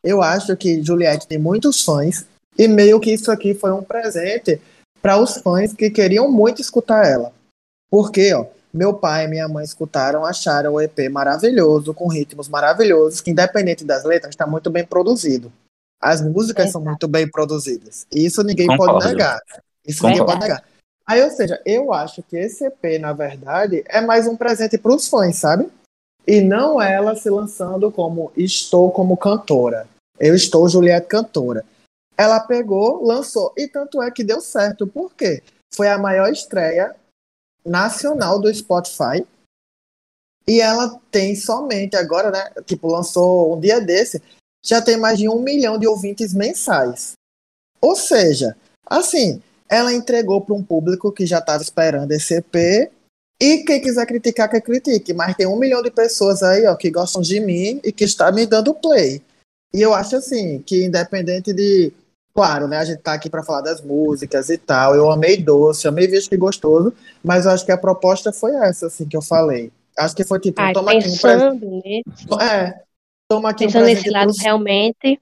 Eu 0.04 0.24
acho 0.24 0.56
que 0.58 0.82
Juliette 0.82 1.28
tem 1.28 1.38
muitos 1.38 1.84
fãs 1.84 2.26
e 2.58 2.68
meio 2.68 3.00
que 3.00 3.12
isso 3.12 3.30
aqui 3.30 3.54
foi 3.54 3.72
um 3.72 3.84
presente 3.84 4.60
para 5.02 5.18
os 5.18 5.38
fãs 5.38 5.74
que 5.74 5.90
queriam 5.90 6.32
muito 6.32 6.62
escutar 6.62 7.06
ela. 7.06 7.32
Porque, 7.92 8.34
ó, 8.34 8.46
meu 8.74 8.94
pai 8.94 9.26
e 9.26 9.28
minha 9.28 9.48
mãe 9.48 9.64
escutaram, 9.64 10.26
acharam 10.26 10.74
o 10.74 10.82
EP 10.82 11.10
maravilhoso, 11.10 11.94
com 11.94 12.08
ritmos 12.08 12.50
maravilhosos, 12.50 13.22
que 13.22 13.32
independente 13.32 13.84
das 13.84 14.04
letras, 14.04 14.32
está 14.32 14.46
muito 14.46 14.70
bem 14.70 14.86
produzido. 14.86 15.52
As 16.02 16.22
músicas 16.22 16.72
são 16.72 16.82
muito 16.82 17.08
bem 17.08 17.30
produzidas. 17.30 18.06
Isso 18.12 18.44
ninguém 18.44 18.68
pode 18.68 18.80
Concordo. 18.80 19.08
negar. 19.08 19.42
Isso 19.86 20.02
Concordo. 20.02 20.08
ninguém 20.08 20.26
pode 20.26 20.40
negar. 20.40 20.64
Aí, 21.08 21.24
ou 21.24 21.32
seja, 21.32 21.62
eu 21.66 21.94
acho 21.94 22.22
que 22.22 22.36
esse 22.36 22.66
EP, 22.66 23.00
na 23.00 23.14
verdade, 23.14 23.84
é 23.88 24.02
mais 24.02 24.28
um 24.28 24.36
presente 24.36 24.78
para 24.78 24.94
os 24.94 25.08
fãs, 25.08 25.38
sabe? 25.38 25.70
E 26.28 26.42
não 26.42 26.82
ela 26.82 27.16
se 27.16 27.30
lançando 27.30 27.90
como 27.90 28.32
estou 28.36 28.92
como 28.92 29.16
cantora. 29.16 29.88
Eu 30.20 30.36
estou 30.36 30.68
Juliette 30.68 31.08
cantora. 31.08 31.64
Ela 32.18 32.40
pegou, 32.42 33.06
lançou, 33.06 33.54
e 33.56 33.68
tanto 33.68 34.02
é 34.02 34.12
que 34.12 34.24
deu 34.24 34.42
certo. 34.42 34.86
Por 34.86 35.14
quê? 35.14 35.42
Foi 35.74 35.88
a 35.88 35.98
maior 35.98 36.30
estreia 36.30 36.94
nacional 37.68 38.40
do 38.40 38.54
Spotify. 38.54 39.26
E 40.48 40.62
ela 40.62 41.00
tem 41.12 41.36
somente 41.36 41.96
agora, 41.96 42.32
né? 42.32 42.50
Tipo, 42.66 42.88
lançou 42.88 43.56
um 43.56 43.60
dia 43.60 43.82
desse, 43.82 44.22
já 44.64 44.82
tem 44.82 44.98
mais 44.98 45.18
de 45.18 45.28
um 45.28 45.42
milhão 45.42 45.78
de 45.78 45.86
ouvintes 45.88 46.34
mensais. 46.34 47.14
Ou 47.82 47.96
seja, 47.96 48.56
assim, 48.86 49.42
ela 49.70 49.94
entregou 49.94 50.42
para 50.42 50.56
um 50.56 50.64
público 50.64 51.12
que 51.12 51.26
já 51.26 51.40
estava 51.40 51.62
esperando 51.62 52.12
esse 52.12 52.36
EP. 52.36 52.92
E 53.40 53.64
quem 53.64 53.80
quiser 53.80 54.06
criticar, 54.08 54.50
que 54.50 54.60
critique. 54.60 55.14
Mas 55.14 55.36
tem 55.36 55.46
um 55.46 55.60
milhão 55.60 55.84
de 55.84 55.92
pessoas 55.92 56.42
aí, 56.42 56.66
ó, 56.66 56.76
que 56.76 56.90
gostam 56.90 57.22
de 57.22 57.40
mim 57.40 57.80
e 57.84 57.92
que 57.92 58.04
está 58.04 58.32
me 58.32 58.46
dando 58.46 58.74
play. 58.74 59.22
E 59.74 59.82
eu 59.82 59.94
acho 59.94 60.16
assim, 60.16 60.60
que 60.60 60.86
independente 60.86 61.54
de. 61.54 61.92
Claro, 62.38 62.68
né? 62.68 62.78
A 62.78 62.86
gente 62.86 63.00
tá 63.02 63.14
aqui 63.14 63.32
para 63.32 63.42
falar 63.42 63.62
das 63.62 63.82
músicas 63.82 64.48
e 64.52 64.60
tal. 64.60 64.94
Eu 64.94 65.10
amei 65.10 65.38
doce, 65.38 65.88
amei 65.88 66.06
visto 66.06 66.30
que 66.30 66.38
gostoso, 66.38 66.94
mas 67.24 67.46
eu 67.46 67.52
acho 67.52 67.66
que 67.66 67.72
a 67.72 67.78
proposta 67.78 68.32
foi 68.32 68.54
essa, 68.58 68.86
assim, 68.86 69.08
que 69.08 69.18
eu 69.18 69.24
falei. 69.24 69.72
Acho 69.98 70.16
que 70.16 70.24
foi 70.24 70.40
tipo, 70.40 70.62
Ai, 70.62 70.72
toma 70.72 70.92
aqui 70.92 71.08
um 71.08 71.18
presente. 71.18 72.04
pensando 72.06 72.40
É, 72.40 72.84
toma 73.28 73.50
aqui 73.50 73.64
um 73.64 73.68
pensando 73.68 73.86
nesse 73.86 74.04
presente 74.04 74.14
lado, 74.14 74.26
pros 74.28 74.40
realmente 74.44 75.20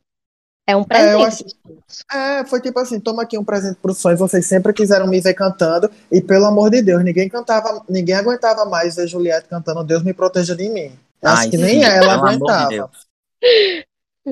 é 0.67 0.75
um 0.75 0.81
eu 0.81 0.87
presente. 0.87 1.23
acho- 1.23 1.43
pros 1.45 1.55
outros. 1.63 2.03
É, 2.11 2.45
foi 2.45 2.59
tipo 2.59 2.79
assim, 2.81 2.99
toma 2.99 3.23
aqui 3.23 3.37
um 3.37 3.45
presente 3.45 3.77
pros 3.81 4.01
fãs, 4.01 4.19
vocês 4.19 4.45
sempre 4.45 4.73
quiseram 4.73 5.07
me 5.07 5.21
ver 5.21 5.35
cantando, 5.35 5.89
e 6.11 6.21
pelo 6.21 6.43
amor 6.47 6.69
de 6.69 6.81
Deus, 6.81 7.01
ninguém 7.01 7.29
cantava, 7.29 7.81
ninguém 7.87 8.15
aguentava 8.15 8.65
mais 8.65 8.97
ver 8.97 9.07
Juliette 9.07 9.47
cantando 9.47 9.85
Deus 9.85 10.03
me 10.03 10.13
proteja 10.13 10.53
de 10.53 10.67
mim. 10.67 10.91
Acho 11.23 11.43
Ai, 11.43 11.49
que 11.49 11.55
sim, 11.55 11.63
nem 11.63 11.81
ela 11.85 11.99
pelo 11.99 12.11
amor 12.11 12.29
de 12.31 12.37
aguentava. 12.39 12.69
Deus. 12.69 13.05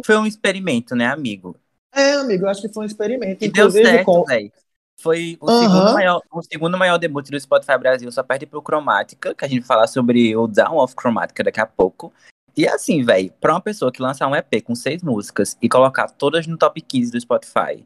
Foi 0.05 0.17
um 0.17 0.25
experimento, 0.25 0.95
né, 0.97 1.07
amigo? 1.07 1.55
É, 1.93 2.13
amigo, 2.13 2.45
eu 2.45 2.49
acho 2.49 2.61
que 2.61 2.69
foi 2.69 2.83
um 2.83 2.87
experimento, 2.87 3.43
E 3.43 3.49
deu 3.49 3.69
certo, 3.69 4.05
com. 4.05 4.25
velho. 4.25 4.51
Foi 4.99 5.37
o, 5.41 5.49
Aham. 5.49 5.59
segundo 5.59 5.93
maior, 5.93 6.21
o 6.31 6.41
segundo 6.41 6.77
maior 6.77 6.97
debut 6.97 7.29
do 7.29 7.39
Spotify 7.39 7.77
Brasil, 7.77 8.11
só 8.11 8.23
perde 8.23 8.45
pro 8.45 8.61
Chromatica, 8.61 9.35
que 9.35 9.43
a 9.43 9.47
gente 9.47 9.61
vai 9.61 9.67
falar 9.67 9.87
sobre 9.87 10.35
o 10.35 10.47
Down 10.47 10.77
of 10.77 10.95
Chromatica 10.95 11.43
daqui 11.43 11.59
a 11.59 11.65
pouco. 11.65 12.13
E 12.55 12.67
assim, 12.67 13.03
velho, 13.03 13.31
pra 13.41 13.53
uma 13.53 13.61
pessoa 13.61 13.91
que 13.91 14.01
lançar 14.01 14.27
um 14.27 14.35
EP 14.35 14.61
com 14.63 14.75
seis 14.75 15.01
músicas 15.01 15.57
e 15.61 15.67
colocar 15.67 16.07
todas 16.07 16.45
no 16.45 16.57
top 16.57 16.79
15 16.79 17.11
do 17.11 17.19
Spotify 17.19 17.85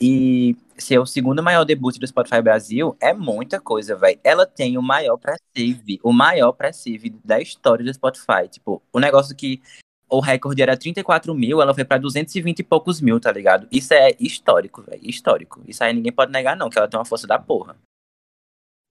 e 0.00 0.56
ser 0.76 0.98
o 0.98 1.06
segundo 1.06 1.42
maior 1.42 1.64
debut 1.64 1.98
do 1.98 2.06
Spotify 2.06 2.42
Brasil, 2.42 2.96
é 3.00 3.12
muita 3.12 3.60
coisa, 3.60 3.94
velho. 3.94 4.18
Ela 4.24 4.46
tem 4.46 4.76
o 4.76 4.82
maior 4.82 5.16
pré-save, 5.16 6.00
o 6.02 6.12
maior 6.12 6.52
pré-save 6.52 7.14
da 7.24 7.40
história 7.40 7.84
do 7.84 7.92
Spotify. 7.92 8.48
Tipo, 8.50 8.82
o 8.92 8.98
negócio 8.98 9.36
que 9.36 9.60
o 10.08 10.20
recorde 10.20 10.62
era 10.62 10.76
34 10.76 11.34
mil, 11.34 11.60
ela 11.60 11.74
foi 11.74 11.84
pra 11.84 11.98
220 11.98 12.60
e 12.60 12.62
poucos 12.62 13.00
mil, 13.00 13.18
tá 13.18 13.32
ligado? 13.32 13.66
Isso 13.70 13.92
é 13.92 14.10
histórico, 14.20 14.82
velho. 14.82 15.00
Histórico. 15.02 15.60
Isso 15.66 15.82
aí 15.82 15.92
ninguém 15.92 16.12
pode 16.12 16.32
negar, 16.32 16.56
não, 16.56 16.70
que 16.70 16.78
ela 16.78 16.88
tem 16.88 16.98
uma 16.98 17.04
força 17.04 17.26
da 17.26 17.38
porra. 17.38 17.76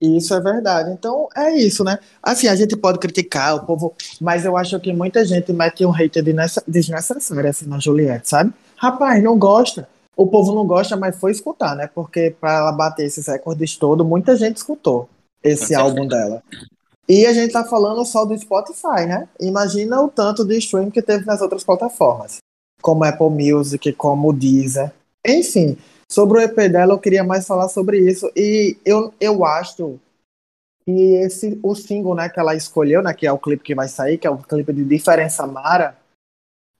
Isso 0.00 0.34
é 0.34 0.40
verdade. 0.40 0.90
Então 0.90 1.28
é 1.34 1.54
isso, 1.56 1.82
né? 1.82 1.98
Assim, 2.22 2.48
a 2.48 2.54
gente 2.54 2.76
pode 2.76 2.98
criticar 2.98 3.56
o 3.56 3.64
povo, 3.64 3.94
mas 4.20 4.44
eu 4.44 4.56
acho 4.56 4.78
que 4.78 4.92
muita 4.92 5.24
gente 5.24 5.52
mete 5.52 5.86
um 5.86 5.90
hater 5.90 6.22
desnece- 6.22 6.62
desnecessário 6.68 7.48
assim 7.48 7.66
na 7.66 7.78
Juliette, 7.78 8.28
sabe? 8.28 8.52
Rapaz, 8.76 9.22
não 9.22 9.38
gosta. 9.38 9.88
O 10.14 10.26
povo 10.26 10.54
não 10.54 10.66
gosta, 10.66 10.96
mas 10.96 11.18
foi 11.18 11.30
escutar, 11.30 11.74
né? 11.76 11.86
Porque 11.94 12.34
para 12.38 12.58
ela 12.58 12.72
bater 12.72 13.06
esses 13.06 13.26
recordes 13.26 13.76
todos, 13.76 14.06
muita 14.06 14.36
gente 14.36 14.56
escutou 14.56 15.08
esse 15.42 15.74
álbum 15.74 16.06
dela. 16.06 16.42
E 17.08 17.24
a 17.24 17.32
gente 17.32 17.52
tá 17.52 17.64
falando 17.64 18.04
só 18.04 18.24
do 18.24 18.36
Spotify, 18.36 19.06
né? 19.06 19.28
Imagina 19.40 20.02
o 20.02 20.08
tanto 20.08 20.44
de 20.44 20.58
stream 20.58 20.90
que 20.90 21.00
teve 21.00 21.24
nas 21.24 21.40
outras 21.40 21.62
plataformas, 21.62 22.38
como 22.82 23.04
Apple 23.04 23.30
Music, 23.30 23.92
como 23.92 24.32
Deezer. 24.32 24.92
Enfim, 25.24 25.78
sobre 26.10 26.38
o 26.38 26.40
EP 26.40 26.56
dela, 26.70 26.94
eu 26.94 26.98
queria 26.98 27.22
mais 27.22 27.46
falar 27.46 27.68
sobre 27.68 27.98
isso. 27.98 28.30
E 28.34 28.76
eu, 28.84 29.12
eu 29.20 29.44
acho 29.44 30.00
que 30.84 31.14
esse, 31.16 31.58
o 31.62 31.74
single 31.74 32.14
né, 32.14 32.28
que 32.28 32.40
ela 32.40 32.54
escolheu, 32.54 33.02
né, 33.02 33.14
que 33.14 33.26
é 33.26 33.32
o 33.32 33.38
clipe 33.38 33.62
que 33.62 33.74
vai 33.74 33.88
sair, 33.88 34.18
que 34.18 34.26
é 34.26 34.30
o 34.30 34.38
clipe 34.38 34.72
de 34.72 34.84
Diferença 34.84 35.46
Mara, 35.46 35.96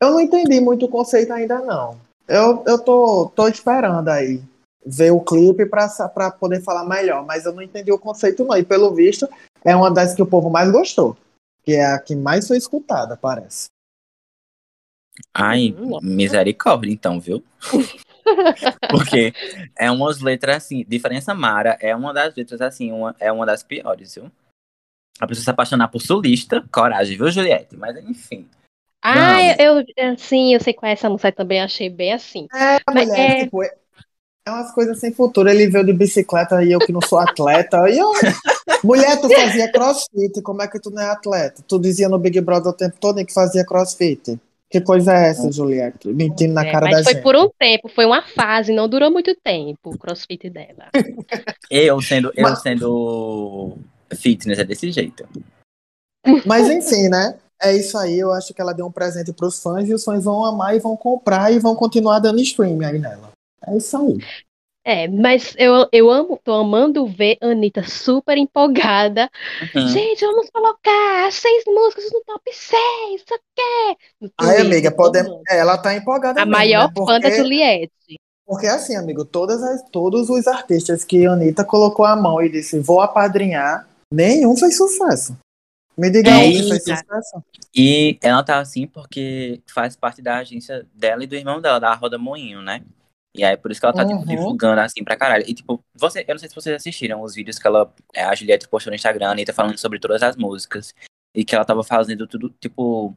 eu 0.01 0.11
não 0.11 0.21
entendi 0.21 0.61
muito 0.61 0.87
o 0.87 0.89
conceito 0.89 1.33
ainda, 1.33 1.61
não. 1.61 1.97
Eu, 2.29 2.65
eu 2.67 2.79
tô, 2.79 3.31
tô 3.35 3.47
esperando 3.49 4.09
aí 4.09 4.43
ver 4.85 5.11
o 5.11 5.21
clipe 5.21 5.67
pra 5.67 6.31
poder 6.31 6.63
falar 6.63 6.85
melhor, 6.85 7.25
mas 7.25 7.45
eu 7.45 7.53
não 7.53 7.63
entendi 7.63 7.91
o 7.91 7.99
conceito, 7.99 8.45
não. 8.45 8.57
E 8.57 8.65
pelo 8.65 8.95
visto, 8.95 9.29
é 9.67 9.75
uma 9.75 9.91
das 9.91 10.15
que 10.15 10.23
o 10.23 10.27
povo 10.27 10.49
mais 10.49 10.71
gostou, 10.71 11.17
que 11.65 11.73
é 11.75 11.85
a 11.85 11.99
que 11.99 12.15
mais 12.15 12.47
foi 12.47 12.57
escutada, 12.57 13.17
parece. 13.17 13.67
Ai, 15.35 15.75
Hum. 15.77 15.99
misericórdia, 16.03 16.91
então, 16.93 17.19
viu? 17.19 17.43
Porque 18.91 19.35
é 19.77 19.91
umas 19.91 20.21
letras 20.21 20.57
assim, 20.57 20.85
diferença 20.87 21.35
Mara 21.35 21.77
é 21.81 21.95
uma 21.97 22.13
das 22.15 22.35
letras 22.35 22.61
assim, 22.61 22.93
uma, 22.93 23.15
é 23.19 23.33
uma 23.33 23.45
das 23.45 23.63
piores, 23.63 24.15
viu? 24.15 24.31
A 25.19 25.27
pessoa 25.27 25.45
se 25.45 25.51
apaixonar 25.51 25.89
por 25.89 26.01
sulista, 26.01 26.63
coragem, 26.73 27.17
viu, 27.17 27.31
Juliette? 27.31 27.77
Mas 27.77 27.97
enfim. 27.97 28.49
Ah, 29.03 29.41
eu, 29.59 29.83
eu- 29.97 30.19
sim, 30.19 30.53
eu 30.53 30.61
sei 30.61 30.75
qual 30.75 30.91
é 30.91 30.93
essa 30.93 31.09
música 31.09 31.33
também, 31.33 31.61
achei 31.63 31.89
bem 31.89 32.13
assim. 32.13 32.47
É, 32.55 32.79
Mas 32.87 33.09
mulher, 33.09 33.31
é- 33.31 33.45
tipo, 33.45 33.63
é, 34.47 34.51
umas 34.51 34.71
coisas 34.73 34.99
sem 35.01 35.13
futuro. 35.13 35.49
Ele 35.49 35.67
veio 35.67 35.85
de 35.85 35.93
bicicleta 35.93 36.63
e 36.63 36.71
eu 36.73 36.79
que 36.79 36.93
não 36.93 37.01
sou 37.03 37.19
atleta. 37.19 37.89
E 37.91 37.99
eu, 37.99 38.13
mulher, 38.85 39.21
tu 39.21 39.29
fazia 39.29 39.71
crossfit, 39.71 40.41
como 40.43 40.63
é 40.63 40.69
que 40.69 40.79
tu 40.81 40.91
não 40.91 41.03
é 41.03 41.11
atleta? 41.11 41.63
Tu 41.67 41.79
dizia 41.79 42.09
no 42.09 42.19
Big 42.19 42.41
Brother 42.41 42.71
o 42.71 42.77
tempo 42.77 42.97
todo 43.01 43.25
que 43.25 43.33
fazia 43.33 43.65
crossfit. 43.65 44.39
Que 44.69 44.81
coisa 44.81 45.13
é 45.15 45.29
essa, 45.29 45.51
Juliette? 45.53 46.09
Mentindo 46.09 46.55
na 46.55 46.67
É, 46.67 46.73
cara 46.73 46.87
mas 46.87 46.97
da 46.99 47.05
foi 47.05 47.13
gente. 47.15 47.23
por 47.23 47.37
um 47.37 47.49
tempo, 47.57 47.89
foi 47.89 48.05
uma 48.05 48.21
fase, 48.23 48.73
não 48.75 48.89
durou 48.89 49.13
muito 49.13 49.33
tempo 49.43 49.79
o 49.91 49.99
crossfit 49.99 50.51
dela. 50.51 50.89
Eu 51.71 52.01
sendo, 52.03 52.33
eu 52.35 52.43
Mas- 52.43 52.63
sendo 52.63 53.79
fitness 54.15 54.59
é 54.59 54.65
desse 54.65 54.91
jeito. 54.91 55.25
Mas 56.45 56.69
enfim, 56.69 57.09
né? 57.09 57.37
É 57.63 57.75
isso 57.75 57.97
aí. 57.97 58.19
Eu 58.19 58.33
acho 58.33 58.53
que 58.53 58.61
ela 58.61 58.73
deu 58.75 58.87
um 58.87 58.91
presente 58.93 59.33
pros 59.33 59.61
fãs 59.63 59.89
e 59.89 59.95
os 59.95 60.03
fãs 60.05 60.25
vão 60.25 60.45
amar 60.45 60.75
e 60.75 60.81
vão 60.81 60.97
comprar 60.97 61.53
e 61.53 61.61
vão 61.61 61.77
continuar 61.77 62.19
dando 62.19 62.41
stream 62.41 62.81
aí 62.81 62.99
nela. 62.99 63.31
É 63.67 63.77
isso 63.77 63.97
aí. 63.97 64.19
É, 64.85 65.09
mas 65.09 65.53
eu, 65.59 65.89
eu 65.91 66.09
amo, 66.11 66.39
tô 66.45 66.53
amando 66.53 67.07
ver 67.09 67.37
a 67.41 67.47
Anitta 67.49 67.83
super 67.83 68.39
empolgada. 68.39 69.29
Uhum. 69.75 69.89
Gente, 69.89 70.25
vamos 70.25 70.49
colocar 70.51 71.27
as 71.27 71.35
seis 71.35 71.65
músicas 71.67 72.05
no 72.13 72.23
top 72.25 72.43
6, 72.53 72.77
isso 73.17 73.35
aqui. 73.35 73.99
Aí, 74.39 74.57
Twitter, 74.59 74.61
amiga, 74.61 74.95
amando. 74.97 75.43
é, 75.49 75.59
Ela 75.59 75.77
tá 75.77 75.93
empolgada 75.93 76.41
A 76.41 76.45
mesmo, 76.47 76.57
maior 76.57 76.87
né? 76.87 76.93
fã 76.97 77.19
da 77.19 77.29
Porque- 77.29 77.37
Juliette. 77.37 77.93
Porque 78.47 78.69
assim, 78.69 78.95
amigo, 78.95 79.25
todas 79.25 79.61
as, 79.61 79.83
todos 79.91 80.31
os 80.31 80.47
artistas 80.47 81.03
que 81.03 81.27
a 81.27 81.33
Anitta 81.33 81.65
colocou 81.65 82.05
a 82.05 82.15
mão 82.15 82.41
e 82.41 82.49
disse 82.49 82.79
vou 82.79 83.01
apadrinhar, 83.01 83.89
nenhum 84.09 84.57
fez 84.57 84.77
sucesso. 84.77 85.37
Me 85.99 86.09
diga 86.11 86.31
É 86.31 86.35
um 86.37 86.41
que 86.43 86.47
isso. 86.59 86.69
fez 86.69 86.83
sucesso. 86.83 87.43
E 87.75 88.17
ela 88.23 88.45
tá 88.45 88.59
assim 88.61 88.87
porque 88.87 89.61
faz 89.75 89.97
parte 89.97 90.23
da 90.23 90.37
agência 90.37 90.87
dela 90.95 91.25
e 91.25 91.27
do 91.27 91.35
irmão 91.35 91.61
dela, 91.61 91.81
da 91.81 91.93
Roda 91.93 92.19
Moinho, 92.19 92.63
né? 92.63 92.83
E 93.37 93.45
aí 93.45 93.57
por 93.57 93.71
isso 93.71 93.81
que 93.81 93.87
ela 93.87 93.95
tá 93.95 94.05
tipo, 94.05 94.19
Uhum. 94.21 94.25
divulgando 94.25 94.81
assim 94.81 95.05
pra 95.05 95.17
caralho. 95.17 95.45
E 95.47 95.55
tipo, 95.55 95.83
você, 95.95 96.25
eu 96.27 96.35
não 96.35 96.39
sei 96.39 96.49
se 96.49 96.55
vocês 96.55 96.75
assistiram 96.77 97.21
os 97.23 97.35
vídeos 97.35 97.59
que 97.59 97.67
ela, 97.67 97.93
é, 98.15 98.25
a 98.25 98.35
Juliette 98.35 98.69
postou 98.69 98.91
no 98.91 98.95
Instagram, 98.97 99.29
a 99.29 99.31
Anitta 99.33 99.53
falando 99.53 99.79
sobre 99.79 99.99
todas 99.99 100.23
as 100.23 100.37
músicas. 100.37 100.95
E 101.35 101.45
que 101.45 101.55
ela 101.55 101.65
tava 101.67 101.85
fazendo 101.85 102.27
tudo, 102.27 102.49
tipo, 102.59 103.15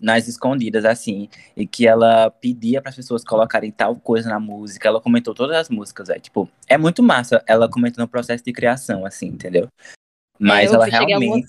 nas 0.00 0.26
escondidas, 0.26 0.84
assim. 0.84 1.28
E 1.56 1.66
que 1.66 1.86
ela 1.86 2.30
pedia 2.30 2.80
para 2.80 2.90
as 2.90 2.96
pessoas 2.96 3.22
colocarem 3.22 3.70
tal 3.70 3.94
coisa 3.96 4.28
na 4.28 4.40
música. 4.40 4.88
Ela 4.88 5.00
comentou 5.00 5.34
todas 5.34 5.56
as 5.56 5.68
músicas, 5.68 6.08
é 6.10 6.18
tipo, 6.18 6.48
é 6.66 6.76
muito 6.76 7.02
massa 7.02 7.44
ela 7.46 7.70
comentando 7.70 8.04
o 8.04 8.08
processo 8.08 8.42
de 8.42 8.52
criação, 8.52 9.06
assim, 9.06 9.26
entendeu? 9.26 9.68
Mas 10.38 10.70
É, 10.70 10.74
eu 10.74 10.82
ela 10.82 10.86
realmente, 10.86 11.46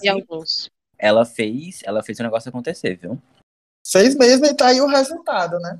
ela 0.99 1.25
fez, 1.25 1.81
ela 1.83 2.03
fez 2.03 2.19
o 2.19 2.23
negócio 2.23 2.49
acontecer, 2.49 2.95
viu? 2.97 3.19
Fez 3.91 4.15
mesmo 4.15 4.45
e 4.45 4.53
tá 4.53 4.67
aí 4.67 4.79
o 4.79 4.87
resultado, 4.87 5.59
né? 5.59 5.79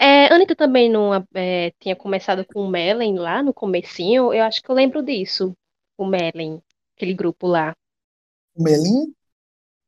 É, 0.00 0.32
Anitta 0.32 0.56
também 0.56 0.90
não 0.90 1.14
é, 1.34 1.70
tinha 1.78 1.94
começado 1.94 2.44
com 2.44 2.62
o 2.62 2.68
Mellen 2.68 3.16
lá 3.16 3.42
no 3.42 3.54
comecinho. 3.54 4.32
Eu 4.34 4.42
acho 4.42 4.60
que 4.60 4.68
eu 4.68 4.74
lembro 4.74 5.02
disso. 5.02 5.52
O 5.96 6.04
Mellen, 6.04 6.60
aquele 6.96 7.14
grupo 7.14 7.46
lá. 7.46 7.74
O 8.56 8.62
Melim? 8.62 9.12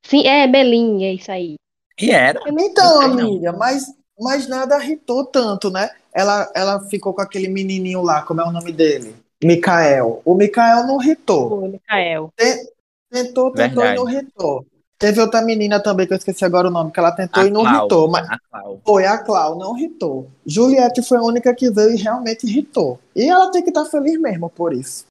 Sim, 0.06 0.26
é, 0.26 0.46
Melim, 0.46 1.04
é 1.04 1.12
isso 1.14 1.32
aí. 1.32 1.56
E 2.00 2.10
era. 2.10 2.40
Então, 2.46 3.00
Não 3.00 3.00
sei, 3.00 3.08
não. 3.08 3.28
amiga, 3.28 3.52
mas, 3.52 3.84
mas 4.18 4.46
nada 4.46 4.82
irritou 4.82 5.24
tanto, 5.26 5.70
né? 5.70 5.90
Ela, 6.12 6.50
ela 6.54 6.80
ficou 6.88 7.12
com 7.12 7.20
aquele 7.20 7.48
menininho 7.48 8.02
lá, 8.02 8.22
como 8.22 8.40
é 8.40 8.44
o 8.44 8.52
nome 8.52 8.72
dele? 8.72 9.14
Mikael. 9.42 10.22
O 10.24 10.34
Mikael 10.34 10.86
não 10.86 11.02
irritou. 11.02 11.64
O 11.64 11.68
Mikael. 11.68 12.32
Tentou, 13.10 13.52
tentou 13.52 13.52
Verdade. 13.52 13.92
e 13.92 13.96
não 13.96 14.08
irritou. 14.08 14.66
Teve 15.00 15.18
outra 15.18 15.40
menina 15.40 15.82
também, 15.82 16.06
que 16.06 16.12
eu 16.12 16.18
esqueci 16.18 16.44
agora 16.44 16.68
o 16.68 16.70
nome, 16.70 16.92
que 16.92 17.00
ela 17.00 17.10
tentou 17.10 17.42
A 17.42 17.46
e 17.46 17.50
não 17.50 17.62
Clau, 17.62 17.74
irritou. 17.78 18.10
Mas 18.10 18.28
A 18.28 18.38
Clau. 18.38 18.80
foi 18.86 19.06
a 19.06 19.16
Clau, 19.18 19.58
não 19.58 19.76
irritou. 19.78 20.30
Juliette 20.46 21.02
foi 21.02 21.16
a 21.16 21.22
única 21.22 21.54
que 21.54 21.70
veio 21.70 21.94
e 21.94 21.96
realmente 21.96 22.46
irritou. 22.46 23.00
E 23.16 23.24
ela 23.26 23.50
tem 23.50 23.62
que 23.62 23.70
estar 23.70 23.86
feliz 23.86 24.20
mesmo 24.20 24.50
por 24.50 24.74
isso. 24.74 25.06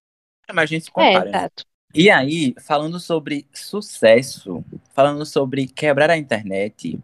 É, 0.47 0.53
Mas 0.53 0.63
a 0.63 0.65
gente 0.67 0.85
se 0.85 0.91
É, 0.91 0.93
compara. 0.93 1.25
né? 1.25 1.37
exato. 1.39 1.63
E 1.91 2.07
aí, 2.11 2.53
falando 2.61 2.99
sobre 2.99 3.47
sucesso, 3.51 4.63
falando 4.93 5.25
sobre 5.25 5.65
quebrar 5.65 6.11
a 6.11 6.17
internet, 6.17 6.99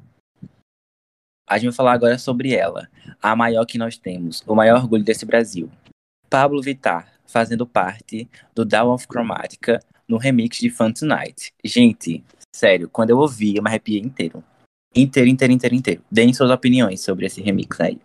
a 1.50 1.58
gente 1.58 1.70
vai 1.70 1.76
falar 1.76 1.94
agora 1.94 2.20
sobre 2.20 2.54
ela, 2.54 2.88
a 3.20 3.36
maior 3.36 3.66
que 3.66 3.80
nós 3.80 3.98
temos, 3.98 4.44
o 4.46 4.54
maior 4.54 4.78
orgulho 4.80 5.04
desse 5.04 5.26
Brasil. 5.26 5.72
Pablo 6.30 6.62
Vittar, 6.62 7.12
fazendo 7.26 7.66
parte 7.66 8.30
do 8.54 8.64
Down 8.64 8.92
of 8.94 9.08
Chromatica 9.08 9.80
no 10.08 10.18
remix 10.18 10.58
de 10.58 10.70
Fun 10.70 10.92
Tonight. 10.94 11.52
Gente, 11.64 12.24
sério, 12.56 12.90
quando 12.90 13.10
eu 13.10 13.18
ouvi, 13.18 13.56
eu 13.56 13.64
me 13.64 13.70
arrepiei 13.70 14.00
inteiro. 14.00 14.44
Inteiro, 14.96 15.30
inteiro, 15.30 15.54
inteiro, 15.54 15.76
inteiro. 15.76 16.02
Deem 16.10 16.34
suas 16.34 16.50
opiniões 16.50 17.02
sobre 17.02 17.26
esse 17.26 17.42
remix 17.42 17.80
aí. 17.82 18.00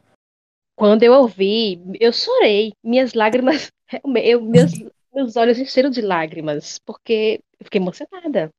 Quando 0.76 1.02
eu 1.02 1.12
ouvi, 1.12 1.80
eu 2.00 2.12
chorei. 2.12 2.72
Minhas 2.82 3.14
lágrimas, 3.14 3.70
eu, 4.24 4.42
meus, 4.42 4.72
meus 5.14 5.36
olhos 5.36 5.58
encheram 5.58 5.88
de 5.88 6.00
lágrimas, 6.00 6.78
porque 6.84 7.40
eu 7.60 7.64
fiquei 7.64 7.80
emocionada. 7.80 8.50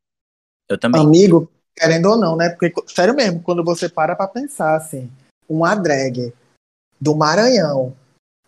Eu 0.69 0.77
também. 0.77 1.01
Amigo, 1.01 1.51
querendo 1.75 2.05
ou 2.09 2.17
não, 2.17 2.37
né? 2.37 2.49
Porque, 2.49 2.73
sério 2.87 3.13
mesmo, 3.13 3.41
quando 3.41 3.63
você 3.63 3.89
para 3.89 4.15
pra 4.15 4.27
pensar 4.27 4.75
assim, 4.75 5.11
uma 5.49 5.75
drag 5.75 6.33
do 6.99 7.15
Maranhão 7.15 7.93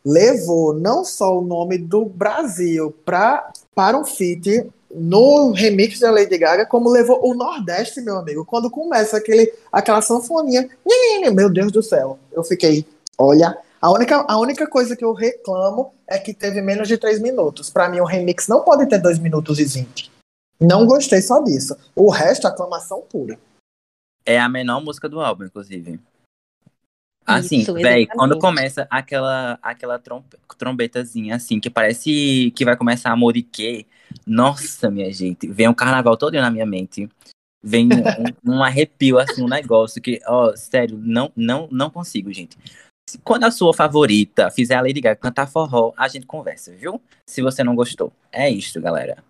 levou 0.05 0.73
não 0.73 1.03
só 1.03 1.37
o 1.37 1.43
nome 1.43 1.77
do 1.77 2.05
Brasil 2.05 2.91
pra, 3.05 3.51
para 3.73 3.97
um 3.97 4.05
feat 4.05 4.69
no 4.95 5.51
remix 5.51 5.99
da 5.99 6.11
Lady 6.11 6.37
Gaga, 6.37 6.65
como 6.65 6.89
levou 6.89 7.19
o 7.25 7.33
Nordeste, 7.33 8.01
meu 8.01 8.17
amigo. 8.17 8.45
Quando 8.45 8.69
começa 8.69 9.17
aquele, 9.17 9.51
aquela 9.71 10.01
sanfoninha, 10.01 10.69
meu 11.33 11.49
Deus 11.51 11.71
do 11.71 11.81
céu, 11.81 12.19
eu 12.31 12.43
fiquei, 12.43 12.85
olha, 13.17 13.57
a 13.81 13.91
única, 13.91 14.25
a 14.27 14.39
única 14.39 14.67
coisa 14.67 14.95
que 14.95 15.03
eu 15.03 15.13
reclamo 15.13 15.93
é 16.07 16.17
que 16.17 16.33
teve 16.33 16.61
menos 16.61 16.87
de 16.87 16.97
3 16.97 17.19
minutos. 17.19 17.69
Para 17.69 17.89
mim, 17.89 17.99
o 17.99 18.05
remix 18.05 18.47
não 18.47 18.61
pode 18.61 18.87
ter 18.87 18.99
2 18.99 19.19
minutos 19.19 19.59
e 19.59 19.65
20. 19.65 20.11
Não 20.59 20.85
gostei 20.85 21.21
só 21.21 21.41
disso. 21.41 21.75
O 21.95 22.09
resto, 22.09 22.47
aclamação 22.47 23.01
pura. 23.09 23.37
É 24.25 24.39
a 24.39 24.47
menor 24.47 24.81
música 24.81 25.09
do 25.09 25.19
álbum, 25.19 25.43
inclusive. 25.43 25.99
Assim, 27.26 27.59
Isso, 27.59 27.74
véi, 27.74 28.05
quando 28.05 28.38
começa 28.38 28.86
aquela, 28.89 29.57
aquela 29.61 30.01
trombetazinha, 30.57 31.36
assim, 31.36 31.59
que 31.59 31.69
parece 31.69 32.51
que 32.55 32.65
vai 32.65 32.76
começar 32.76 33.11
a 33.11 33.15
moriquê. 33.15 33.86
Nossa, 34.28 34.91
minha 34.91 35.11
gente, 35.11 35.47
vem 35.47 35.67
o 35.67 35.76
carnaval 35.76 36.17
todo 36.17 36.34
na 36.34 36.51
minha 36.51 36.65
mente. 36.65 37.09
Vem 37.63 37.88
um, 37.88 37.97
um 38.57 38.63
arrepio, 38.63 39.17
assim, 39.17 39.41
um 39.41 39.47
negócio 39.47 40.01
que, 40.01 40.19
ó, 40.28 40.53
sério, 40.55 40.99
não, 41.01 41.32
não, 41.36 41.67
não 41.71 41.89
consigo, 41.89 42.32
gente. 42.34 42.57
Quando 43.24 43.45
a 43.45 43.51
sua 43.51 43.74
favorita 43.74 44.49
fizer 44.51 44.76
a 44.76 44.82
Lady 44.82 44.99
Gaga 44.99 45.15
cantar 45.15 45.47
forró, 45.47 45.93
a 45.97 46.07
gente 46.07 46.26
conversa, 46.26 46.74
viu? 46.74 47.01
Se 47.28 47.41
você 47.41 47.63
não 47.63 47.76
gostou. 47.76 48.11
É 48.32 48.49
isto, 48.49 48.82
galera. 48.82 49.24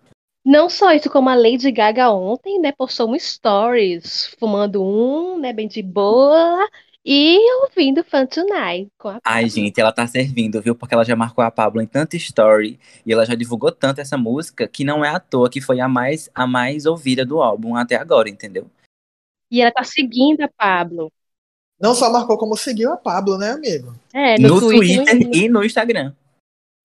Não 0.44 0.68
só 0.68 0.92
isso, 0.92 1.10
como 1.10 1.30
a 1.30 1.34
Lady 1.34 1.70
Gaga 1.70 2.10
ontem, 2.10 2.60
né, 2.60 2.70
postou 2.70 3.10
um 3.10 3.18
stories, 3.18 4.34
fumando 4.38 4.84
um, 4.84 5.38
né, 5.38 5.54
bem 5.54 5.66
de 5.66 5.82
boa, 5.82 6.68
e 7.04 7.38
ouvindo 7.62 8.02
Fun 8.04 8.26
Tonight 8.26 8.88
com 8.98 9.08
a 9.08 9.20
Ai, 9.24 9.42
Pablo. 9.42 9.48
gente, 9.48 9.80
ela 9.80 9.92
tá 9.92 10.06
servindo, 10.06 10.60
viu? 10.62 10.74
Porque 10.74 10.94
ela 10.94 11.04
já 11.04 11.14
marcou 11.14 11.44
a 11.44 11.50
Pablo 11.50 11.82
em 11.82 11.86
tanta 11.86 12.16
story 12.16 12.78
e 13.04 13.12
ela 13.12 13.26
já 13.26 13.34
divulgou 13.34 13.70
tanto 13.70 14.00
essa 14.00 14.16
música 14.16 14.66
que 14.66 14.84
não 14.84 15.04
é 15.04 15.10
à 15.10 15.20
toa 15.20 15.50
que 15.50 15.60
foi 15.60 15.80
a 15.80 15.88
mais, 15.88 16.30
a 16.34 16.46
mais 16.46 16.86
ouvida 16.86 17.24
do 17.26 17.42
álbum 17.42 17.76
até 17.76 17.96
agora, 17.96 18.28
entendeu? 18.30 18.66
E 19.50 19.60
ela 19.60 19.70
tá 19.70 19.84
seguindo 19.84 20.40
a 20.42 20.48
Pablo. 20.48 21.12
Não 21.78 21.94
só 21.94 22.10
marcou 22.10 22.38
como 22.38 22.56
seguiu 22.56 22.92
a 22.92 22.96
Pablo, 22.96 23.36
né, 23.36 23.50
amigo? 23.50 23.94
É, 24.12 24.38
no, 24.38 24.48
No 24.54 24.60
Twitter, 24.60 25.04
Twitter 25.04 25.28
no- 25.28 25.34
e 25.36 25.48
no 25.48 25.64
Instagram. 25.64 26.14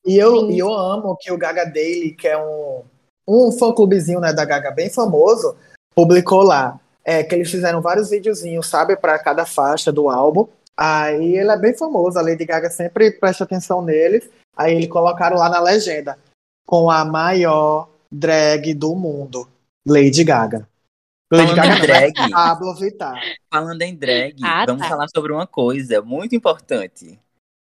E 0.05 0.17
eu, 0.17 0.39
Sim. 0.41 0.51
e 0.51 0.59
eu 0.59 0.73
amo 0.73 1.15
que 1.17 1.31
o 1.31 1.37
Gaga 1.37 1.65
Daily, 1.65 2.13
que 2.15 2.27
é 2.27 2.37
um, 2.37 2.83
um 3.27 3.51
fã-clubezinho 3.51 4.19
né, 4.19 4.33
da 4.33 4.43
Gaga 4.43 4.71
bem 4.71 4.89
famoso, 4.89 5.55
publicou 5.95 6.41
lá 6.41 6.79
é, 7.03 7.23
que 7.23 7.33
eles 7.35 7.49
fizeram 7.49 7.81
vários 7.81 8.09
videozinhos, 8.09 8.67
sabe, 8.67 8.95
para 8.95 9.17
cada 9.19 9.45
faixa 9.45 9.91
do 9.91 10.09
álbum. 10.09 10.47
Aí 10.77 11.35
ele 11.37 11.51
é 11.51 11.57
bem 11.57 11.75
famoso, 11.77 12.17
a 12.17 12.21
Lady 12.21 12.45
Gaga 12.45 12.69
sempre 12.69 13.11
presta 13.11 13.43
atenção 13.43 13.81
neles. 13.81 14.29
Aí 14.55 14.75
eles 14.75 14.87
colocaram 14.87 15.37
lá 15.37 15.49
na 15.49 15.59
legenda, 15.59 16.17
com 16.65 16.89
a 16.89 17.03
maior 17.05 17.89
drag 18.11 18.73
do 18.73 18.95
mundo, 18.95 19.47
Lady 19.87 20.23
Gaga. 20.23 20.67
Lady 21.31 21.53
Falando 21.53 21.55
Gaga 21.55 21.75
né? 21.75 21.81
drag, 21.81 22.31
Pablo 22.31 22.75
Vittar. 22.75 23.21
falando 23.53 23.81
em 23.83 23.95
drag, 23.95 24.35
Ah, 24.43 24.65
vamos 24.65 24.81
tá. 24.81 24.89
falar 24.89 25.07
sobre 25.13 25.31
uma 25.31 25.45
coisa 25.45 26.01
muito 26.01 26.35
importante. 26.35 27.19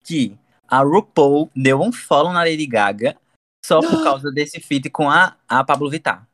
Que 0.05 0.37
a 0.69 0.81
RuPaul 0.83 1.49
deu 1.55 1.81
um 1.81 1.93
follow 1.93 2.33
na 2.33 2.41
Lady 2.41 2.67
Gaga 2.67 3.17
só 3.65 3.81
por 3.81 4.03
causa 4.03 4.33
desse 4.33 4.59
feat 4.61 4.91
com 4.91 5.09
a, 5.09 5.37
a 5.49 5.63
Pablo 5.63 5.89
Vittar. 5.89 6.27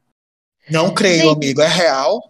Não 0.70 0.94
creio, 0.94 1.24
Gente. 1.24 1.34
amigo, 1.36 1.60
é 1.62 1.68
real. 1.68 2.29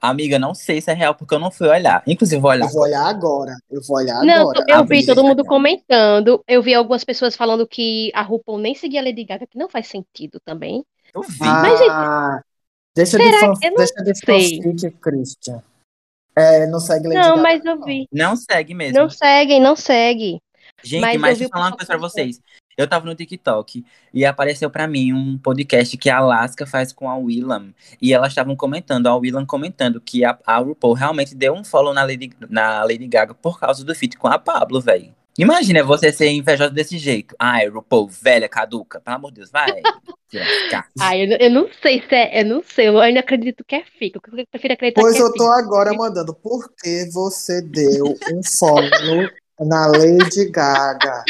Amiga, 0.00 0.38
não 0.38 0.54
sei 0.54 0.80
se 0.80 0.90
é 0.90 0.94
real 0.94 1.14
porque 1.14 1.34
eu 1.34 1.38
não 1.38 1.50
fui 1.50 1.68
olhar. 1.68 2.02
Inclusive, 2.06 2.40
vou 2.40 2.50
olhar. 2.50 2.64
Eu 2.66 2.72
vou 2.72 2.82
olhar 2.82 3.04
agora. 3.06 3.56
Eu 3.70 3.82
vou 3.82 3.96
olhar 3.98 4.22
Não, 4.24 4.50
agora. 4.50 4.64
eu 4.68 4.84
vi 4.86 5.04
todo 5.04 5.22
mundo 5.22 5.44
comentando. 5.44 6.42
Eu 6.48 6.62
vi 6.62 6.72
algumas 6.74 7.04
pessoas 7.04 7.36
falando 7.36 7.66
que 7.66 8.10
a 8.14 8.22
RuPaul 8.22 8.58
nem 8.58 8.74
seguia 8.74 9.00
a 9.00 9.04
Lady 9.04 9.24
Gaga, 9.24 9.46
que 9.46 9.58
não 9.58 9.68
faz 9.68 9.88
sentido 9.88 10.40
também. 10.42 10.82
Eu 11.14 11.20
vi. 11.22 11.38
Mas, 11.40 11.80
Ah, 11.90 12.40
deixa 12.96 13.18
de, 13.18 13.24
será 13.24 13.38
fan, 13.40 13.54
que- 13.54 13.66
eu 13.66 13.70
não 13.72 13.76
deixa 13.76 13.94
de 14.04 14.14
sei. 14.14 14.62
fanfic, 14.62 14.90
Christian. 15.00 15.62
É, 16.34 16.66
não 16.66 16.80
segue 16.80 17.08
Lady 17.08 17.20
Não, 17.20 17.30
Gaga, 17.36 17.42
mas 17.42 17.64
eu 17.64 17.76
não. 17.76 17.84
vi. 17.84 18.08
Não 18.10 18.36
segue 18.36 18.72
mesmo. 18.74 18.98
Não 18.98 19.10
seguem, 19.10 19.60
não 19.60 19.76
segue. 19.76 20.40
Gente, 20.82 21.00
Mas 21.02 21.20
mas, 21.20 21.38
deixa 21.38 21.44
eu 21.44 21.48
falar 21.50 21.66
uma 21.68 21.76
coisa 21.76 21.86
pra 21.86 21.98
vocês. 21.98 22.40
Eu 22.76 22.86
tava 22.88 23.04
no 23.04 23.14
TikTok 23.14 23.84
e 24.14 24.24
apareceu 24.24 24.70
pra 24.70 24.86
mim 24.86 25.12
um 25.12 25.36
podcast 25.36 25.96
que 25.96 26.08
a 26.08 26.18
Alaska 26.18 26.66
faz 26.66 26.92
com 26.92 27.10
a 27.10 27.16
Willam. 27.16 27.74
E 28.00 28.12
elas 28.12 28.28
estavam 28.28 28.56
comentando, 28.56 29.06
a 29.06 29.16
Willam 29.16 29.44
comentando 29.44 30.00
que 30.00 30.24
a, 30.24 30.38
a 30.46 30.58
RuPaul 30.58 30.94
realmente 30.94 31.34
deu 31.34 31.52
um 31.52 31.64
follow 31.64 31.92
na 31.92 32.02
Lady, 32.02 32.30
na 32.48 32.82
Lady 32.82 33.06
Gaga 33.06 33.34
por 33.34 33.58
causa 33.60 33.84
do 33.84 33.94
feat 33.94 34.16
com 34.16 34.28
a 34.28 34.38
Pablo, 34.38 34.80
velho. 34.80 35.14
Imagina 35.38 35.82
você 35.82 36.12
ser 36.12 36.28
invejosa 36.30 36.70
desse 36.70 36.98
jeito. 36.98 37.34
Ai, 37.38 37.68
RuPaul, 37.68 38.08
velha, 38.08 38.48
caduca. 38.48 39.00
Pelo 39.00 39.16
amor 39.16 39.30
de 39.30 39.36
Deus, 39.38 39.50
vai. 39.50 39.70
Ai, 41.00 41.22
eu, 41.22 41.36
eu 41.38 41.50
não 41.50 41.68
sei 41.82 42.02
se 42.08 42.14
é. 42.14 42.40
Eu 42.40 42.46
não 42.46 42.62
sei, 42.62 42.88
eu 42.88 42.98
ainda 43.00 43.20
acredito 43.20 43.64
que 43.66 43.74
é 43.74 43.84
fico. 43.98 44.20
Eu 44.32 44.46
prefiro 44.50 44.74
acreditar 44.74 45.00
Pois 45.00 45.16
que 45.16 45.20
é 45.20 45.24
eu 45.24 45.32
tô 45.32 45.44
fico. 45.44 45.52
agora 45.52 45.92
mandando. 45.92 46.34
Por 46.34 46.70
que 46.76 47.08
você 47.12 47.60
deu 47.62 48.16
um 48.32 48.42
follow 48.42 49.28
na 49.58 49.86
Lady 49.86 50.50
Gaga? 50.50 51.24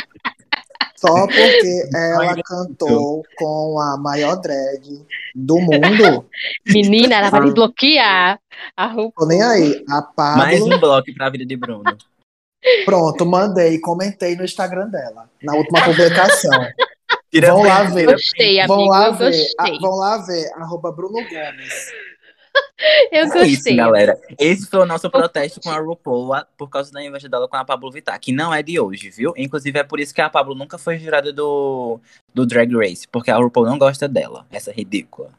Só 1.01 1.27
porque 1.27 1.89
ela 1.97 2.35
cantou 2.43 3.23
com 3.39 3.81
a 3.81 3.97
maior 3.97 4.37
drag 4.37 5.07
do 5.35 5.59
mundo? 5.61 6.27
Menina, 6.67 7.15
ela 7.17 7.31
vai 7.31 7.41
Ah. 7.41 7.45
desbloquear 7.45 8.39
a 8.77 8.89
Tô 8.89 8.95
RuPaul. 9.03 9.29
nem 9.29 9.43
aí. 9.43 9.85
A 9.89 10.03
Mais 10.37 10.59
Pablo, 10.61 10.75
um 10.77 10.79
bloco 10.81 11.15
pra 11.15 11.31
vida 11.31 11.47
de 11.47 11.57
Bruno. 11.57 11.83
pronto, 12.85 13.25
mandei, 13.25 13.79
comentei 13.81 14.37
no 14.37 14.45
Instagram 14.45 14.89
dela, 14.89 15.31
na 15.43 15.55
última 15.55 15.83
publicação. 15.83 16.51
Vão 17.41 17.63
lá 17.63 17.85
ver. 17.85 18.07
Gostei, 18.07 18.67
Vão 18.67 18.77
amigo. 18.77 18.91
lá 18.91 19.07
Eu 19.07 19.15
ver, 19.15 19.47
a- 19.59 19.79
vão 19.81 19.97
lá 19.97 20.19
ver, 20.19 20.51
arroba 20.57 20.93
Bruno 20.93 21.15
Gomes. 21.15 21.93
Eu 23.13 23.25
É 23.25 23.47
isso, 23.47 23.57
gostei. 23.57 23.77
galera. 23.77 24.19
Esse 24.39 24.67
foi 24.67 24.81
o 24.81 24.87
nosso 24.87 25.11
protesto 25.11 25.61
com 25.61 25.71
a 25.71 25.79
RuPaul 25.79 26.31
por 26.57 26.69
causa 26.69 26.91
da 26.91 27.05
inveja 27.05 27.29
dela 27.29 27.49
com 27.49 27.57
a 27.57 27.65
Pablo 27.65 27.91
Vittar, 27.91 28.19
que 28.19 28.33
não 28.33 28.53
é 28.53 28.63
de 28.63 28.81
hoje, 28.81 29.11
viu? 29.11 29.33
Inclusive 29.37 29.79
é 29.79 29.85
por 29.85 30.01
isso 30.01 30.15
que 30.15 30.21
a 30.21 30.31
Pablo 30.31 30.55
nunca 30.55 30.79
foi 30.79 30.99
jurada 30.99 31.33
do, 31.33 32.01
do 32.35 32.47
Drag 32.47 32.75
Race, 32.75 33.07
porque 33.09 33.31
a 33.31 33.37
RuPaul 33.37 33.67
não 33.67 33.79
gosta 33.79 34.09
dela, 34.09 34.47
essa 34.51 34.73
ridícula. 34.73 35.31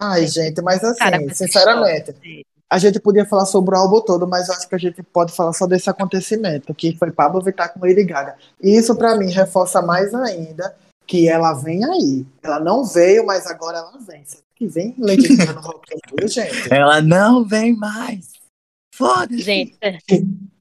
Ai, 0.00 0.26
gente, 0.26 0.62
mas 0.62 0.84
assim, 0.84 0.98
Cara, 0.98 1.20
mas 1.20 1.36
sinceramente, 1.36 2.44
a 2.70 2.78
gente 2.78 3.00
podia 3.00 3.24
falar 3.24 3.46
sobre 3.46 3.74
o 3.74 3.78
álbum 3.78 4.00
todo, 4.00 4.28
mas 4.28 4.48
eu 4.48 4.54
acho 4.54 4.68
que 4.68 4.74
a 4.74 4.78
gente 4.78 5.02
pode 5.02 5.32
falar 5.32 5.52
só 5.52 5.66
desse 5.66 5.88
acontecimento, 5.88 6.74
que 6.74 6.96
foi 6.96 7.10
Pablo 7.10 7.40
Vittar 7.40 7.72
com 7.72 7.80
Lady 7.80 8.04
Gaga. 8.04 8.36
E 8.62 8.76
isso, 8.76 8.94
pra 8.94 9.16
mim, 9.16 9.30
reforça 9.30 9.80
mais 9.80 10.14
ainda 10.14 10.76
que 11.06 11.28
ela 11.28 11.54
vem 11.54 11.84
aí. 11.84 12.26
Ela 12.42 12.60
não 12.60 12.84
veio, 12.84 13.24
mas 13.24 13.46
agora 13.46 13.78
ela 13.78 13.98
vem. 14.06 14.22
Que 14.58 14.66
vem 14.66 14.94
Lady 14.98 15.36
Gaga 15.36 15.52
no 15.52 15.60
Rock 15.60 15.94
in 15.94 15.98
Rio, 16.18 16.28
gente? 16.28 16.72
Ela 16.72 17.00
não 17.00 17.44
vem 17.44 17.76
mais! 17.76 18.32
Foda-se! 18.92 19.40
Gente, 19.40 19.78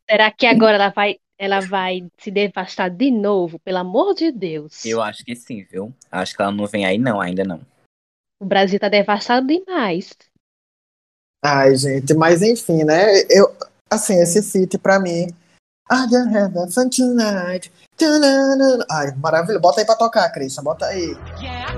será 0.07 0.31
que 0.31 0.45
agora 0.45 0.75
ela 0.75 0.89
vai, 0.89 1.17
ela 1.39 1.59
vai 1.59 2.07
se 2.19 2.29
devastar 2.29 2.91
de 2.91 3.09
novo? 3.09 3.59
Pelo 3.59 3.79
amor 3.79 4.13
de 4.13 4.31
Deus. 4.31 4.85
Eu 4.85 5.01
acho 5.01 5.25
que 5.25 5.35
sim, 5.35 5.63
viu? 5.63 5.91
Acho 6.11 6.35
que 6.35 6.41
ela 6.41 6.51
não 6.51 6.67
vem 6.67 6.85
aí 6.85 6.99
não, 6.99 7.19
ainda 7.19 7.43
não. 7.43 7.59
O 8.39 8.45
Brasil 8.45 8.79
tá 8.79 8.87
devastado 8.87 9.47
demais. 9.47 10.15
Ai, 11.43 11.75
gente, 11.75 12.13
mas 12.13 12.43
enfim, 12.43 12.83
né? 12.83 13.21
Eu, 13.29 13.55
assim, 13.89 14.21
esse 14.21 14.43
feat 14.43 14.77
pra 14.77 14.99
mim. 14.99 15.27
I 15.89 16.05
don't 16.09 16.35
have 16.35 16.55
a 16.57 16.67
fun 16.67 16.89
tonight. 16.89 17.71
Ai, 18.91 19.15
maravilhoso. 19.15 19.61
Bota 19.61 19.81
aí 19.81 19.85
pra 19.85 19.95
tocar, 19.95 20.29
Christian. 20.31 20.63
Bota 20.63 20.85
aí. 20.85 21.15
Yeah, 21.39 21.73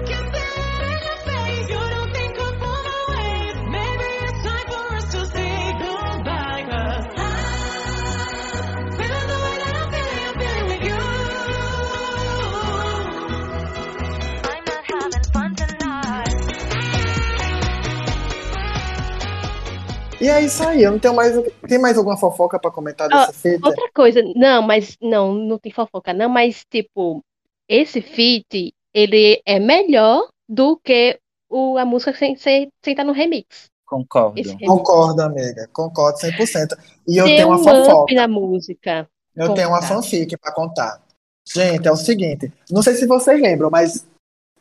E 20.22 20.28
é 20.28 20.42
isso 20.42 20.68
aí. 20.68 20.84
Eu 20.84 20.92
não 20.92 21.00
tenho 21.00 21.16
mais. 21.16 21.34
Tem 21.68 21.80
mais 21.80 21.98
alguma 21.98 22.18
fofoca 22.18 22.60
pra 22.60 22.72
comentar 22.72 23.08
desse 23.08 23.34
feat? 23.34 23.64
Outra 23.64 23.90
coisa, 23.94 24.22
não, 24.36 24.62
mas 24.62 24.98
não, 25.02 25.34
não 25.34 25.58
tem 25.58 25.72
fofoca, 25.72 26.14
não, 26.14 26.30
mas 26.30 26.64
tipo, 26.70 27.24
esse 27.68 28.02
feat, 28.02 28.74
ele 28.94 29.42
é 29.46 29.60
melhor 29.60 30.28
do 30.48 30.78
que 30.78 31.20
o, 31.50 31.78
a 31.78 31.86
música 31.86 32.14
sem 32.14 32.36
sem 32.36 32.70
sem 32.84 32.94
estar 32.94 33.04
no 33.04 33.14
remix. 33.14 33.70
Concordo. 33.86 34.36
Remix 34.42 34.68
Concordo, 34.68 35.22
amiga. 35.22 35.68
Concordo 35.74 36.20
100%. 36.20 36.78
E 37.08 37.18
eu 37.18 37.26
deu 37.26 37.36
tenho 37.36 37.48
uma 37.48 37.60
um 37.60 37.64
fofoca. 37.64 38.14
na 38.14 38.28
música. 38.28 39.10
Eu 39.36 39.54
tenho 39.54 39.70
uma 39.70 39.82
fanfic 39.82 40.38
pra 40.38 40.54
contar. 40.54 41.02
Gente, 41.48 41.88
é 41.88 41.92
o 41.92 41.96
seguinte. 41.96 42.52
Não 42.70 42.84
sei 42.84 42.94
se 42.96 43.08
vocês 43.08 43.42
lembram, 43.42 43.70
mas 43.72 44.06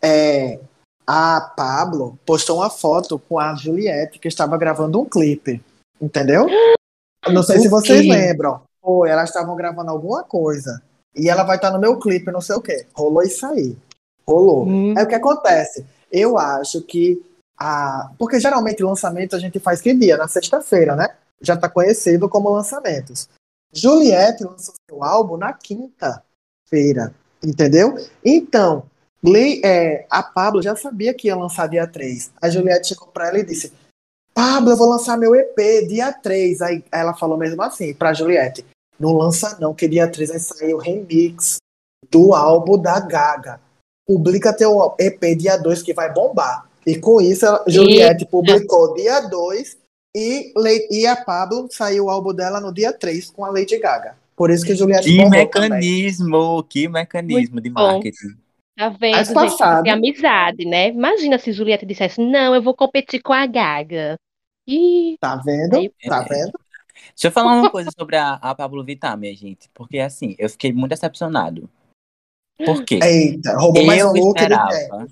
é, 0.01 0.59
a 1.11 1.41
Pablo 1.41 2.19
postou 2.27 2.59
uma 2.59 2.69
foto 2.69 3.19
com 3.19 3.39
a 3.39 3.55
Juliette 3.55 4.19
que 4.19 4.29
estava 4.29 4.59
gravando 4.59 5.01
um 5.01 5.07
clipe. 5.07 5.65
Entendeu? 5.99 6.47
Eu 7.27 7.33
Não 7.33 7.43
sei 7.43 7.57
O 7.57 7.63
se 7.63 7.69
vocês 7.69 8.03
quê? 8.03 8.13
lembram. 8.13 8.61
Pô, 8.79 9.07
elas 9.07 9.31
estavam 9.31 9.57
gravando 9.57 9.91
alguma 9.91 10.23
coisa. 10.23 10.83
E 11.17 11.31
ela 11.31 11.45
vai 11.45 11.57
estar 11.57 11.71
no 11.71 11.79
meu 11.79 11.99
clipe, 11.99 12.31
não 12.31 12.43
sei 12.43 12.57
o 12.57 12.61
quê. 12.61 12.87
Rolou 12.93 13.23
isso 13.23 13.47
aí. 13.47 13.75
Rolou. 14.27 14.67
Hum. 14.69 14.93
Aí 14.99 15.03
o 15.03 15.09
que 15.09 15.15
acontece? 15.15 15.87
Eu 16.13 16.37
acho 16.37 16.83
que 16.83 17.25
a. 17.59 18.11
Porque 18.19 18.39
geralmente 18.39 18.83
lançamento 18.83 19.35
a 19.35 19.39
gente 19.39 19.59
faz 19.59 19.81
que 19.81 19.95
dia? 19.95 20.19
Na 20.19 20.29
sexta-feira, 20.29 20.95
né? 20.95 21.09
Já 21.41 21.57
tá 21.57 21.71
conhecido 21.71 22.29
como 22.29 22.51
lançamentos. 22.51 23.31
Juliette 23.73 24.45
lançou 24.45 24.75
seu 24.87 25.03
álbum 25.03 25.39
na 25.39 25.55
quinta-feira, 25.55 27.15
entendeu? 27.43 27.95
Então, 28.23 28.85
Lee- 29.23 29.61
é, 29.65 30.07
a 30.11 30.23
Pablo 30.23 30.63
já 30.63 30.77
sabia 30.77 31.13
que 31.15 31.27
ia 31.29 31.37
lançar 31.37 31.69
dia 31.69 31.87
3. 31.87 32.31
A 32.41 32.49
Juliette 32.49 32.89
chegou 32.89 33.09
pra 33.09 33.29
ela 33.29 33.39
e 33.41 33.45
disse: 33.45 33.73
Pablo, 34.35 34.71
eu 34.71 34.77
vou 34.77 34.89
lançar 34.89 35.17
meu 35.17 35.35
EP 35.35 35.57
dia 35.89 36.13
3. 36.13 36.63
Aí 36.63 36.85
ela 36.93 37.15
falou 37.15 37.37
mesmo 37.37 37.61
assim 37.63 37.93
pra 37.95 38.15
Juliette: 38.15 38.65
Não 38.99 39.13
lança, 39.13 39.57
não, 39.61 39.75
que 39.75 39.89
dia 39.89 40.07
3 40.09 40.31
vai 40.31 40.39
sair 40.39 40.75
o 40.75 40.79
remix 40.79 41.57
do 42.11 42.33
álbum 42.35 42.79
da 42.81 43.01
Gaga. 43.01 43.61
Publica 44.07 44.53
teu 44.57 44.95
EP 44.99 45.35
dia 45.37 45.57
2 45.57 45.83
que 45.83 45.93
vai 45.93 46.13
bombar. 46.13 46.67
E 46.87 46.97
com 46.99 47.21
isso, 47.21 47.45
a 47.47 47.65
Juliette 47.67 48.25
publicou 48.25 48.95
dia 48.95 49.21
2 49.21 49.77
e, 50.17 50.53
Le- 50.57 50.89
e 50.91 51.07
a 51.07 51.17
Pablo 51.17 51.69
saiu 51.71 52.07
o 52.07 52.11
álbum 52.11 52.33
dela 52.33 52.61
no 52.61 52.73
dia 52.73 52.93
3 52.93 53.29
com 53.31 53.45
a 53.45 53.51
Lady 53.51 53.77
Gaga. 53.79 54.17
Por 54.35 54.51
isso 54.51 54.65
que 54.65 54.75
Juliette 54.75 55.05
Que 55.09 55.17
bombou 55.19 55.47
também. 55.49 55.69
mecanismo, 55.71 56.63
que 56.63 56.89
mecanismo 56.89 57.61
de 57.61 57.69
bom. 57.71 58.01
Tá 58.79 58.91
vendo, 58.91 59.17
Mas 59.17 59.27
gente? 59.27 59.35
passado. 59.35 59.89
Amizade, 59.89 60.65
né? 60.65 60.91
Imagina 60.91 61.37
se 61.37 61.51
Juliette 61.53 61.85
dissesse, 61.85 62.21
não, 62.21 62.55
eu 62.55 62.63
vou 62.63 62.77
competir 62.77 63.21
com 63.21 63.33
a 63.33 63.45
Gaga. 63.45 64.15
Ih, 64.69 65.17
Tá 65.21 65.35
vendo? 65.45 65.79
Aí- 65.79 65.91
Tá 66.07 66.21
vendo? 66.21 66.53
Deixa 67.11 67.27
eu 67.27 67.33
falar 67.33 67.55
uma 67.57 67.71
coisa 67.71 67.91
sobre 67.99 68.17
a, 68.17 68.35
a 68.35 68.55
Pablo 68.55 68.85
Vittar, 68.85 69.19
minha 69.19 69.35
gente. 69.35 69.69
Porque 69.75 69.99
assim, 69.99 70.37
eu 70.39 70.49
fiquei 70.49 70.73
muito 70.73 70.91
decepcionado. 70.91 71.69
Por 72.65 72.85
quê? 72.85 73.01
Eita, 73.03 73.57
roubou 73.57 73.85
mais 73.85 74.01
um 74.05 74.17
eu 74.17 74.25
look 74.25 74.39
de 74.39 74.47
quem? 74.47 74.57
esperava, 74.57 75.07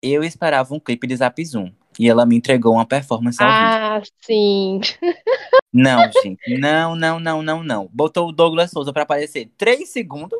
eu 0.00 0.22
esperava 0.22 0.74
um 0.74 0.80
clipe 0.80 1.06
de 1.08 1.16
Zap 1.16 1.44
Zoom. 1.44 1.72
E 1.98 2.08
ela 2.08 2.24
me 2.24 2.36
entregou 2.36 2.74
uma 2.74 2.86
performance 2.86 3.42
ao 3.42 3.48
vivo. 3.48 3.60
ah, 3.64 4.02
sim. 4.24 4.80
Não, 5.72 6.00
gente. 6.22 6.58
Não, 6.60 6.94
não, 6.94 7.18
não, 7.18 7.42
não, 7.42 7.64
não. 7.64 7.88
Botou 7.92 8.28
o 8.28 8.32
Douglas 8.32 8.70
Souza 8.70 8.92
pra 8.92 9.02
aparecer 9.02 9.50
três 9.58 9.88
segundos. 9.88 10.38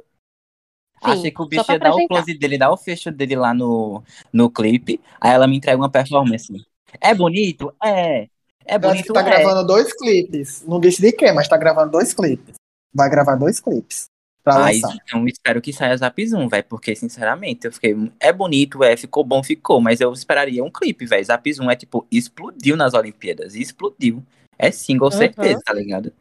Sim, 1.04 1.10
Achei 1.10 1.30
que 1.30 1.42
o 1.42 1.46
bicho 1.46 1.70
ia 1.70 1.78
dar 1.78 1.94
o 1.94 2.06
close 2.08 2.34
dele, 2.34 2.58
dar 2.58 2.70
o 2.72 2.76
fecho 2.76 3.10
dele 3.10 3.36
lá 3.36 3.54
no, 3.54 4.02
no 4.32 4.50
clipe. 4.50 5.00
Aí 5.20 5.32
ela 5.32 5.46
me 5.46 5.56
entrega 5.56 5.78
uma 5.80 5.90
performance. 5.90 6.52
É 7.00 7.14
bonito? 7.14 7.72
É. 7.82 8.26
É 8.66 8.74
acho 8.74 8.80
que 8.80 8.88
bonito? 8.88 9.12
tá 9.12 9.20
é. 9.20 9.24
gravando 9.24 9.66
dois 9.66 9.92
clipes. 9.94 10.64
Não 10.66 10.80
disse 10.80 11.00
de 11.00 11.12
quê, 11.12 11.32
mas 11.32 11.48
tá 11.48 11.56
gravando 11.56 11.92
dois 11.92 12.12
clipes. 12.12 12.54
Vai 12.92 13.08
gravar 13.08 13.36
dois 13.36 13.60
clipes 13.60 14.06
pra 14.42 14.64
Aí, 14.66 14.80
lançar. 14.80 14.96
então, 15.04 15.26
espero 15.26 15.60
que 15.60 15.72
saia 15.72 15.96
Zap 15.96 16.26
Zoom, 16.26 16.48
velho. 16.48 16.64
Porque, 16.68 16.94
sinceramente, 16.96 17.66
eu 17.66 17.72
fiquei. 17.72 17.96
É 18.18 18.32
bonito, 18.32 18.82
é, 18.82 18.96
ficou 18.96 19.24
bom, 19.24 19.42
ficou. 19.42 19.80
Mas 19.80 20.00
eu 20.00 20.12
esperaria 20.12 20.64
um 20.64 20.70
clipe, 20.70 21.06
velho. 21.06 21.24
Zap 21.24 21.52
Zoom 21.52 21.70
é 21.70 21.76
tipo, 21.76 22.06
explodiu 22.10 22.76
nas 22.76 22.94
Olimpíadas. 22.94 23.54
Explodiu. 23.54 24.22
É 24.58 24.70
single, 24.70 25.10
Uhum. 25.10 25.16
certeza, 25.16 25.60
tá 25.64 25.72
ligado? 25.72 26.12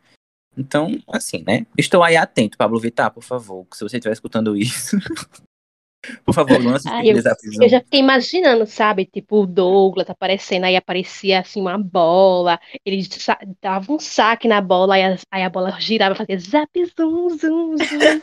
Então, 0.58 1.00
assim, 1.08 1.44
né? 1.46 1.66
Estou 1.78 2.04
aí 2.04 2.18
atento, 2.18 2.58
Pablo 2.58 2.80
Vittar, 2.80 3.12
por 3.12 3.24
favor. 3.24 3.66
Se 3.74 3.84
você 3.84 3.98
estiver 3.98 4.14
escutando 4.14 4.58
isso. 4.58 4.98
por 6.26 6.34
favor, 6.34 6.64
lance 6.64 6.90
de 6.90 7.22
Zap 7.22 7.40
Zoom. 7.42 7.64
Eu 7.64 7.70
já 7.70 7.80
fiquei 7.82 8.00
imaginando, 8.00 8.66
sabe? 8.66 9.06
Tipo, 9.06 9.44
o 9.44 9.48
Douglas 9.48 10.10
aparecendo, 10.10 10.64
aí 10.64 10.76
aparecia 10.76 11.42
assim 11.42 11.62
uma 11.62 11.78
bola, 11.78 12.60
ele 12.84 13.08
dava 13.62 13.92
um 13.92 14.00
saque 14.00 14.48
na 14.48 14.62
bola, 14.62 14.96
aí 14.96 15.04
a, 15.04 15.18
aí 15.32 15.44
a 15.44 15.50
bola 15.50 15.80
girava 15.80 16.16
e 16.16 16.18
fazia 16.18 16.40
zap, 16.40 16.86
zum, 16.98 17.30
zum, 17.30 17.78
zum. 17.78 18.22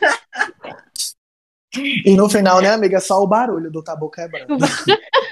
E 2.05 2.15
no 2.15 2.29
final, 2.29 2.61
né, 2.61 2.69
amiga, 2.69 2.99
só 2.99 3.21
o 3.21 3.27
barulho 3.27 3.71
do 3.71 3.83
tabu 3.83 4.09
quebrando. 4.09 4.57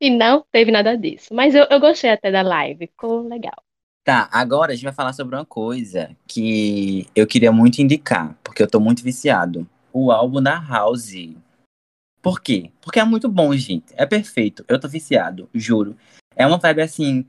E 0.00 0.08
não 0.08 0.42
teve 0.50 0.70
nada 0.70 0.96
disso. 0.96 1.34
Mas 1.34 1.54
eu, 1.54 1.66
eu 1.70 1.78
gostei 1.78 2.08
até 2.08 2.30
da 2.30 2.40
live, 2.40 2.86
ficou 2.86 3.28
legal. 3.28 3.62
Tá, 4.10 4.28
agora 4.32 4.72
a 4.72 4.74
gente 4.74 4.82
vai 4.82 4.92
falar 4.92 5.12
sobre 5.12 5.36
uma 5.36 5.46
coisa 5.46 6.16
que 6.26 7.06
eu 7.14 7.28
queria 7.28 7.52
muito 7.52 7.78
indicar, 7.78 8.36
porque 8.42 8.60
eu 8.60 8.66
tô 8.66 8.80
muito 8.80 9.04
viciado. 9.04 9.70
O 9.92 10.10
álbum 10.10 10.42
da 10.42 10.58
House. 10.58 11.14
Por 12.20 12.40
quê? 12.40 12.72
Porque 12.82 12.98
é 12.98 13.04
muito 13.04 13.28
bom, 13.28 13.54
gente. 13.54 13.94
É 13.96 14.04
perfeito. 14.04 14.64
Eu 14.66 14.80
tô 14.80 14.88
viciado, 14.88 15.48
juro. 15.54 15.96
É 16.34 16.44
uma 16.44 16.58
vibe 16.58 16.82
assim. 16.82 17.24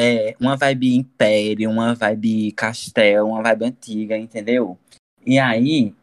É 0.00 0.34
uma 0.40 0.56
vibe 0.56 0.96
império, 0.96 1.68
uma 1.68 1.94
vibe 1.94 2.52
castelo, 2.52 3.28
uma 3.28 3.42
vibe 3.42 3.66
antiga, 3.66 4.16
entendeu? 4.16 4.78
E 5.26 5.38
aí, 5.38 5.94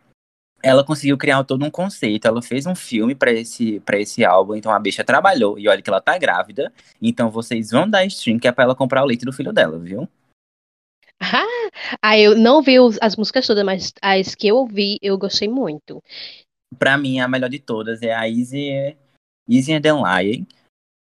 ela 0.62 0.84
conseguiu 0.84 1.18
criar 1.18 1.44
todo 1.44 1.66
um 1.66 1.72
conceito. 1.72 2.28
Ela 2.28 2.44
fez 2.44 2.68
um 2.68 2.76
filme 2.76 3.16
pra 3.16 3.32
esse, 3.32 3.80
pra 3.80 4.00
esse 4.00 4.24
álbum, 4.24 4.54
então 4.54 4.72
a 4.72 4.78
bicha 4.78 5.04
trabalhou. 5.04 5.58
E 5.58 5.68
olha 5.68 5.82
que 5.82 5.90
ela 5.90 6.00
tá 6.00 6.16
grávida. 6.20 6.72
Então 7.02 7.32
vocês 7.32 7.72
vão 7.72 7.90
dar 7.90 8.06
stream 8.06 8.38
que 8.38 8.48
é 8.48 8.52
pra 8.52 8.66
ela 8.66 8.76
comprar 8.76 9.02
o 9.02 9.08
leite 9.08 9.26
do 9.26 9.34
filho 9.34 9.52
dela, 9.52 9.80
viu? 9.80 10.08
Ah, 11.22 11.70
ah, 12.02 12.18
eu 12.18 12.38
não 12.38 12.62
vi 12.62 12.80
os- 12.80 12.98
as 13.02 13.16
músicas 13.16 13.46
todas, 13.46 13.64
mas 13.66 13.94
as 14.02 14.36
que 14.36 14.48
eu 14.48 14.56
ouvi, 14.58 14.98
eu 15.02 15.18
gostei 15.18 15.48
muito. 15.48 16.02
Pra 16.78 16.98
mim, 16.98 17.20
a 17.20 17.28
melhor 17.28 17.50
de 17.50 17.60
todas 17.60 18.02
é 18.02 18.14
a 18.14 18.28
Easy, 18.30 18.96
Easy 19.50 19.74
and 19.74 19.82
the 19.82 19.92
Lion, 19.92 20.46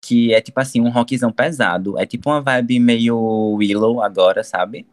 que 0.03 0.33
é 0.33 0.41
tipo 0.41 0.59
assim, 0.59 0.81
um 0.81 0.89
rockzão 0.89 1.31
pesado. 1.31 1.97
É 1.97 2.05
tipo 2.05 2.29
uma 2.29 2.41
vibe 2.41 2.79
meio 2.79 3.17
Willow 3.55 4.01
agora, 4.01 4.43
sabe? 4.43 4.85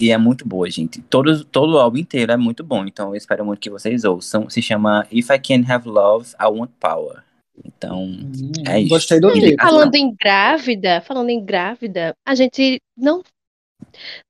E 0.00 0.10
é 0.10 0.18
muito 0.18 0.46
boa, 0.48 0.68
gente. 0.70 1.00
Todo, 1.02 1.44
todo 1.44 1.74
o 1.74 1.78
álbum 1.78 1.98
inteiro 1.98 2.32
é 2.32 2.36
muito 2.36 2.64
bom, 2.64 2.84
então 2.84 3.10
eu 3.10 3.16
espero 3.16 3.44
muito 3.44 3.60
que 3.60 3.70
vocês 3.70 4.02
ouçam. 4.04 4.48
Se 4.50 4.60
chama 4.62 5.06
If 5.12 5.28
I 5.30 5.38
Can 5.38 5.70
Have 5.72 5.88
Love, 5.88 6.34
I 6.40 6.46
Want 6.46 6.70
Power. 6.80 7.22
Então, 7.64 8.08
É 8.66 8.80
isso. 8.80 8.88
Gostei 8.88 9.20
do 9.20 9.30
Ele- 9.30 9.40
clipe. 9.40 9.62
Falando 9.62 9.94
em 9.94 10.12
grávida, 10.18 11.00
falando 11.02 11.28
em 11.30 11.44
grávida, 11.44 12.12
a 12.26 12.34
gente 12.34 12.80
não 12.96 13.22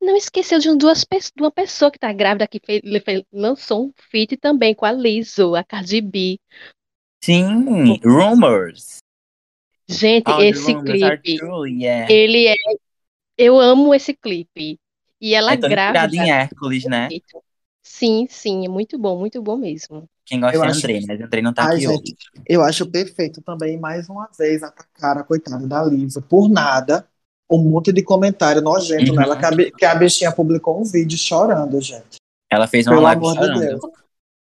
não 0.00 0.16
esqueceu 0.16 0.58
de, 0.58 0.68
um- 0.70 0.76
duas, 0.76 1.00
de 1.00 1.42
uma 1.42 1.50
pessoa 1.50 1.90
que 1.90 1.98
tá 1.98 2.12
grávida 2.12 2.46
que 2.46 2.60
fez- 2.64 2.82
lançou 3.32 3.86
um 3.86 3.92
feat 4.10 4.36
também 4.36 4.74
com 4.74 4.84
a 4.86 4.92
Lizzo, 4.92 5.54
a 5.54 5.64
Cardi 5.64 6.00
B. 6.00 6.38
sim, 7.22 7.98
Rumors. 8.04 8.98
Gente, 9.88 10.30
All 10.30 10.38
the 10.38 10.48
esse 10.48 10.74
clipe, 10.82 11.38
yeah. 11.78 12.10
ele 12.10 12.46
é. 12.46 12.54
Eu 13.36 13.58
amo 13.58 13.94
esse 13.94 14.14
clipe. 14.14 14.78
E 15.20 15.34
ela 15.34 15.52
É 15.52 15.56
grávida. 15.56 16.16
em 16.16 16.30
Hércules, 16.30 16.84
né? 16.84 17.08
Sim, 17.82 18.26
sim, 18.28 18.64
é 18.64 18.68
muito 18.68 18.98
bom, 18.98 19.18
muito 19.18 19.42
bom 19.42 19.56
mesmo. 19.56 20.08
Quem 20.24 20.40
gosta 20.40 20.56
Eu 20.56 20.64
é 20.64 20.68
acho- 20.68 20.78
Andrei, 20.78 21.04
mas 21.06 21.20
Andrei 21.20 21.42
não 21.42 21.52
tá 21.52 21.64
Ai, 21.68 21.76
aqui 21.76 21.80
gente, 21.82 21.92
hoje. 21.92 22.16
eu 22.46 22.62
acho 22.62 22.90
perfeito 22.90 23.42
também, 23.42 23.78
mais 23.78 24.08
uma 24.08 24.28
vez, 24.38 24.62
atacar 24.62 25.18
a 25.18 25.22
coitada 25.22 25.66
da 25.66 25.84
Lisa 25.84 26.22
por 26.22 26.48
nada. 26.48 27.06
Um 27.50 27.58
monte 27.58 27.92
de 27.92 28.02
comentário 28.02 28.62
nojento 28.62 29.10
Uhum. 29.12 29.16
nela, 29.18 29.36
que 29.36 29.44
a, 29.44 29.70
que 29.72 29.84
a 29.84 29.94
bichinha 29.94 30.32
publicou 30.32 30.80
um 30.80 30.84
vídeo 30.84 31.16
chorando, 31.18 31.80
gente. 31.80 32.16
Ela 32.50 32.66
fez 32.66 32.86
uma 32.86 32.94
Pelo 32.94 33.02
live 33.04 33.20
amor 33.20 33.32
de 33.34 33.38
chorando. 33.40 33.60
Deus. 33.60 33.80
Como 33.80 33.92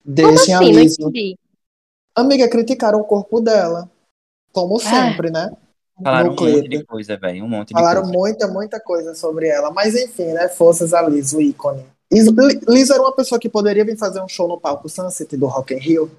Deixem 0.03 0.53
a 0.55 0.59
assim? 0.59 0.71
Lisa. 0.71 0.95
entendi. 1.01 1.37
Amiga, 2.15 2.49
criticaram 2.49 2.99
o 2.99 3.03
corpo 3.03 3.39
dela. 3.39 3.89
Como 4.51 4.77
sempre, 4.79 5.29
né? 5.31 5.51
Falaram 6.03 6.31
um 6.31 6.35
monte 6.35 6.67
de 6.67 6.83
coisa, 6.83 7.15
velho. 7.15 7.45
Um 7.45 7.47
monte 7.47 7.67
de 7.69 7.73
Falaram 7.75 8.01
coisa. 8.01 8.17
muita, 8.17 8.47
muita 8.47 8.79
coisa 8.79 9.13
sobre 9.15 9.47
ela. 9.47 9.71
Mas 9.71 9.95
enfim, 9.95 10.25
né? 10.33 10.49
Forças 10.49 10.93
a 10.93 11.01
Liz, 11.03 11.31
o 11.31 11.39
ícone. 11.41 11.85
Liz, 12.11 12.25
Liz 12.67 12.89
era 12.89 13.01
uma 13.01 13.15
pessoa 13.15 13.39
que 13.39 13.47
poderia 13.47 13.85
vir 13.85 13.97
fazer 13.97 14.21
um 14.21 14.27
show 14.27 14.47
no 14.47 14.59
palco 14.59 14.89
Sunset 14.89 15.37
do 15.37 15.45
Rock 15.45 15.73
in 15.73 15.77
Rio. 15.77 16.11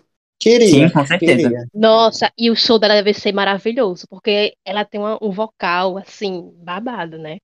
Queria. 0.43 0.69
Sim, 0.69 0.89
com 0.91 1.07
certeza. 1.07 1.49
Queria. 1.49 1.67
Nossa, 1.75 2.33
e 2.37 2.51
o 2.51 2.57
show 2.57 2.79
dela 2.79 2.95
deve 2.95 3.15
ser 3.15 3.33
maravilhoso, 3.33 4.07
porque 4.09 4.57
ela 4.65 4.85
tem 4.85 5.01
uma- 5.01 5.19
um 5.23 5.31
vocal, 5.31 5.97
assim, 5.99 6.53
babado, 6.57 7.17
né? 7.19 7.39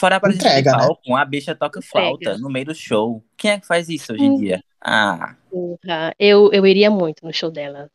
Fora 0.00 0.16
a 0.16 0.20
presença 0.20 0.46
Entrega, 0.46 0.72
de 0.72 0.76
né? 0.76 0.78
palco, 0.78 1.16
a 1.16 1.24
bicha 1.24 1.54
toca 1.54 1.80
Entrega. 1.80 1.90
flauta 1.90 2.38
no 2.38 2.48
meio 2.48 2.66
do 2.66 2.74
show. 2.74 3.22
Quem 3.36 3.52
é 3.52 3.60
que 3.60 3.66
faz 3.66 3.88
isso 3.88 4.12
hoje 4.12 4.24
em 4.26 4.30
Hum. 4.30 4.38
dia? 4.40 4.62
Ah. 4.80 5.34
Porra, 5.50 6.14
eu, 6.18 6.50
eu 6.52 6.66
iria 6.66 6.90
muito 6.90 7.24
no 7.24 7.32
show 7.32 7.50
dela. 7.50 7.90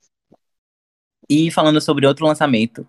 E 1.29 1.49
falando 1.49 1.79
sobre 1.79 2.05
outro 2.05 2.25
lançamento 2.25 2.85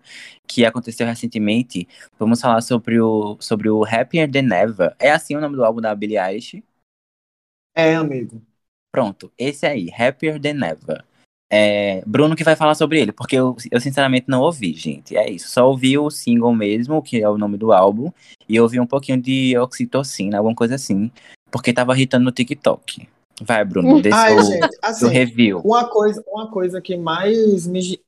que 0.47 0.65
aconteceu 0.65 1.07
recentemente, 1.07 1.87
vamos 2.19 2.41
falar 2.41 2.61
sobre 2.61 2.99
o, 2.99 3.37
sobre 3.39 3.69
o 3.69 3.83
Happier 3.85 4.29
Than 4.29 4.53
Ever. 4.53 4.93
É 4.99 5.11
assim 5.11 5.35
o 5.35 5.41
nome 5.41 5.55
do 5.55 5.63
álbum 5.63 5.79
da 5.81 5.95
Billie 5.95 6.17
Eilish? 6.17 6.61
É, 7.73 7.95
amigo. 7.95 8.41
Pronto, 8.91 9.31
esse 9.37 9.65
aí, 9.65 9.89
Happier 9.91 10.39
Than 10.39 10.65
Ever. 10.65 11.03
É, 11.51 12.01
Bruno 12.07 12.35
que 12.35 12.43
vai 12.43 12.55
falar 12.55 12.75
sobre 12.75 12.99
ele, 12.99 13.11
porque 13.11 13.35
eu, 13.35 13.55
eu 13.71 13.79
sinceramente 13.79 14.25
não 14.27 14.41
ouvi, 14.41 14.73
gente. 14.73 15.15
É 15.15 15.29
isso, 15.29 15.49
só 15.49 15.67
ouvi 15.67 15.97
o 15.97 16.09
single 16.09 16.53
mesmo, 16.53 17.01
que 17.01 17.21
é 17.21 17.29
o 17.29 17.37
nome 17.37 17.57
do 17.57 17.71
álbum, 17.71 18.11
e 18.49 18.59
ouvi 18.59 18.79
um 18.79 18.87
pouquinho 18.87 19.21
de 19.21 19.57
oxitocina, 19.57 20.37
alguma 20.37 20.55
coisa 20.55 20.75
assim, 20.75 21.11
porque 21.51 21.73
tava 21.73 21.93
irritando 21.93 22.25
no 22.25 22.31
TikTok. 22.31 23.07
Vai, 23.41 23.65
Bruno, 23.65 24.01
desse 24.01 24.17
Ai, 24.17 24.35
o, 24.35 24.41
gente, 24.43 24.77
assim, 24.81 25.07
review. 25.09 25.59
uma 25.59 25.87
coisa, 25.89 26.23
uma 26.27 26.49
coisa 26.49 26.81
que 26.81 26.95
mais 26.95 27.67
me, 27.67 27.99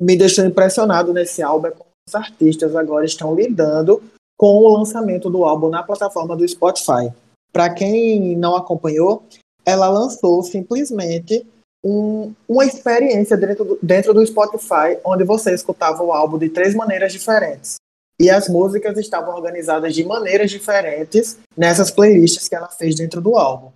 me 0.00 0.16
deixou 0.16 0.44
impressionado 0.44 1.12
nesse 1.12 1.42
álbum 1.42 1.66
é 1.66 1.70
como 1.72 1.90
os 2.08 2.14
artistas 2.14 2.74
agora 2.74 3.04
estão 3.04 3.34
lidando 3.34 4.02
com 4.38 4.56
o 4.56 4.76
lançamento 4.78 5.28
do 5.28 5.44
álbum 5.44 5.68
na 5.68 5.82
plataforma 5.82 6.36
do 6.36 6.48
Spotify. 6.48 7.12
Para 7.52 7.74
quem 7.74 8.36
não 8.36 8.56
acompanhou, 8.56 9.24
ela 9.66 9.88
lançou 9.88 10.42
simplesmente 10.42 11.44
um- 11.84 12.32
uma 12.48 12.64
experiência 12.64 13.36
dentro 13.36 13.64
do, 13.64 13.78
dentro 13.82 14.12
do 14.14 14.24
Spotify, 14.26 14.98
onde 15.04 15.24
você 15.24 15.54
escutava 15.54 16.02
o 16.02 16.12
álbum 16.12 16.38
de 16.38 16.48
três 16.48 16.74
maneiras 16.74 17.12
diferentes. 17.12 17.76
E 18.20 18.28
as 18.28 18.48
músicas 18.48 18.98
estavam 18.98 19.34
organizadas 19.34 19.94
de 19.94 20.04
maneiras 20.04 20.50
diferentes 20.50 21.38
nessas 21.56 21.90
playlists 21.90 22.48
que 22.48 22.54
ela 22.54 22.68
fez 22.68 22.94
dentro 22.94 23.20
do 23.20 23.34
álbum. 23.36 23.70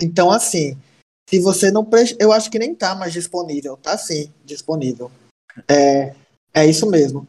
Então, 0.00 0.30
assim, 0.30 0.76
se 1.28 1.38
você 1.38 1.70
não. 1.70 1.84
pre- 1.84 2.16
Eu 2.18 2.32
acho 2.32 2.50
que 2.50 2.58
nem 2.58 2.74
tá 2.74 2.94
mais 2.94 3.12
disponível. 3.12 3.76
Tá 3.76 3.98
sim, 3.98 4.32
disponível. 4.42 5.10
É, 5.68 6.14
é 6.54 6.64
isso 6.66 6.88
mesmo. 6.88 7.28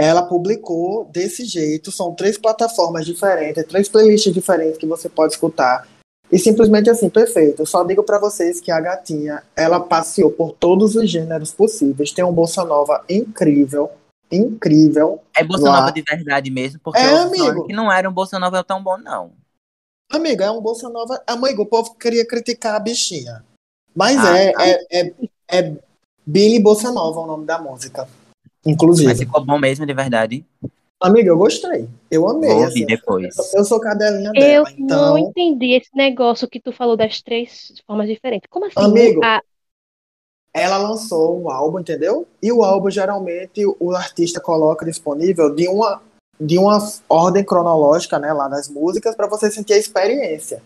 Ela 0.00 0.22
publicou 0.22 1.04
desse 1.06 1.44
jeito, 1.44 1.90
são 1.92 2.14
três 2.14 2.38
plataformas 2.38 3.04
diferentes, 3.04 3.64
três 3.66 3.88
playlists 3.88 4.32
diferentes 4.32 4.78
que 4.78 4.86
você 4.86 5.08
pode 5.08 5.32
escutar. 5.32 5.88
E 6.32 6.38
simplesmente 6.38 6.88
assim, 6.88 7.10
perfeito. 7.10 7.60
Eu 7.60 7.66
só 7.66 7.84
digo 7.84 8.02
pra 8.02 8.18
vocês 8.18 8.58
que 8.58 8.70
a 8.70 8.80
gatinha, 8.80 9.42
ela 9.54 9.78
passeou 9.78 10.30
por 10.30 10.52
todos 10.52 10.96
os 10.96 11.10
gêneros 11.10 11.52
possíveis. 11.52 12.10
Tem 12.10 12.24
um 12.24 12.32
bossa 12.32 12.64
nova 12.64 13.04
incrível, 13.06 13.90
incrível. 14.30 15.20
É 15.36 15.44
Bolsa 15.44 15.68
Lá. 15.68 15.80
Nova 15.80 15.92
de 15.92 16.00
verdade 16.00 16.50
mesmo, 16.50 16.80
porque 16.82 16.98
É, 16.98 17.18
amigo. 17.18 17.66
que 17.66 17.74
não 17.74 17.92
era 17.92 18.08
um 18.08 18.12
Bolsa 18.12 18.38
Nova 18.38 18.64
tão 18.64 18.82
bom, 18.82 18.96
não. 18.96 19.32
Amiga, 20.10 20.46
é 20.46 20.50
um 20.50 20.60
bossa 20.60 20.88
nova. 20.88 21.22
Amigo, 21.26 21.62
o 21.62 21.66
povo 21.66 21.94
queria 21.94 22.26
criticar 22.26 22.74
a 22.74 22.80
bichinha. 22.80 23.42
Mas 23.94 24.18
Ah, 24.22 24.38
é, 24.38 24.52
tá. 24.52 24.66
é, 24.66 24.86
é, 24.90 25.12
é 25.48 25.76
Billy 26.26 26.58
Bossa 26.58 26.90
Nova 26.90 27.20
o 27.20 27.26
nome 27.26 27.44
da 27.46 27.58
música. 27.58 28.08
Inclusive. 28.64 29.08
Mas 29.08 29.18
ficou 29.18 29.44
bom 29.44 29.58
mesmo, 29.58 29.84
de 29.86 29.92
verdade. 29.94 30.44
Amiga, 31.02 31.28
eu 31.30 31.36
gostei. 31.36 31.88
Eu 32.10 32.28
amei. 32.28 32.48
Vou 32.50 32.64
assim, 32.64 32.86
depois. 32.86 33.34
Eu 33.54 33.64
sou 33.64 33.80
cadelinha 33.80 34.30
Eu 34.34 34.40
dela, 34.64 34.72
então. 34.78 34.98
não 35.10 35.18
entendi 35.18 35.72
esse 35.72 35.90
negócio 35.94 36.48
que 36.48 36.60
tu 36.60 36.72
falou 36.72 36.96
das 36.96 37.20
três 37.20 37.72
formas 37.86 38.08
diferentes. 38.08 38.48
Como 38.48 38.66
assim? 38.66 38.74
Amigo. 38.76 39.20
A- 39.24 39.42
ela 40.54 40.76
lançou 40.76 41.40
um 41.42 41.50
álbum, 41.50 41.80
entendeu? 41.80 42.26
E 42.42 42.52
o 42.52 42.62
álbum 42.62 42.90
geralmente 42.90 43.64
o 43.80 43.92
artista 43.96 44.40
coloca 44.40 44.84
disponível 44.84 45.54
de 45.54 45.66
uma 45.66 46.00
de 46.40 46.58
uma 46.58 46.78
ordem 47.08 47.44
cronológica, 47.44 48.18
né, 48.18 48.32
lá 48.32 48.48
das 48.48 48.68
músicas 48.68 49.14
para 49.14 49.28
você 49.28 49.48
sentir 49.50 49.74
a 49.74 49.78
experiência. 49.78 50.60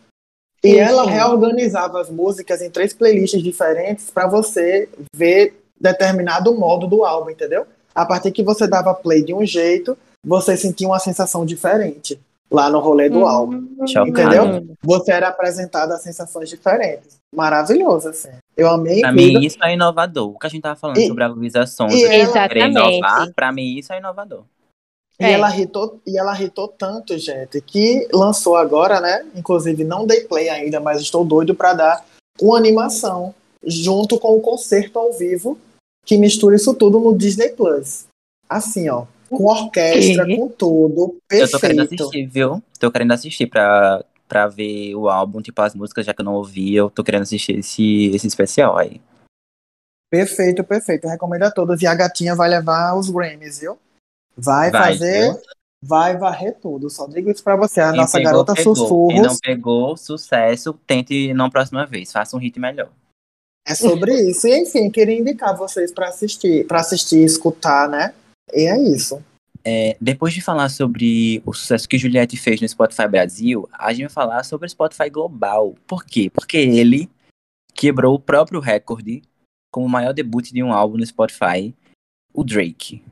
E 0.64 0.70
Sim, 0.70 0.76
ela 0.78 1.04
reorganizava 1.04 2.00
as 2.00 2.08
músicas 2.08 2.62
em 2.62 2.70
três 2.70 2.94
playlists 2.94 3.42
diferentes 3.42 4.10
para 4.10 4.26
você 4.26 4.88
ver 5.14 5.60
determinado 5.78 6.54
modo 6.54 6.86
do 6.86 7.04
álbum, 7.04 7.30
entendeu? 7.30 7.66
A 7.94 8.06
partir 8.06 8.32
que 8.32 8.42
você 8.42 8.66
dava 8.66 8.94
play 8.94 9.22
de 9.22 9.34
um 9.34 9.44
jeito, 9.44 9.98
você 10.26 10.56
sentia 10.56 10.88
uma 10.88 10.98
sensação 10.98 11.46
diferente 11.46 12.18
lá 12.50 12.68
no 12.70 12.78
rolê 12.80 13.08
do 13.08 13.20
Hum, 13.20 13.26
álbum. 13.26 13.68
Chocado. 13.86 14.08
Entendeu? 14.08 14.76
Você 14.82 15.12
era 15.12 15.28
apresentado 15.28 15.92
a 15.92 15.98
sensações 15.98 16.48
diferentes. 16.48 17.16
Maravilhoso, 17.34 18.08
assim. 18.08 18.30
Eu 18.56 18.68
amei 18.68 19.00
Pra 19.00 19.12
mim, 19.12 19.40
isso 19.44 19.58
é 19.62 19.74
inovador. 19.74 20.30
O 20.34 20.38
que 20.38 20.46
a 20.46 20.50
gente 20.50 20.62
tava 20.62 20.76
falando 20.78 20.98
E- 20.98 21.06
sobre 21.08 21.24
a 21.24 21.28
Luísa 21.28 21.66
Sonza 21.66 21.94
e 21.94 22.04
ela- 22.04 22.14
inovar, 22.68 22.90
Exatamente. 22.92 23.34
pra 23.34 23.52
mim 23.52 23.76
isso 23.76 23.92
é 23.92 23.98
inovador. 23.98 24.42
E 25.18 25.24
É. 25.24 25.32
ela 25.32 25.50
irritou, 25.50 26.00
e 26.06 26.18
ela 26.18 26.34
irritou 26.34 26.68
tanto, 26.68 27.16
gente, 27.18 27.60
que 27.62 28.06
lançou 28.12 28.54
agora, 28.56 29.00
né? 29.00 29.24
Inclusive, 29.34 29.82
não 29.82 30.06
dei 30.06 30.22
play 30.22 30.48
ainda, 30.48 30.78
mas 30.78 31.00
estou 31.00 31.24
doido 31.24 31.54
para 31.54 31.72
dar 31.74 32.04
uma 32.40 32.56
animação 32.58 33.34
junto 33.64 34.18
com 34.18 34.36
o 34.36 34.40
concerto 34.40 34.98
ao 34.98 35.12
vivo 35.12 35.58
que 36.04 36.16
mistura 36.18 36.54
isso 36.54 36.72
tudo 36.74 37.00
no 37.00 37.16
Disney 37.16 37.48
Plus. 37.50 38.04
Assim, 38.48 38.88
ó, 38.88 39.04
com 39.28 39.44
orquestra, 39.44 40.24
com 40.26 40.48
tudo, 40.48 41.18
Eu 41.30 41.50
tô 41.50 41.58
querendo 41.58 41.78
perfeito. 41.78 42.02
assistir, 42.04 42.26
viu? 42.26 42.62
Tô 42.78 42.90
querendo 42.90 43.12
assistir 43.12 43.46
pra, 43.46 44.04
pra 44.28 44.46
ver 44.48 44.94
o 44.94 45.08
álbum, 45.08 45.40
tipo, 45.42 45.60
as 45.62 45.74
músicas, 45.74 46.06
já 46.06 46.14
que 46.14 46.20
eu 46.20 46.24
não 46.24 46.34
ouvi, 46.34 46.74
eu 46.74 46.88
tô 46.90 47.02
querendo 47.04 47.22
assistir 47.22 47.58
esse, 47.58 48.06
esse 48.14 48.26
especial 48.26 48.76
aí. 48.78 49.00
Perfeito, 50.10 50.62
perfeito. 50.62 51.04
Eu 51.04 51.10
recomendo 51.10 51.42
a 51.42 51.50
todos. 51.50 51.82
E 51.82 51.86
a 51.86 51.94
gatinha 51.94 52.34
vai 52.34 52.48
levar 52.48 52.94
os 52.96 53.10
Grammys, 53.10 53.58
viu? 53.58 53.76
Vai, 54.36 54.70
Vai, 54.70 54.92
fazer, 54.92 55.32
viu? 55.32 55.42
vai 55.82 56.16
varrer 56.16 56.56
tudo. 56.60 56.88
Só 56.88 57.06
digo 57.06 57.30
isso 57.30 57.42
pra 57.42 57.56
você. 57.56 57.80
A 57.80 57.90
Quem 57.90 58.00
nossa 58.00 58.18
pegou, 58.18 58.30
garota 58.32 58.54
pegou. 58.54 58.74
Quem 58.74 58.82
sussurros. 58.82 59.22
não 59.26 59.36
pegou, 59.38 59.96
sucesso, 59.96 60.74
tente 60.86 61.34
na 61.34 61.50
próxima 61.50 61.84
vez, 61.86 62.12
faça 62.12 62.36
um 62.36 62.40
hit 62.40 62.58
melhor. 62.60 62.88
É 63.66 63.74
sobre 63.74 64.14
isso. 64.30 64.46
E 64.46 64.56
enfim, 64.62 64.88
queria 64.90 65.18
indicar 65.18 65.56
vocês 65.56 65.90
para 65.92 66.06
assistir, 66.08 66.64
para 66.68 66.78
assistir, 66.80 67.24
escutar, 67.24 67.88
né? 67.88 68.14
E 68.52 68.66
é 68.66 68.78
isso. 68.78 69.22
É, 69.64 69.96
depois 70.00 70.32
de 70.32 70.40
falar 70.40 70.68
sobre 70.68 71.42
o 71.44 71.52
sucesso 71.52 71.88
que 71.88 71.98
Juliette 71.98 72.36
fez 72.36 72.60
no 72.60 72.68
Spotify 72.68 73.08
Brasil, 73.08 73.68
a 73.72 73.92
gente 73.92 74.02
vai 74.02 74.10
falar 74.10 74.44
sobre 74.44 74.66
o 74.66 74.70
Spotify 74.70 75.10
Global. 75.10 75.74
Por 75.86 76.04
quê? 76.04 76.30
Porque 76.30 76.56
ele 76.56 77.10
quebrou 77.74 78.14
o 78.14 78.20
próprio 78.20 78.60
recorde 78.60 79.22
como 79.72 79.86
o 79.86 79.90
maior 79.90 80.14
debut 80.14 80.52
de 80.52 80.62
um 80.62 80.72
álbum 80.72 80.96
no 80.96 81.04
Spotify, 81.04 81.74
o 82.32 82.44
Drake. 82.44 83.02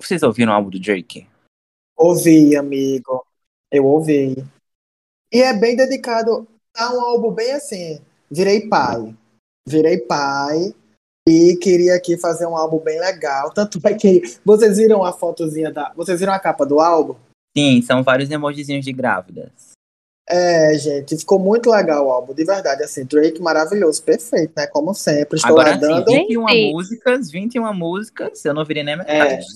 Vocês 0.00 0.22
ouviram 0.22 0.52
o 0.52 0.56
álbum 0.56 0.70
do 0.70 0.80
Drake? 0.80 1.28
Ouvi, 1.96 2.56
amigo. 2.56 3.24
Eu 3.70 3.84
ouvi. 3.86 4.36
E 5.32 5.42
é 5.42 5.52
bem 5.52 5.76
dedicado 5.76 6.48
a 6.76 6.94
um 6.94 7.00
álbum 7.00 7.30
bem 7.30 7.52
assim. 7.52 8.00
Virei 8.30 8.68
pai. 8.68 9.14
Virei 9.68 9.98
pai. 9.98 10.74
E 11.26 11.56
queria 11.56 11.94
aqui 11.94 12.18
fazer 12.18 12.46
um 12.46 12.56
álbum 12.56 12.78
bem 12.78 13.00
legal. 13.00 13.50
Tanto 13.50 13.80
é 13.84 13.94
que 13.94 14.22
vocês 14.44 14.76
viram 14.76 15.02
a 15.02 15.12
fotozinha 15.12 15.72
da. 15.72 15.90
Vocês 15.96 16.20
viram 16.20 16.34
a 16.34 16.38
capa 16.38 16.66
do 16.66 16.80
álbum? 16.80 17.14
Sim, 17.56 17.80
são 17.82 18.02
vários 18.02 18.30
emojizinhos 18.30 18.84
de 18.84 18.92
grávidas. 18.92 19.72
É, 20.28 20.76
gente, 20.78 21.16
ficou 21.16 21.38
muito 21.38 21.70
legal 21.70 22.06
o 22.06 22.10
álbum, 22.10 22.34
de 22.34 22.44
verdade. 22.44 22.82
Assim, 22.82 23.04
Drake 23.04 23.40
maravilhoso, 23.40 24.02
perfeito, 24.02 24.52
né? 24.56 24.66
Como 24.66 24.94
sempre. 24.94 25.36
Estou 25.36 25.52
Agora 25.52 25.70
lá 25.70 25.74
sim, 25.74 25.80
dando. 25.80 26.04
21 26.10 26.48
Gente. 26.48 26.72
músicas, 26.72 27.30
21 27.30 27.74
músicas, 27.74 28.44
eu 28.44 28.54
não 28.54 28.64
virei 28.64 28.82
nem 28.82 28.94
a 28.94 29.04
É. 29.06 29.24
metade. 29.36 29.46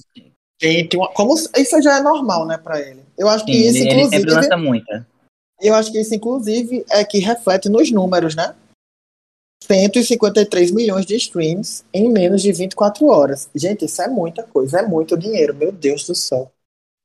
Gente, 0.60 0.96
uma- 0.96 1.12
como 1.12 1.34
isso 1.34 1.82
já 1.82 1.98
é 1.98 2.00
normal, 2.02 2.46
né, 2.46 2.58
pra 2.58 2.80
ele. 2.80 3.02
Eu 3.16 3.28
acho 3.28 3.44
Sim, 3.44 3.52
que 3.52 3.56
isso, 3.58 3.78
ele, 3.78 3.90
ele 3.90 4.04
sempre 4.04 4.18
inclusive, 4.18 4.34
lança 4.34 4.56
muita. 4.56 5.06
eu 5.60 5.74
acho 5.74 5.92
que 5.92 6.00
isso, 6.00 6.14
inclusive, 6.14 6.84
é 6.90 7.04
que 7.04 7.18
reflete 7.18 7.68
nos 7.68 7.90
números, 7.92 8.34
né? 8.34 8.54
153 9.62 10.70
milhões 10.70 11.04
de 11.04 11.16
streams 11.16 11.84
em 11.92 12.10
menos 12.10 12.42
de 12.42 12.52
24 12.52 13.06
horas. 13.06 13.48
Gente, 13.54 13.84
isso 13.84 14.00
é 14.00 14.08
muita 14.08 14.42
coisa, 14.42 14.80
é 14.80 14.82
muito 14.82 15.16
dinheiro, 15.16 15.54
meu 15.54 15.72
Deus 15.72 16.06
do 16.06 16.14
céu. 16.14 16.50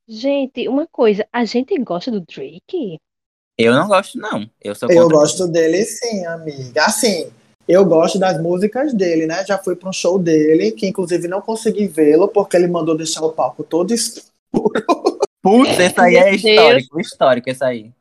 Gente, 0.08 0.68
uma 0.68 0.86
coisa, 0.88 1.26
a 1.32 1.45
gente 1.45 1.78
gosta 1.80 2.12
do 2.12 2.22
Drake? 2.22 2.99
Eu 3.58 3.74
não 3.74 3.88
gosto, 3.88 4.18
não. 4.18 4.49
Eu 4.62 4.76
sou 4.76 4.89
Eu 4.91 5.08
gosto 5.08 5.47
dele 5.47 5.84
sim, 5.86 6.26
amiga. 6.26 6.86
Assim, 6.86 7.32
eu 7.68 7.86
gosto 7.86 8.20
das 8.20 8.41
músicas 8.41 8.93
dele, 8.93 9.26
né? 9.26 9.45
Já 9.45 9.58
fui 9.58 9.76
para 9.76 9.89
um 9.89 9.93
show 9.93 10.20
dele, 10.20 10.72
que 10.72 10.88
inclusive 10.88 11.28
não 11.28 11.41
consegui 11.41 11.88
vê-lo, 11.88 12.28
porque 12.28 12.58
ele 12.58 12.68
mandou 12.68 12.97
deixar 12.97 13.24
o 13.24 13.32
palco 13.32 13.64
todo 13.64 13.93
escuro. 13.93 14.32
Putz, 15.41 15.78
esse 15.78 15.99
aí 15.99 16.16
é 16.16 16.36
histórico, 16.36 16.99
histórico 16.99 17.49
esse 17.49 17.64
aí. 17.64 17.91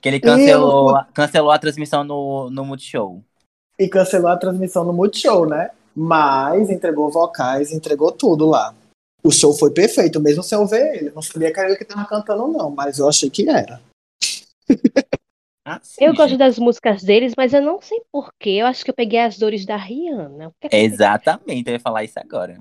Que 0.00 0.08
ele 0.08 0.20
cancelou, 0.20 0.96
cancelou 1.12 1.50
a 1.50 1.58
transmissão 1.58 2.04
no, 2.04 2.48
no 2.48 2.64
Multishow. 2.64 3.22
E 3.78 3.88
cancelou 3.88 4.30
a 4.30 4.36
transmissão 4.36 4.84
no 4.84 4.92
Multishow, 4.92 5.46
né? 5.46 5.70
Mas 5.94 6.68
entregou 6.70 7.10
vocais, 7.10 7.72
entregou 7.72 8.12
tudo 8.12 8.46
lá. 8.46 8.74
O 9.24 9.30
show 9.30 9.52
foi 9.54 9.70
perfeito, 9.72 10.20
mesmo 10.20 10.42
sem 10.42 10.56
eu 10.58 10.66
ver 10.66 10.96
ele. 10.96 11.10
Não 11.10 11.22
sabia 11.22 11.52
que 11.52 11.58
era 11.58 11.68
ele 11.68 11.78
que 11.78 11.84
tava 11.84 12.06
cantando, 12.06 12.46
não, 12.48 12.70
mas 12.70 12.98
eu 12.98 13.08
achei 13.08 13.28
que 13.30 13.48
era. 13.48 13.80
Ah, 15.68 15.80
sim, 15.82 15.96
Eu 16.04 16.14
gosto 16.14 16.28
gente. 16.28 16.38
das 16.38 16.60
músicas 16.60 17.02
deles, 17.02 17.32
mas 17.36 17.52
eu 17.52 17.60
não 17.60 17.80
sei 17.82 18.00
porquê. 18.12 18.50
Eu 18.50 18.66
acho 18.66 18.84
que 18.84 18.90
eu 18.92 18.94
peguei 18.94 19.18
as 19.18 19.36
dores 19.36 19.66
da 19.66 19.74
Rihanna. 19.76 20.52
É 20.60 20.68
que- 20.68 20.76
Exatamente, 20.76 21.66
eu 21.68 21.72
ia 21.72 21.80
falar 21.80 22.04
isso 22.04 22.20
agora. 22.20 22.60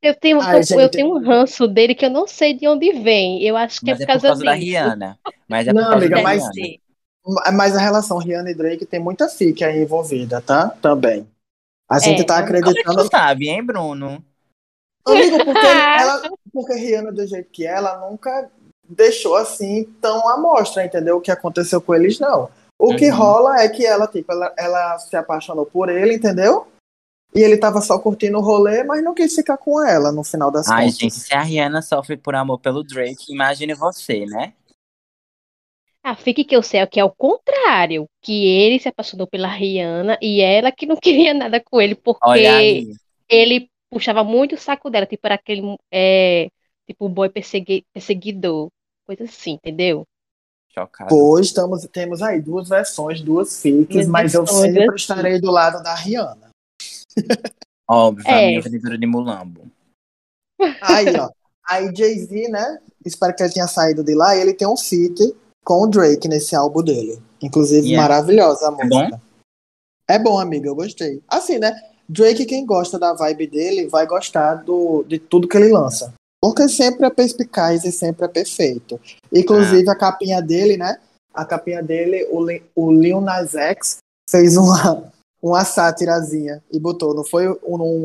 Eu 0.00 0.14
tenho, 0.14 0.40
Ai, 0.40 0.60
eu, 0.60 0.62
gente. 0.62 0.80
eu 0.80 0.88
tenho 0.88 1.14
um 1.14 1.22
ranço 1.22 1.68
dele 1.68 1.94
que 1.94 2.06
eu 2.06 2.08
não 2.08 2.26
sei 2.26 2.54
de 2.54 2.66
onde 2.66 2.92
vem. 2.94 3.42
Eu 3.42 3.58
acho 3.58 3.80
que 3.80 3.90
Mas 3.90 4.00
é 4.00 4.04
é 4.04 4.06
por 4.06 4.12
por 4.14 4.20
causa 4.22 4.28
causa 4.28 4.44
da. 4.46 4.54
Rihanna. 4.54 5.18
Mas 5.46 5.68
é 5.68 5.72
Não, 5.74 5.82
por 5.82 5.90
causa 5.90 6.06
amiga, 6.06 6.16
da 6.16 6.22
mas- 6.22 6.48
Rihanna. 6.56 6.78
Mas 7.52 7.74
a 7.76 7.80
relação 7.80 8.18
Rihanna 8.18 8.50
e 8.50 8.54
Drake 8.54 8.86
tem 8.86 9.00
muita 9.00 9.28
fique 9.28 9.64
aí 9.64 9.82
envolvida, 9.82 10.40
tá? 10.40 10.70
Também. 10.80 11.26
A 11.88 11.98
gente 11.98 12.22
É, 12.22 12.24
tá 12.24 12.34
Como 12.42 12.56
é 12.56 12.60
que 12.62 12.68
acreditando. 12.68 13.04
tu 13.04 13.10
sabe, 13.10 13.48
hein, 13.48 13.64
Bruno? 13.64 14.24
Amigo, 15.04 15.44
porque 15.44 15.66
ela. 15.66 16.30
Porque 16.52 16.74
Rihanna, 16.74 17.12
do 17.12 17.26
jeito 17.26 17.50
que 17.50 17.66
ela 17.66 17.98
nunca 18.08 18.50
deixou 18.88 19.36
assim 19.36 19.84
tão 20.00 20.28
à 20.28 20.36
mostra, 20.38 20.84
entendeu? 20.84 21.16
O 21.16 21.20
que 21.20 21.30
aconteceu 21.30 21.80
com 21.80 21.94
eles, 21.94 22.18
não. 22.18 22.48
O 22.78 22.94
que 22.94 23.08
Uhum. 23.10 23.16
rola 23.16 23.60
é 23.60 23.68
que 23.68 23.84
ela, 23.86 24.06
tipo, 24.06 24.30
ela, 24.30 24.52
ela 24.56 24.98
se 24.98 25.16
apaixonou 25.16 25.64
por 25.66 25.88
ele, 25.88 26.14
entendeu? 26.14 26.66
E 27.34 27.40
ele 27.40 27.56
tava 27.56 27.80
só 27.80 27.98
curtindo 27.98 28.38
o 28.38 28.42
rolê, 28.42 28.82
mas 28.84 29.02
não 29.02 29.14
quis 29.14 29.34
ficar 29.34 29.56
com 29.56 29.84
ela 29.84 30.12
no 30.12 30.22
final 30.24 30.50
das 30.50 30.68
Ai, 30.68 30.84
contas. 30.86 30.98
gente, 30.98 31.14
se 31.14 31.34
a 31.34 31.42
Rihanna 31.42 31.82
sofre 31.82 32.16
por 32.16 32.34
amor 32.34 32.58
pelo 32.58 32.82
Drake, 32.84 33.32
imagine 33.32 33.74
você, 33.74 34.24
né? 34.26 34.52
Ah, 36.08 36.14
fique 36.14 36.44
que 36.44 36.54
eu 36.54 36.62
sei 36.62 36.78
é 36.78 36.86
que 36.86 37.00
é 37.00 37.04
o 37.04 37.10
contrário. 37.10 38.06
Que 38.22 38.46
ele 38.46 38.78
se 38.78 38.88
apaixonou 38.88 39.26
pela 39.26 39.48
Rihanna 39.48 40.16
e 40.22 40.40
ela 40.40 40.70
que 40.70 40.86
não 40.86 40.94
queria 41.02 41.34
nada 41.34 41.60
com 41.60 41.80
ele, 41.80 41.96
porque 41.96 42.86
ele 43.28 43.68
puxava 43.90 44.22
muito 44.22 44.54
o 44.54 44.58
saco 44.58 44.88
dela, 44.88 45.04
tipo, 45.04 45.26
era 45.26 45.34
aquele 45.34 45.76
é, 45.92 46.48
tipo 46.86 47.08
boy 47.08 47.28
persegui- 47.28 47.84
perseguidor, 47.92 48.68
coisa 49.04 49.24
assim, 49.24 49.54
entendeu? 49.54 50.04
Chocado. 50.72 51.08
Pois 51.08 51.46
estamos, 51.46 51.84
temos 51.86 52.22
aí 52.22 52.40
duas 52.40 52.68
versões, 52.68 53.20
duas 53.20 53.60
fiques, 53.60 53.96
Duas 53.96 54.06
mas 54.06 54.32
eu 54.32 54.46
sempre 54.46 54.94
estarei 54.94 55.40
do 55.40 55.50
lado 55.50 55.82
da 55.82 55.92
Rihanna. 55.92 56.50
Óbvio, 57.88 58.24
a 58.28 58.30
É. 58.42 58.46
minha 58.46 58.60
aventura 58.60 58.96
de 58.96 59.06
Mulambo. 59.08 59.62
Aí, 60.80 61.06
ó. 61.18 61.30
Aí 61.68 61.90
Jay-Z, 61.92 62.48
né? 62.48 62.78
Espero 63.04 63.34
que 63.34 63.42
ele 63.42 63.52
tenha 63.52 63.66
saído 63.66 64.04
de 64.04 64.14
lá. 64.14 64.36
Ele 64.36 64.54
tem 64.54 64.68
um 64.68 64.76
feat 64.76 65.34
com 65.66 65.82
o 65.82 65.86
Drake 65.88 66.28
nesse 66.28 66.54
álbum 66.54 66.80
dele. 66.80 67.20
Inclusive, 67.42 67.88
Yeah. 67.88 68.08
maravilhosa 68.08 68.68
a 68.68 68.72
É 68.80 68.84
música. 68.84 69.20
É 70.08 70.18
bom, 70.18 70.38
amiga, 70.38 70.68
eu 70.68 70.76
gostei. 70.76 71.20
Assim, 71.28 71.58
né? 71.58 71.74
Drake, 72.08 72.46
quem 72.46 72.64
gosta 72.64 73.00
da 73.00 73.12
vibe 73.12 73.48
dele, 73.48 73.88
vai 73.88 74.06
gostar 74.06 74.54
do, 74.62 75.04
de 75.08 75.18
tudo 75.18 75.48
que 75.48 75.56
ele 75.56 75.72
lança. 75.72 76.14
Porque 76.40 76.68
sempre 76.68 77.04
é 77.04 77.10
perspicaz 77.10 77.84
e 77.84 77.90
sempre 77.90 78.24
é 78.26 78.28
perfeito. 78.28 79.00
Inclusive, 79.32 79.90
a 79.90 79.96
capinha 79.96 80.40
dele, 80.40 80.76
né? 80.76 81.00
A 81.34 81.44
capinha 81.44 81.82
dele, 81.82 82.24
o, 82.30 82.46
o 82.76 82.92
Lil 82.92 83.20
Nas 83.20 83.56
X 83.56 83.96
fez 84.30 84.56
uma, 84.56 85.12
uma 85.42 85.64
sátirazinha 85.64 86.62
e 86.72 86.80
botou. 86.80 87.14
Não 87.14 87.24
foi 87.24 87.48
um, 87.48 87.56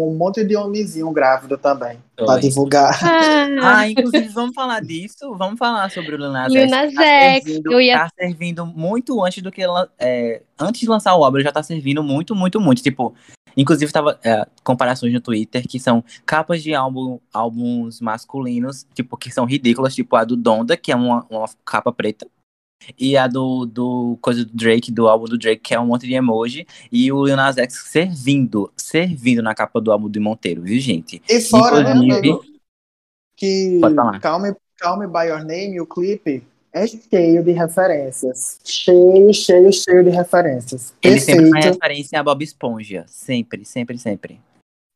um 0.10 0.16
monte 0.16 0.44
de 0.44 0.56
homenzinho 0.56 1.10
grávido 1.12 1.58
também. 1.58 1.98
Pra 2.16 2.26
Foi. 2.34 2.40
divulgar. 2.42 3.00
Ah, 3.04 3.80
Ah, 3.80 3.90
inclusive, 3.90 4.28
vamos 4.30 4.54
falar 4.54 4.82
disso? 4.82 5.36
Vamos 5.38 5.58
falar 5.58 5.90
sobre 5.92 6.16
o 6.16 6.18
Lil 6.18 6.32
Nas 6.32 6.54
X. 6.54 6.70
Nas 6.70 6.94
Tá 6.94 7.04
X, 7.04 7.44
servindo- 7.44 7.72
eu 7.72 7.82
ia- 7.82 8.00
Tá 8.00 8.10
servindo 8.20 8.66
muito 8.66 9.24
antes 9.24 9.42
do 9.42 9.52
que... 9.52 9.62
ela- 9.62 9.90
é, 10.00 10.42
antes 10.60 10.82
de 10.82 10.88
lançar 10.88 11.16
o 11.16 11.24
álbum, 11.24 11.38
ele 11.38 11.44
já 11.46 11.52
tá 11.52 11.64
servindo 11.64 12.04
muito, 12.04 12.36
muito, 12.36 12.60
muito. 12.60 12.82
Tipo, 12.84 13.14
inclusive, 13.58 13.92
tava 13.92 14.20
é, 14.24 14.46
comparações 14.64 15.12
no 15.14 15.20
Twitter 15.22 15.68
que 15.68 15.80
são 15.80 16.04
capas 16.26 16.62
de 16.62 16.74
álbum, 16.76 17.20
álbuns 17.34 18.00
masculinos, 18.02 18.86
tipo, 18.94 19.18
que 19.18 19.32
são 19.32 19.46
ridículas. 19.46 19.96
Tipo, 19.96 20.16
a 20.16 20.24
do 20.24 20.36
Donda, 20.36 20.78
que 20.78 20.92
é 20.92 20.96
uma, 20.96 21.26
uma 21.30 21.46
capa 21.66 21.92
preta. 21.92 22.28
E 22.98 23.16
a 23.18 23.28
do, 23.28 23.66
do 23.66 24.18
coisa 24.22 24.46
do 24.46 24.52
Drake, 24.54 24.92
do 24.92 25.08
álbum 25.08 25.26
do 25.26 25.38
Drake, 25.38 25.62
que 25.62 25.74
é 25.74 25.80
um 25.80 25.88
monte 25.88 26.08
de 26.08 26.14
emoji. 26.14 26.66
E 26.92 27.12
o 27.12 27.26
Lil 27.26 27.36
Nas 27.36 27.58
X 27.58 27.84
servindo, 27.88 28.72
servindo 28.76 29.42
na 29.42 29.54
capa 29.56 29.80
do 29.80 29.92
álbum 29.92 30.10
do 30.10 30.22
Monteiro, 30.22 30.62
viu, 30.62 30.80
gente? 30.80 31.22
E 31.30 31.42
fora, 31.42 31.84
né, 31.84 31.92
Inclusive- 31.92 32.18
amigo, 32.18 32.46
que. 33.36 33.80
Calm, 34.22 34.54
Calm 34.78 35.00
By 35.08 35.28
Your 35.28 35.40
Name, 35.46 35.80
o 35.80 35.86
clipe, 35.86 36.44
é 36.74 36.88
cheio 36.88 37.44
de 37.44 37.52
referências. 37.52 38.60
Cheio, 38.64 39.34
cheio, 39.34 39.74
cheio 39.74 40.04
de 40.04 40.10
referências. 40.10 40.94
Ele 41.02 41.20
sempre 41.20 41.50
faz 41.50 41.66
Perfeito. 41.66 41.74
referência 41.82 42.20
a 42.20 42.24
Bob 42.24 42.44
Esponja. 42.44 43.06
Sempre, 43.08 43.66
sempre, 43.66 43.98
sempre. 43.98 44.40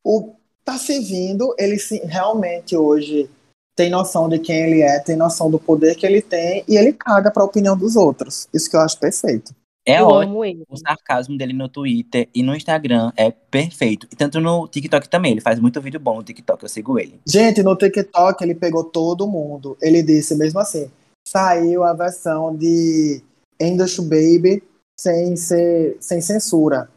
O, 0.04 0.34
tá 0.64 0.78
servindo, 0.78 1.54
ele 1.58 1.78
se, 1.78 1.98
realmente 2.06 2.76
hoje 2.76 3.28
tem 3.76 3.90
noção 3.90 4.28
de 4.28 4.38
quem 4.38 4.56
ele 4.56 4.80
é, 4.80 4.98
tem 4.98 5.14
noção 5.14 5.50
do 5.50 5.58
poder 5.58 5.94
que 5.94 6.06
ele 6.06 6.22
tem 6.22 6.64
e 6.66 6.76
ele 6.76 6.92
caga 6.94 7.30
pra 7.30 7.44
opinião 7.44 7.76
dos 7.76 7.94
outros. 7.94 8.48
Isso 8.52 8.70
que 8.70 8.74
eu 8.76 8.80
acho 8.80 8.98
perfeito. 8.98 9.54
É 9.86 10.00
eu 10.00 10.06
ótimo. 10.08 10.32
amo 10.32 10.44
ele. 10.44 10.64
O 10.68 10.76
sarcasmo 10.76 11.38
dele 11.38 11.52
no 11.52 11.68
Twitter 11.68 12.28
e 12.34 12.42
no 12.42 12.56
Instagram 12.56 13.12
é 13.16 13.30
perfeito. 13.30 14.08
E 14.10 14.16
tanto 14.16 14.40
no 14.40 14.66
TikTok 14.66 15.08
também. 15.08 15.30
Ele 15.32 15.40
faz 15.40 15.60
muito 15.60 15.80
vídeo 15.80 16.00
bom 16.00 16.16
no 16.16 16.24
TikTok, 16.24 16.64
eu 16.64 16.68
sigo 16.68 16.98
ele. 16.98 17.20
Gente, 17.24 17.62
no 17.62 17.76
TikTok 17.76 18.42
ele 18.42 18.54
pegou 18.56 18.82
todo 18.82 19.28
mundo. 19.28 19.76
Ele 19.80 20.02
disse 20.02 20.34
mesmo 20.34 20.58
assim: 20.58 20.90
saiu 21.28 21.84
a 21.84 21.92
versão 21.92 22.56
de 22.56 23.22
English 23.60 24.00
Baby 24.02 24.60
sem, 24.98 25.36
ser, 25.36 25.96
sem 26.00 26.20
censura. 26.20 26.88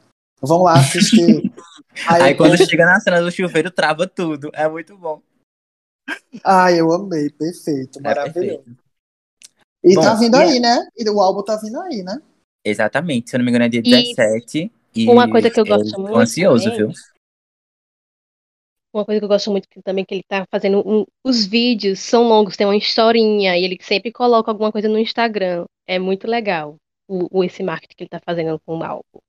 Vão 0.41 0.63
lá 0.63 0.73
assistir. 0.79 1.51
Aí, 2.07 2.31
eu- 2.31 2.37
quando 2.37 2.57
chega 2.57 2.85
na 2.85 2.99
cena 2.99 3.21
do 3.21 3.31
chuveiro, 3.31 3.69
trava 3.69 4.07
tudo. 4.07 4.49
É 4.53 4.67
muito 4.67 4.97
bom. 4.97 5.21
Ai, 6.43 6.79
eu 6.79 6.91
amei, 6.91 7.29
perfeito, 7.29 7.99
É 7.99 8.01
maravilhoso. 8.01 8.63
perfeito. 8.63 8.79
E 9.83 9.95
Bom, 9.95 10.01
tá 10.01 10.13
vindo 10.15 10.35
e 10.35 10.41
aí, 10.41 10.59
né? 10.59 10.87
E 10.97 11.09
o 11.09 11.21
álbum 11.21 11.43
tá 11.43 11.55
vindo 11.57 11.79
aí, 11.81 12.03
né? 12.03 12.21
Exatamente. 12.65 13.29
Se 13.29 13.35
eu 13.35 13.39
não 13.39 13.45
me 13.45 13.51
engano, 13.51 13.65
é 13.65 13.69
dia 13.69 13.79
E 13.79 13.89
17. 13.89 14.71
E 14.95 15.07
uma 15.07 15.29
coisa 15.29 15.49
que 15.49 15.59
eu 15.59 15.65
gosto 15.65 15.91
tô 15.91 16.01
muito 16.01 16.17
ansioso, 16.17 16.63
também, 16.65 16.77
viu? 16.87 16.93
Uma 18.93 19.05
coisa 19.05 19.19
que 19.21 19.25
eu 19.25 19.29
gosto 19.29 19.51
muito 19.51 19.67
também 19.83 20.03
que 20.03 20.15
ele 20.15 20.23
tá 20.27 20.45
fazendo 20.51 20.79
um- 20.85 21.05
os 21.23 21.45
vídeos 21.45 21.99
são 21.99 22.23
longos, 22.23 22.57
tem 22.57 22.65
uma 22.65 22.75
historinha 22.75 23.55
e 23.55 23.63
ele 23.63 23.77
sempre 23.81 24.11
coloca 24.11 24.49
alguma 24.49 24.71
coisa 24.71 24.89
no 24.89 24.97
Instagram. 24.97 25.65
É 25.87 25.99
muito 25.99 26.27
legal 26.27 26.75
o, 27.07 27.39
o- 27.39 27.43
esse 27.43 27.61
marketing 27.61 27.95
que 27.95 28.03
ele 28.03 28.09
tá 28.09 28.19
fazendo 28.25 28.59
com 28.65 28.79
o 28.79 28.83
álbum. 28.83 29.19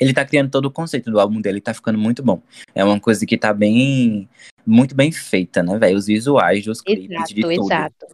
Ele 0.00 0.12
tá 0.12 0.24
criando 0.24 0.50
todo 0.50 0.66
o 0.66 0.70
conceito 0.70 1.10
do 1.10 1.20
álbum 1.20 1.40
dele, 1.40 1.60
tá 1.60 1.72
ficando 1.72 1.98
muito 1.98 2.22
bom. 2.22 2.40
É 2.74 2.84
uma 2.84 2.98
coisa 3.00 3.24
que 3.24 3.36
tá 3.38 3.52
bem. 3.52 4.28
Muito 4.66 4.94
bem 4.94 5.12
feita, 5.12 5.62
né, 5.62 5.78
velho? 5.78 5.96
Os 5.96 6.06
visuais 6.06 6.64
dos 6.64 6.80
clipes, 6.80 7.10
Exato, 7.10 7.34
de 7.34 7.42
tudo. 7.42 7.52
exato. 7.64 8.06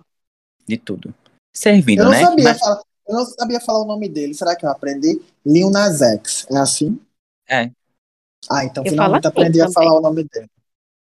De 0.68 0.76
tudo. 0.76 1.14
Servindo, 1.54 2.00
Eu 2.00 2.04
não, 2.04 2.10
né? 2.12 2.20
sabia 2.20 2.44
Mas- 2.44 2.58
falar, 2.60 2.82
eu 3.08 3.14
não 3.14 3.24
sabia 3.26 3.60
falar 3.60 3.78
o 3.80 3.86
nome 3.86 4.08
dele. 4.08 4.34
Será 4.34 4.54
que 4.54 4.64
eu 4.66 4.70
aprendi? 4.70 5.20
Lil 5.44 5.70
Nas 5.70 6.00
X. 6.02 6.46
É 6.50 6.56
assim? 6.58 7.00
É. 7.48 7.70
Ah, 8.50 8.64
então 8.64 8.84
Eu 8.84 8.90
finalmente 8.90 9.26
assim 9.26 9.28
aprendi 9.28 9.60
a 9.60 9.64
também. 9.64 9.74
falar 9.74 9.98
o 9.98 10.00
nome 10.02 10.24
dele. 10.24 10.48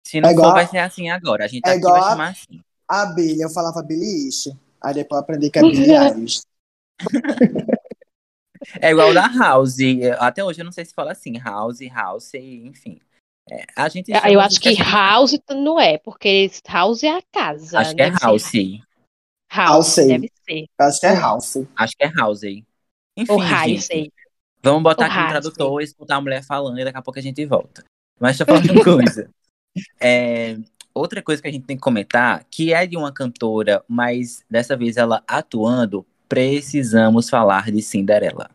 Se 0.05 0.19
não 0.21 0.29
É 0.29 0.31
igual 0.34 0.47
for, 0.47 0.51
a- 0.51 0.61
vai 0.61 0.67
ser 0.67 0.77
assim 0.79 1.09
agora. 1.09 1.45
A 1.45 1.47
gente 1.47 1.65
é 1.65 1.69
aqui 1.69 1.79
igual 1.79 1.93
vai 1.93 2.01
a- 2.03 2.09
chamar 2.11 2.29
assim. 2.29 2.61
A 2.88 3.05
Billy, 3.07 3.41
eu 3.41 3.49
falava 3.49 3.81
Billy 3.81 4.05
Eilish. 4.05 4.51
Aí 4.81 4.93
depois 4.93 5.17
eu 5.17 5.23
aprendi 5.23 5.49
que 5.49 5.59
é 5.59 5.61
Billie 5.61 5.91
Eilish. 5.95 6.41
É 8.81 8.91
igual 8.91 9.13
da 9.13 9.27
House. 9.27 9.77
Até 10.19 10.43
hoje 10.43 10.61
eu 10.61 10.65
não 10.65 10.71
sei 10.71 10.86
se 10.86 10.93
fala 10.93 11.11
assim. 11.11 11.38
House, 11.38 11.79
House, 11.93 12.34
enfim. 12.34 12.99
É, 13.49 13.65
a 13.75 13.89
gente 13.89 14.11
chama 14.11 14.31
Eu 14.31 14.39
acho 14.39 14.59
que 14.59 14.73
House 14.75 15.37
não 15.49 15.79
é, 15.79 15.97
porque 15.97 16.49
House 16.67 17.03
é 17.03 17.09
a 17.17 17.21
casa. 17.21 17.79
Acho 17.79 17.95
que 17.95 18.01
é 18.01 18.05
deve 18.05 18.17
ser 18.17 18.25
House. 18.25 18.53
House, 19.51 19.97
House. 19.97 20.07
deve 20.07 20.31
ser. 20.47 20.65
Acho 20.79 20.99
que 20.99 21.05
é 21.05 21.13
House. 21.13 21.57
Acho 21.75 21.93
que 21.97 22.03
é 22.03 22.11
House. 22.15 22.43
Enfim, 22.43 23.31
Ou 23.31 23.41
gente, 23.41 23.49
House. 23.51 24.09
vamos 24.61 24.83
botar 24.83 25.05
Ou 25.05 25.11
aqui 25.11 25.15
no 25.15 25.21
House. 25.21 25.31
tradutor, 25.31 25.81
escutar 25.81 26.15
a 26.15 26.21
mulher 26.21 26.43
falando 26.43 26.79
e 26.79 26.83
daqui 26.83 26.97
a 26.97 27.01
pouco 27.01 27.19
a 27.19 27.21
gente 27.21 27.45
volta. 27.45 27.83
Mas 28.19 28.37
deixa 28.37 28.43
eu 28.43 28.47
falar 28.47 28.73
uma 28.73 28.83
coisa. 28.83 29.29
É, 29.99 30.57
outra 30.93 31.21
coisa 31.21 31.41
que 31.41 31.47
a 31.47 31.51
gente 31.51 31.65
tem 31.65 31.75
que 31.75 31.83
comentar, 31.83 32.45
que 32.49 32.73
é 32.73 32.87
de 32.87 32.95
uma 32.95 33.11
cantora, 33.11 33.83
mas 33.87 34.43
dessa 34.49 34.77
vez 34.77 34.97
ela 34.97 35.23
atuando, 35.27 36.05
precisamos 36.29 37.29
falar 37.29 37.71
de 37.71 37.81
Cinderela. 37.81 38.49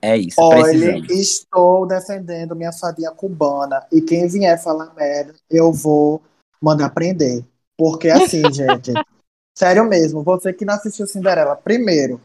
É 0.00 0.16
isso, 0.16 0.40
Olha, 0.40 0.98
estou 1.10 1.86
defendendo 1.86 2.54
minha 2.54 2.72
fadinha 2.72 3.10
cubana. 3.10 3.84
E 3.90 4.00
quem 4.00 4.28
vier 4.28 4.62
falar 4.62 4.94
merda, 4.94 5.34
eu 5.50 5.72
vou 5.72 6.22
mandar 6.62 6.90
prender. 6.90 7.44
Porque 7.76 8.08
assim, 8.08 8.42
gente, 8.52 8.92
sério 9.56 9.84
mesmo, 9.84 10.22
você 10.22 10.52
que 10.52 10.64
não 10.64 10.74
assistiu 10.74 11.06
Cinderela, 11.06 11.56
primeiro, 11.56 12.20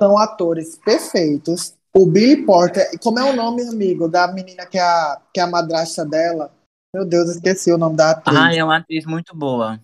são 0.00 0.16
atores 0.16 0.78
perfeitos. 0.78 1.74
O 1.94 2.06
Billy 2.06 2.44
Porter, 2.44 2.98
como 3.00 3.18
é 3.18 3.24
o 3.24 3.34
nome, 3.34 3.62
amigo, 3.62 4.08
da 4.08 4.30
menina 4.32 4.64
que 4.66 4.78
é 4.78 4.82
a, 4.82 5.20
que 5.32 5.40
é 5.40 5.42
a 5.42 5.46
madrasta 5.46 6.04
dela? 6.04 6.52
Meu 6.94 7.04
Deus, 7.04 7.30
esqueci 7.30 7.72
o 7.72 7.78
nome 7.78 7.96
da 7.96 8.10
atriz. 8.10 8.38
Ah, 8.38 8.54
é 8.54 8.64
uma 8.64 8.76
atriz 8.76 9.04
muito 9.04 9.34
boa. 9.36 9.78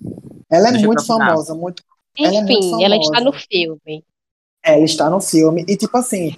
ela 0.50 0.68
é 0.68 0.72
deixa 0.72 0.86
muito 0.86 1.04
famosa, 1.04 1.54
muito 1.54 1.82
Ela 2.16 2.36
é 2.36 2.42
muito 2.42 2.52
Enfim, 2.52 2.84
ela 2.84 2.96
está 2.96 3.20
no 3.20 3.32
filme. 3.32 4.04
Ela 4.62 4.84
está 4.84 5.10
no 5.10 5.20
filme. 5.20 5.64
E, 5.68 5.76
tipo 5.76 5.96
assim, 5.96 6.36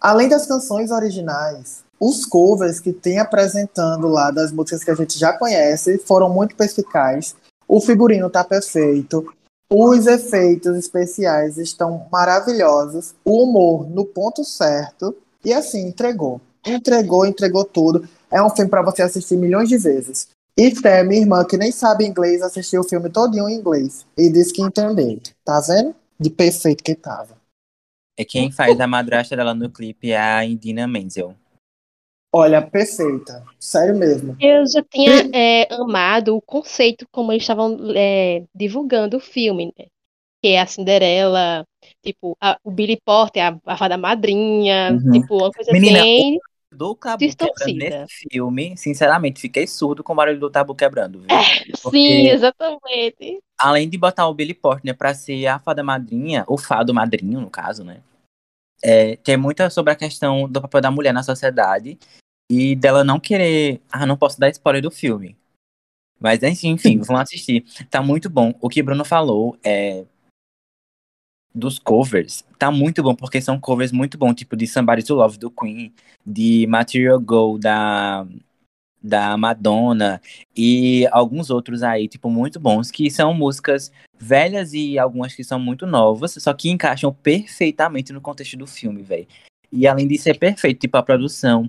além 0.00 0.28
das 0.28 0.46
canções 0.46 0.90
originais, 0.90 1.84
os 2.00 2.26
covers 2.26 2.80
que 2.80 2.92
tem 2.92 3.18
apresentando 3.18 4.08
lá 4.08 4.30
das 4.30 4.52
músicas 4.52 4.84
que 4.84 4.90
a 4.90 4.94
gente 4.94 5.18
já 5.18 5.32
conhece 5.32 5.98
foram 5.98 6.28
muito 6.28 6.56
perspicazes. 6.56 7.34
O 7.66 7.80
figurino 7.80 8.28
tá 8.28 8.44
perfeito. 8.44 9.32
Os 9.70 10.06
efeitos 10.06 10.76
especiais 10.76 11.56
estão 11.56 12.06
maravilhosos. 12.12 13.14
O 13.24 13.44
humor 13.44 13.88
no 13.88 14.04
ponto 14.04 14.44
certo. 14.44 15.16
E 15.44 15.52
assim, 15.52 15.88
entregou. 15.88 16.40
Entregou, 16.66 17.26
entregou 17.26 17.64
tudo. 17.64 18.08
É 18.30 18.42
um 18.42 18.50
filme 18.50 18.70
para 18.70 18.82
você 18.82 19.02
assistir 19.02 19.36
milhões 19.36 19.68
de 19.68 19.78
vezes. 19.78 20.28
E 20.56 20.74
Fé, 20.74 21.02
minha 21.02 21.20
irmã, 21.20 21.44
que 21.44 21.56
nem 21.56 21.72
sabe 21.72 22.06
inglês, 22.06 22.42
assistiu 22.42 22.82
o 22.82 22.88
filme 22.88 23.10
todinho 23.10 23.48
em 23.48 23.56
inglês. 23.56 24.06
E 24.16 24.30
disse 24.30 24.52
que 24.52 24.62
entendeu. 24.62 25.18
Tá 25.44 25.60
vendo? 25.60 25.94
De 26.18 26.30
perfeito 26.30 26.84
que 26.84 26.94
tava. 26.94 27.43
É 28.16 28.24
quem 28.24 28.50
faz 28.50 28.80
a 28.80 28.86
madrasta 28.86 29.36
dela 29.36 29.54
no 29.54 29.70
clipe 29.70 30.12
é 30.12 30.18
a 30.18 30.44
Indina 30.44 30.86
Menzel. 30.86 31.34
Olha, 32.32 32.60
perfeita. 32.62 33.44
Sério 33.58 33.96
mesmo. 33.96 34.36
Eu 34.40 34.66
já 34.66 34.82
tinha 34.82 35.30
é, 35.32 35.72
amado 35.74 36.36
o 36.36 36.42
conceito 36.42 37.06
como 37.12 37.32
eles 37.32 37.42
estavam 37.42 37.76
é, 37.94 38.44
divulgando 38.54 39.16
o 39.16 39.20
filme, 39.20 39.72
né? 39.78 39.86
Que 40.42 40.48
é 40.50 40.60
a 40.60 40.66
Cinderela, 40.66 41.64
tipo, 42.04 42.36
a- 42.40 42.58
o 42.62 42.70
Billy 42.70 42.98
Porter, 43.04 43.42
a, 43.42 43.72
a 43.72 43.76
fada 43.76 43.96
madrinha, 43.96 44.92
Uhum. 44.92 45.12
tipo, 45.12 45.36
uma 45.36 45.50
coisa 45.52 45.72
Menina, 45.72 46.00
bem 46.02 46.38
Do 46.72 46.94
tabu 46.96 47.18
quebrando 47.18 47.28
distorcida. 47.28 48.00
nesse 48.00 48.26
filme, 48.30 48.76
sinceramente, 48.76 49.40
fiquei 49.40 49.66
surdo 49.66 50.02
com 50.02 50.12
o 50.12 50.16
barulho 50.16 50.40
do 50.40 50.50
tabu 50.50 50.74
quebrando, 50.74 51.20
viu? 51.20 51.28
Porque- 51.82 51.98
Sim, 51.98 52.28
exatamente. 52.28 53.40
Além 53.58 53.88
de 53.88 53.96
botar 53.98 54.28
o 54.28 54.34
Billy 54.34 54.54
Porter 54.54 54.96
pra 54.96 55.14
ser 55.14 55.46
a 55.46 55.58
fada 55.58 55.82
madrinha, 55.82 56.44
o 56.48 56.58
fado 56.58 56.94
madrinho, 56.94 57.40
no 57.40 57.50
caso, 57.50 57.84
né? 57.84 58.02
É, 58.82 59.16
tem 59.16 59.36
muita 59.36 59.70
sobre 59.70 59.92
a 59.92 59.96
questão 59.96 60.48
do 60.48 60.60
papel 60.60 60.80
da 60.80 60.90
mulher 60.90 61.12
na 61.12 61.22
sociedade 61.22 61.98
e 62.50 62.76
dela 62.76 63.02
não 63.02 63.18
querer. 63.18 63.80
Ah, 63.90 64.04
não 64.06 64.16
posso 64.16 64.38
dar 64.38 64.50
spoiler 64.50 64.82
do 64.82 64.90
filme. 64.90 65.36
Mas 66.20 66.42
enfim, 66.42 66.70
enfim, 66.70 66.98
vão 67.02 67.16
assistir. 67.16 67.64
Tá 67.90 68.02
muito 68.02 68.28
bom. 68.28 68.54
O 68.60 68.68
que 68.68 68.82
Bruno 68.82 69.04
falou 69.04 69.58
é. 69.64 70.04
Dos 71.56 71.78
covers, 71.78 72.44
tá 72.58 72.68
muito 72.68 73.00
bom, 73.00 73.14
porque 73.14 73.40
são 73.40 73.60
covers 73.60 73.92
muito 73.92 74.18
bons, 74.18 74.34
tipo 74.34 74.56
de 74.56 74.66
Somebody 74.66 75.04
to 75.04 75.14
Love 75.14 75.38
do 75.38 75.48
Queen, 75.52 75.94
de 76.26 76.66
Material 76.66 77.20
Go 77.20 77.58
da, 77.58 78.26
da 79.04 79.36
Madonna 79.36 80.18
e 80.56 81.06
alguns 81.12 81.50
outros 81.50 81.82
aí, 81.82 82.08
tipo, 82.08 82.30
muito 82.30 82.58
bons, 82.58 82.90
que 82.90 83.10
são 83.10 83.34
músicas 83.34 83.92
velhas 84.18 84.72
e 84.72 84.98
algumas 84.98 85.34
que 85.34 85.44
são 85.44 85.60
muito 85.60 85.86
novas, 85.86 86.32
só 86.38 86.54
que 86.54 86.70
encaixam 86.70 87.12
perfeitamente 87.12 88.14
no 88.14 88.20
contexto 88.22 88.56
do 88.56 88.66
filme, 88.66 89.02
velho. 89.02 89.26
E 89.70 89.86
além 89.86 90.08
disso, 90.08 90.30
é 90.30 90.34
perfeito, 90.34 90.80
tipo, 90.80 90.96
a 90.96 91.02
produção. 91.02 91.68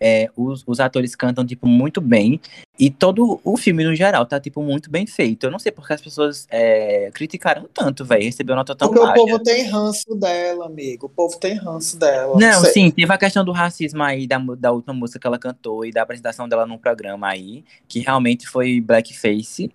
É, 0.00 0.30
os, 0.36 0.62
os 0.66 0.80
atores 0.80 1.14
cantam, 1.14 1.44
tipo, 1.44 1.66
muito 1.66 2.00
bem. 2.00 2.40
E 2.78 2.90
todo 2.90 3.40
o 3.42 3.56
filme, 3.56 3.84
no 3.84 3.94
geral, 3.94 4.26
tá, 4.26 4.38
tipo, 4.38 4.62
muito 4.62 4.90
bem 4.90 5.06
feito. 5.06 5.44
Eu 5.44 5.50
não 5.50 5.58
sei 5.58 5.72
porque 5.72 5.92
as 5.92 6.00
pessoas 6.00 6.46
é, 6.50 7.10
criticaram 7.12 7.66
tanto, 7.72 8.04
velho. 8.04 8.24
Recebeu 8.24 8.54
nota 8.54 8.74
tão 8.74 8.88
Porque 8.88 9.00
o 9.00 9.06
baixa. 9.06 9.20
povo 9.20 9.42
tem 9.42 9.64
ranço 9.64 10.14
dela, 10.14 10.66
amigo. 10.66 11.06
O 11.06 11.08
povo 11.10 11.38
tem 11.38 11.54
ranço 11.54 11.98
dela. 11.98 12.38
Não, 12.38 12.60
sei. 12.60 12.72
sim, 12.72 12.90
teve 12.90 13.12
a 13.12 13.18
questão 13.18 13.44
do 13.44 13.52
racismo 13.52 14.02
aí 14.02 14.26
da, 14.26 14.38
da 14.38 14.72
última 14.72 14.92
música 14.92 15.18
que 15.18 15.26
ela 15.26 15.38
cantou 15.38 15.84
e 15.84 15.90
da 15.90 16.02
apresentação 16.02 16.48
dela 16.48 16.66
num 16.66 16.78
programa 16.78 17.28
aí, 17.28 17.64
que 17.88 18.00
realmente 18.00 18.46
foi 18.46 18.80
blackface. 18.80 19.70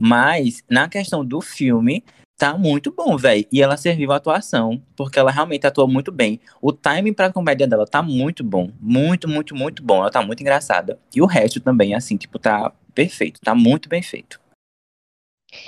Mas, 0.00 0.62
na 0.68 0.88
questão 0.88 1.24
do 1.24 1.40
filme, 1.40 2.04
tá 2.36 2.56
muito 2.56 2.92
bom, 2.92 3.16
velho. 3.16 3.46
E 3.52 3.62
ela 3.62 3.76
serviu 3.76 4.12
a 4.12 4.16
atuação, 4.16 4.82
porque 4.96 5.18
ela 5.18 5.30
realmente 5.30 5.66
atuou 5.66 5.88
muito 5.88 6.10
bem. 6.10 6.40
O 6.60 6.72
timing 6.72 7.12
pra 7.12 7.32
comédia 7.32 7.66
dela 7.66 7.86
tá 7.86 8.02
muito 8.02 8.42
bom. 8.42 8.70
Muito, 8.80 9.28
muito, 9.28 9.54
muito 9.54 9.82
bom. 9.82 9.98
Ela 9.98 10.10
tá 10.10 10.22
muito 10.22 10.40
engraçada. 10.40 10.98
E 11.14 11.22
o 11.22 11.26
resto 11.26 11.60
também, 11.60 11.94
assim, 11.94 12.16
tipo, 12.16 12.38
tá 12.38 12.72
perfeito. 12.94 13.40
Tá 13.40 13.54
muito 13.54 13.88
bem 13.88 14.02
feito. 14.02 14.40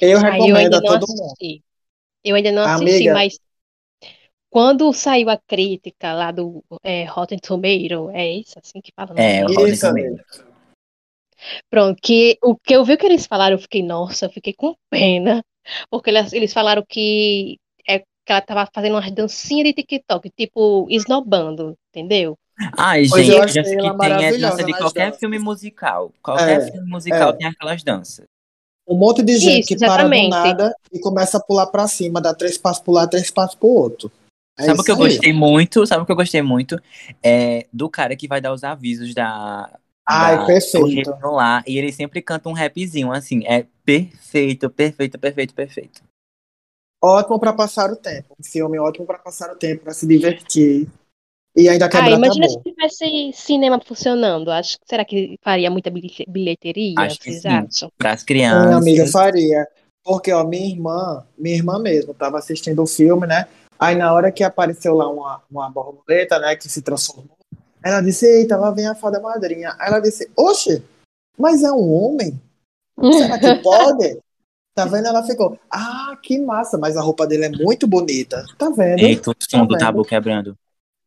Eu 0.00 0.18
eu 0.18 0.18
recomendo 0.18 0.56
ainda 0.56 0.78
a 0.78 0.80
não 0.80 0.98
todo 0.98 1.08
mundo. 1.08 1.22
assisti. 1.26 1.62
Eu 2.24 2.34
ainda 2.34 2.50
não 2.50 2.62
assisti, 2.62 3.08
Amiga. 3.08 3.14
mas 3.14 3.38
quando 4.50 4.92
saiu 4.92 5.30
a 5.30 5.36
crítica 5.36 6.12
lá 6.12 6.32
do 6.32 6.64
é, 6.82 7.04
Rotten 7.04 7.38
Tomato, 7.38 8.10
é 8.12 8.28
isso 8.28 8.58
assim 8.58 8.80
que 8.80 8.90
fala? 8.96 9.12
É, 9.20 9.42
Não, 9.42 9.50
o 9.50 9.54
Rotten 9.54 9.72
Isso, 9.72 9.86
Tomato. 9.86 10.56
Pronto, 11.70 12.00
que 12.02 12.38
o 12.42 12.56
que 12.56 12.74
eu 12.74 12.84
vi 12.84 12.96
que 12.96 13.04
eles 13.06 13.26
falaram, 13.26 13.56
eu 13.56 13.60
fiquei, 13.60 13.82
nossa, 13.82 14.26
eu 14.26 14.30
fiquei 14.30 14.54
com 14.54 14.74
pena, 14.90 15.44
porque 15.90 16.10
eles, 16.10 16.32
eles 16.32 16.52
falaram 16.52 16.84
que, 16.88 17.58
é, 17.88 17.98
que 18.00 18.04
ela 18.28 18.40
tava 18.40 18.68
fazendo 18.74 18.94
umas 18.94 19.10
dancinhas 19.12 19.64
de 19.66 19.74
TikTok, 19.74 20.30
tipo, 20.36 20.86
esnobando, 20.90 21.74
entendeu? 21.90 22.36
Ai, 22.76 23.06
Pois 23.08 23.26
gente, 23.26 23.36
ela 23.36 23.46
que 23.46 23.62
tem 23.62 24.24
é 24.24 24.38
dança 24.38 24.64
de 24.64 24.72
qualquer 24.72 25.06
danças. 25.06 25.20
filme 25.20 25.38
musical. 25.38 26.12
Qualquer 26.22 26.58
É, 26.60 26.70
filme 26.70 26.88
musical 26.88 27.30
é. 27.30 27.32
tem 27.34 27.46
aquelas 27.46 27.82
danças. 27.82 28.24
Um 28.88 28.96
monte 28.96 29.22
de 29.22 29.36
gente 29.36 29.60
Isso, 29.60 29.68
que 29.68 29.78
para 29.78 30.04
do 30.04 30.14
exatamente. 30.14 30.30
nada 30.30 30.74
e 30.92 31.00
começa 31.00 31.38
a 31.38 31.40
pular 31.40 31.66
pra 31.66 31.88
cima, 31.88 32.20
dá 32.20 32.32
três 32.32 32.56
passos 32.56 32.82
pro 32.82 32.92
lado, 32.92 33.10
três 33.10 33.30
passos 33.30 33.56
pro 33.56 33.68
outro. 33.68 34.10
É 34.58 34.62
Sabe 34.62 34.80
o 34.80 34.84
que 34.84 34.90
eu 34.90 34.96
gostei 34.96 35.32
muito? 35.32 35.84
Sabe 35.86 36.02
o 36.02 36.06
que 36.06 36.12
eu 36.12 36.16
gostei 36.16 36.40
muito? 36.40 36.80
É 37.22 37.66
do 37.72 37.90
cara 37.90 38.16
que 38.16 38.26
vai 38.28 38.40
dar 38.40 38.52
os 38.54 38.64
avisos 38.64 39.12
da, 39.12 39.68
Ai, 40.06 40.36
da 40.36 40.42
do 40.42 40.46
perfeito. 40.46 41.10
lá. 41.26 41.62
E 41.66 41.78
ele 41.78 41.92
sempre 41.92 42.22
canta 42.22 42.48
um 42.48 42.52
rapzinho, 42.52 43.12
assim. 43.12 43.44
É 43.46 43.66
perfeito, 43.84 44.70
perfeito, 44.70 45.18
perfeito, 45.18 45.54
perfeito. 45.54 46.02
Ótimo 47.02 47.38
pra 47.38 47.52
passar 47.52 47.90
o 47.90 47.96
tempo. 47.96 48.34
Um 48.38 48.44
filme 48.44 48.78
ótimo 48.78 49.06
pra 49.06 49.18
passar 49.18 49.52
o 49.52 49.56
tempo, 49.56 49.84
pra 49.84 49.92
se 49.92 50.06
divertir. 50.06 50.88
E 51.56 51.68
ainda 51.68 51.86
Ah, 51.86 51.90
quebrar 51.90 52.18
imagina 52.18 52.46
tabu. 52.48 52.62
se 52.62 52.70
tivesse 52.72 53.32
cinema 53.32 53.80
funcionando, 53.80 54.50
acho, 54.50 54.76
será 54.84 55.04
que 55.04 55.38
faria 55.42 55.70
muita 55.70 55.90
bilhe- 55.90 56.24
bilheteria, 56.28 56.94
Acho 57.00 57.18
que 57.18 57.32
vocês 57.32 57.42
sim. 57.42 57.48
acham? 57.48 57.90
Para 57.96 58.12
as 58.12 58.22
Sim, 58.22 58.24
amiga, 58.44 58.76
crianças. 58.76 59.12
faria. 59.12 59.66
Porque, 60.04 60.30
ó, 60.32 60.44
minha 60.44 60.66
irmã, 60.66 61.26
minha 61.36 61.56
irmã 61.56 61.78
mesmo, 61.78 62.14
tava 62.14 62.38
assistindo 62.38 62.82
o 62.82 62.86
filme, 62.86 63.26
né? 63.26 63.48
Aí 63.78 63.94
na 63.96 64.12
hora 64.12 64.30
que 64.30 64.44
apareceu 64.44 64.94
lá 64.94 65.08
uma, 65.08 65.42
uma 65.50 65.70
borboleta, 65.70 66.38
né, 66.38 66.54
que 66.56 66.68
se 66.68 66.80
transformou, 66.80 67.35
ela 67.82 68.00
disse, 68.00 68.26
eita, 68.26 68.56
lá 68.56 68.70
vem 68.70 68.86
a 68.86 68.94
fada 68.94 69.20
madrinha. 69.20 69.74
Aí 69.78 69.88
ela 69.88 70.00
disse, 70.00 70.28
oxe, 70.36 70.82
mas 71.38 71.62
é 71.62 71.70
um 71.70 71.92
homem? 71.92 72.40
Será 73.12 73.38
que 73.38 73.54
pode? 73.62 74.18
Tá 74.74 74.84
vendo? 74.84 75.06
Ela 75.06 75.22
ficou, 75.22 75.58
ah, 75.70 76.18
que 76.22 76.38
massa, 76.38 76.76
mas 76.76 76.96
a 76.96 77.00
roupa 77.00 77.26
dele 77.26 77.46
é 77.46 77.50
muito 77.50 77.86
bonita. 77.86 78.44
Tá 78.58 78.70
vendo? 78.70 79.00
Eita, 79.00 79.30
o 79.30 79.34
som 79.38 79.66
do 79.66 79.72
vendo? 79.72 79.78
tabu 79.78 80.04
quebrando. 80.04 80.56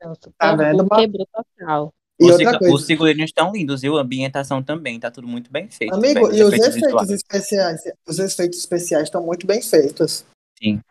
Nossa, 0.02 0.30
o 0.30 0.34
Tá 0.38 0.56
vendo, 0.56 0.88
quebrou 0.90 1.28
total. 1.32 1.94
E 2.20 2.26
Os, 2.26 2.32
outra 2.32 2.60
coisa, 2.60 2.76
os 2.76 2.86
figurinos 2.86 3.26
estão 3.26 3.52
lindos, 3.52 3.82
viu? 3.82 3.98
A 3.98 4.02
ambientação 4.02 4.62
também. 4.62 5.00
Tá 5.00 5.10
tudo 5.10 5.28
muito 5.28 5.52
bem 5.52 5.70
feito. 5.70 5.94
amigo, 5.94 6.28
velho. 6.28 6.36
e 6.36 6.44
os 6.44 6.54
efeitos 6.54 6.76
efeitos 6.76 7.10
especiais, 7.12 7.82
os 8.08 8.20
efeitos 8.20 8.60
especiais 8.60 9.04
estão 9.06 9.26
muito 9.26 9.48
bem 9.48 9.62
feitos. 9.62 10.26
Sim. 10.62 10.82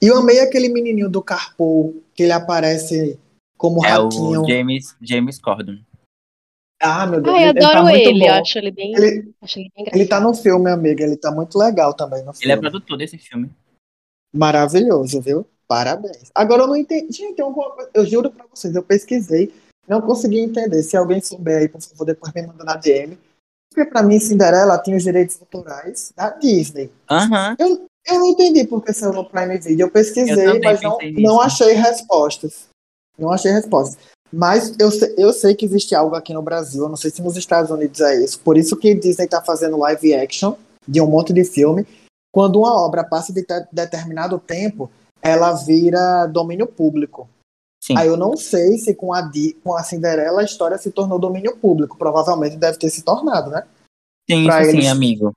E 0.00 0.06
eu 0.06 0.16
amei 0.16 0.40
aquele 0.40 0.68
menininho 0.68 1.10
do 1.10 1.22
Carpool, 1.22 2.02
que 2.14 2.22
ele 2.22 2.32
aparece 2.32 3.18
como 3.60 3.84
É 3.84 3.90
ratinho. 3.90 4.40
o 4.42 4.48
James, 4.48 4.96
James 5.02 5.38
Corden. 5.38 5.84
Ah, 6.82 7.06
meu 7.06 7.20
Deus, 7.20 7.36
eu 7.36 7.40
ele, 7.42 7.50
ele 7.50 7.60
tá 7.60 7.68
adoro 7.68 7.82
muito 7.84 8.08
ele, 8.08 8.26
eu 8.26 8.32
acho 8.32 8.58
ele 8.58 8.70
bem, 8.70 8.92
Ele, 8.96 9.34
acho 9.42 9.58
ele 9.58 9.70
bem 9.76 9.84
ele 9.92 10.06
tá 10.06 10.18
no 10.18 10.32
filme, 10.32 10.70
amiga, 10.70 11.04
ele 11.04 11.14
tá 11.18 11.30
muito 11.30 11.58
legal 11.58 11.92
também 11.92 12.24
no 12.24 12.30
Ele 12.40 12.52
é 12.52 12.56
filme. 12.56 12.60
produtor 12.70 12.96
desse 12.96 13.18
filme. 13.18 13.50
Maravilhoso, 14.34 15.20
viu? 15.20 15.46
Parabéns. 15.68 16.30
Agora 16.34 16.62
eu 16.62 16.66
não 16.66 16.76
entendi. 16.76 17.12
Gente, 17.12 17.34
tem 17.36 17.44
alguma 17.44 17.70
coisa- 17.72 17.90
eu 17.92 18.06
juro 18.06 18.30
pra 18.30 18.46
vocês, 18.50 18.74
eu 18.74 18.82
pesquisei, 18.82 19.52
não 19.86 20.00
consegui 20.00 20.40
entender. 20.40 20.82
Se 20.82 20.96
alguém 20.96 21.20
souber 21.20 21.58
aí, 21.58 21.68
por 21.68 21.82
favor, 21.82 22.04
depois 22.06 22.32
me 22.32 22.46
manda 22.46 22.64
na 22.64 22.76
DM. 22.76 23.18
Porque 23.72 23.88
pra 23.88 24.02
mim, 24.02 24.18
Cinderela 24.18 24.78
tinha 24.78 24.96
os 24.96 25.02
direitos 25.04 25.38
autorais 25.40 26.12
da 26.16 26.30
Disney. 26.30 26.90
Aham. 27.10 27.56
Eu, 27.58 27.86
eu 28.06 28.14
não 28.18 28.26
entendi 28.28 28.64
porque 28.66 28.92
saiu 28.94 29.12
no 29.12 29.28
Prime 29.28 29.58
Video. 29.58 29.86
Eu 29.86 29.90
pesquisei, 29.90 30.46
Eu 30.46 30.60
mas 30.60 30.80
não, 30.80 30.96
nisso. 30.98 31.20
não 31.20 31.40
achei 31.40 31.74
respostas. 31.74 32.69
Não 33.20 33.30
achei 33.30 33.52
respostas. 33.52 33.98
Mas 34.32 34.74
eu, 34.78 34.90
sei- 34.90 35.14
eu 35.18 35.32
sei 35.32 35.54
que 35.54 35.64
existe 35.64 35.94
algo 35.94 36.14
aqui 36.14 36.32
no 36.32 36.42
Brasil, 36.42 36.84
eu 36.84 36.88
não 36.88 36.96
sei 36.96 37.10
se 37.10 37.20
nos 37.20 37.36
Estados 37.36 37.70
Unidos 37.70 38.00
é 38.00 38.22
isso. 38.24 38.38
Por 38.40 38.56
isso 38.56 38.76
que 38.76 38.94
Disney 38.94 39.26
tá 39.28 39.42
fazendo 39.42 39.76
live 39.78 40.14
action 40.14 40.54
de 40.86 41.00
um 41.00 41.06
monte 41.06 41.32
de 41.32 41.44
filme. 41.44 41.86
Quando 42.32 42.60
uma 42.60 42.72
obra 42.80 43.02
passa 43.04 43.32
de 43.32 43.42
te- 43.42 43.66
determinado 43.72 44.38
tempo, 44.38 44.88
ela 45.20 45.52
vira 45.52 46.26
domínio 46.26 46.66
público. 46.66 47.28
Sim. 47.82 47.96
Aí 47.96 48.06
eu 48.06 48.16
não 48.16 48.36
sei 48.36 48.78
se 48.78 48.94
com 48.94 49.12
a, 49.12 49.20
Di- 49.22 49.56
com 49.64 49.74
a 49.76 49.82
Cinderela 49.82 50.42
a 50.42 50.44
história 50.44 50.78
se 50.78 50.90
tornou 50.92 51.18
domínio 51.18 51.56
público. 51.56 51.98
Provavelmente 51.98 52.56
deve 52.56 52.78
ter 52.78 52.88
se 52.90 53.02
tornado, 53.02 53.50
né? 53.50 53.64
Tem 54.28 54.44
pra 54.44 54.62
isso 54.62 54.70
sim, 54.70 54.76
eles- 54.78 54.90
amigo. 54.90 55.32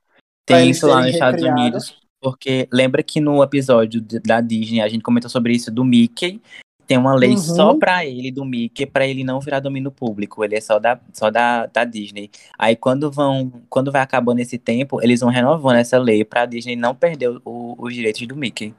pra 0.46 0.58
Tem 0.58 0.70
isso 0.70 0.86
lá 0.86 1.00
nos 1.02 1.10
Estados. 1.10 1.42
Unidos. 1.42 1.96
Porque 2.22 2.68
lembra 2.72 3.02
que 3.02 3.20
no 3.20 3.42
episódio 3.42 4.00
da 4.24 4.40
Disney 4.40 4.80
a 4.80 4.88
gente 4.88 5.02
comentou 5.02 5.28
sobre 5.28 5.52
isso 5.52 5.70
do 5.70 5.84
Mickey. 5.84 6.40
Tem 6.86 6.98
uma 6.98 7.14
lei 7.14 7.30
Uhum. 7.30 7.36
só 7.38 7.74
pra 7.78 8.04
ele, 8.04 8.30
do 8.30 8.44
Mickey, 8.44 8.84
pra 8.84 9.06
ele 9.06 9.24
não 9.24 9.40
virar 9.40 9.60
domínio 9.60 9.90
público. 9.90 10.44
Ele 10.44 10.56
é 10.56 10.60
só 10.60 10.78
da, 10.78 11.00
só 11.12 11.30
da, 11.30 11.64
da 11.66 11.84
Disney. 11.84 12.30
Aí 12.58 12.76
quando 12.76 13.10
vão, 13.10 13.50
quando 13.70 13.90
vai 13.90 14.02
acabando 14.02 14.40
esse 14.40 14.58
tempo, 14.58 15.02
eles 15.02 15.20
vão 15.20 15.30
renovando 15.30 15.76
essa 15.76 15.96
lei 15.98 16.24
pra 16.24 16.44
Disney 16.44 16.76
não 16.76 16.94
perder 16.94 17.30
o- 17.44 17.74
os 17.78 17.94
direitos 17.94 18.26
do 18.26 18.36
Mickey. 18.36 18.74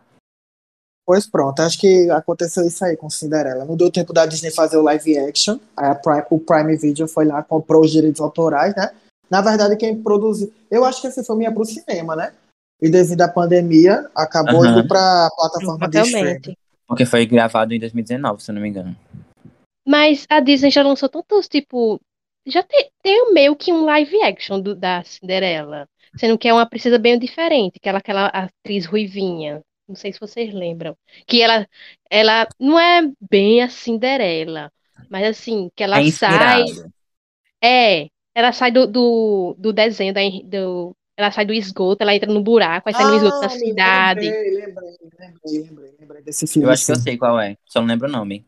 Pois 1.08 1.28
pronto, 1.28 1.60
acho 1.62 1.80
que 1.80 2.10
aconteceu 2.10 2.66
isso 2.66 2.84
aí 2.84 2.98
com 2.98 3.10
Cinderela. 3.10 3.64
Não 3.66 3.76
deu 3.78 3.92
tempo 3.92 4.12
da 4.12 4.26
Disney 4.26 4.50
fazer 4.52 4.78
o 4.78 4.82
live 4.82 5.18
action. 5.20 5.60
Aí 5.78 5.88
a 5.90 5.96
Prime- 5.96 6.26
o 6.32 6.40
Prime 6.40 6.76
Video 6.78 7.08
foi 7.08 7.26
lá, 7.26 7.44
comprou 7.44 7.84
os 7.84 7.92
direitos 7.92 8.20
autorais, 8.22 8.76
né? 8.76 8.92
Na 9.30 9.42
verdade, 9.42 9.76
quem 9.78 10.02
produziu. 10.02 10.52
Eu 10.70 10.84
acho 10.86 11.02
que 11.02 11.08
esse 11.08 11.24
filme 11.24 11.44
ia 11.46 11.52
pro 11.52 11.66
cinema, 11.66 12.16
né? 12.16 12.34
E 12.82 12.90
devido 12.90 13.22
à 13.22 13.28
pandemia, 13.28 14.08
acabou 14.16 14.64
Aham. 14.64 14.80
indo 14.80 14.88
pra 14.88 15.30
plataforma 15.36 15.88
de 15.88 16.00
streaming. 16.02 16.56
Porque 16.88 17.06
foi 17.06 17.26
gravado 17.26 17.74
em 17.74 17.80
2019, 17.80 18.42
se 18.44 18.50
eu 18.52 18.56
não 18.56 18.62
me 18.62 18.70
engano. 18.70 18.96
Mas 19.88 20.26
a 20.30 20.40
Disney 20.40 20.72
já 20.72 20.84
lançou 20.84 21.10
tantos, 21.10 21.48
tipo, 21.48 22.02
já 22.46 22.64
tem, 22.64 22.90
tem 23.02 23.34
meio 23.34 23.56
que 23.56 23.72
um 23.72 23.86
live 23.86 24.22
action 24.24 24.60
do- 24.60 24.76
da 24.76 25.04
Cinderela, 25.04 25.88
sendo 26.18 26.38
que 26.38 26.48
é 26.48 26.54
uma 26.54 26.68
princesa 26.68 26.98
bem 26.98 27.18
diferente, 27.20 27.80
que 27.80 27.90
ela 27.90 28.00
aquela 28.00 28.28
atriz 28.28 28.86
ruivinha. 28.86 29.62
Não 29.88 29.96
sei 29.96 30.12
se 30.12 30.20
vocês 30.20 30.52
lembram, 30.54 30.98
que 31.28 31.42
ela 31.42 31.68
ela 32.10 32.48
não 32.60 32.80
é 32.80 33.02
bem 33.30 33.62
a 33.62 33.70
Cinderela, 33.70 34.72
mas 35.10 35.26
assim, 35.28 35.70
que 35.76 35.84
ela 35.84 36.00
É 36.00 36.12
sai, 36.12 36.64
é, 37.64 38.08
ela 38.34 38.52
sai 38.52 38.72
do, 38.72 38.88
do, 38.88 39.56
do 39.58 39.74
desenho 39.74 40.14
da, 40.14 40.22
do, 40.44 40.96
ela 41.18 41.32
sai 41.32 41.46
do 41.46 41.54
esgoto, 41.54 42.02
ela 42.04 42.14
entra 42.16 42.32
no 42.32 42.44
buraco, 42.44 42.90
aí 42.90 42.96
sai 42.96 43.06
no 43.06 43.16
esgoto 43.16 43.40
da 43.40 43.48
Ah, 43.48 43.50
cidade. 43.50 44.22
lembrei, 44.22 44.52
lembrei, 44.52 44.98
lembrei, 45.02 45.62
lembrei, 45.64 45.96
lembrei 46.00 46.22
desse 46.24 46.46
filme. 46.48 46.68
Eu 46.68 46.72
acho 46.72 46.86
que 46.86 46.92
eu 46.92 46.96
sei 46.98 47.18
qual 47.18 47.40
é, 47.40 47.58
só 47.66 47.80
não 47.80 47.88
lembro 47.88 48.08
o 48.08 48.12
nome. 48.12 48.46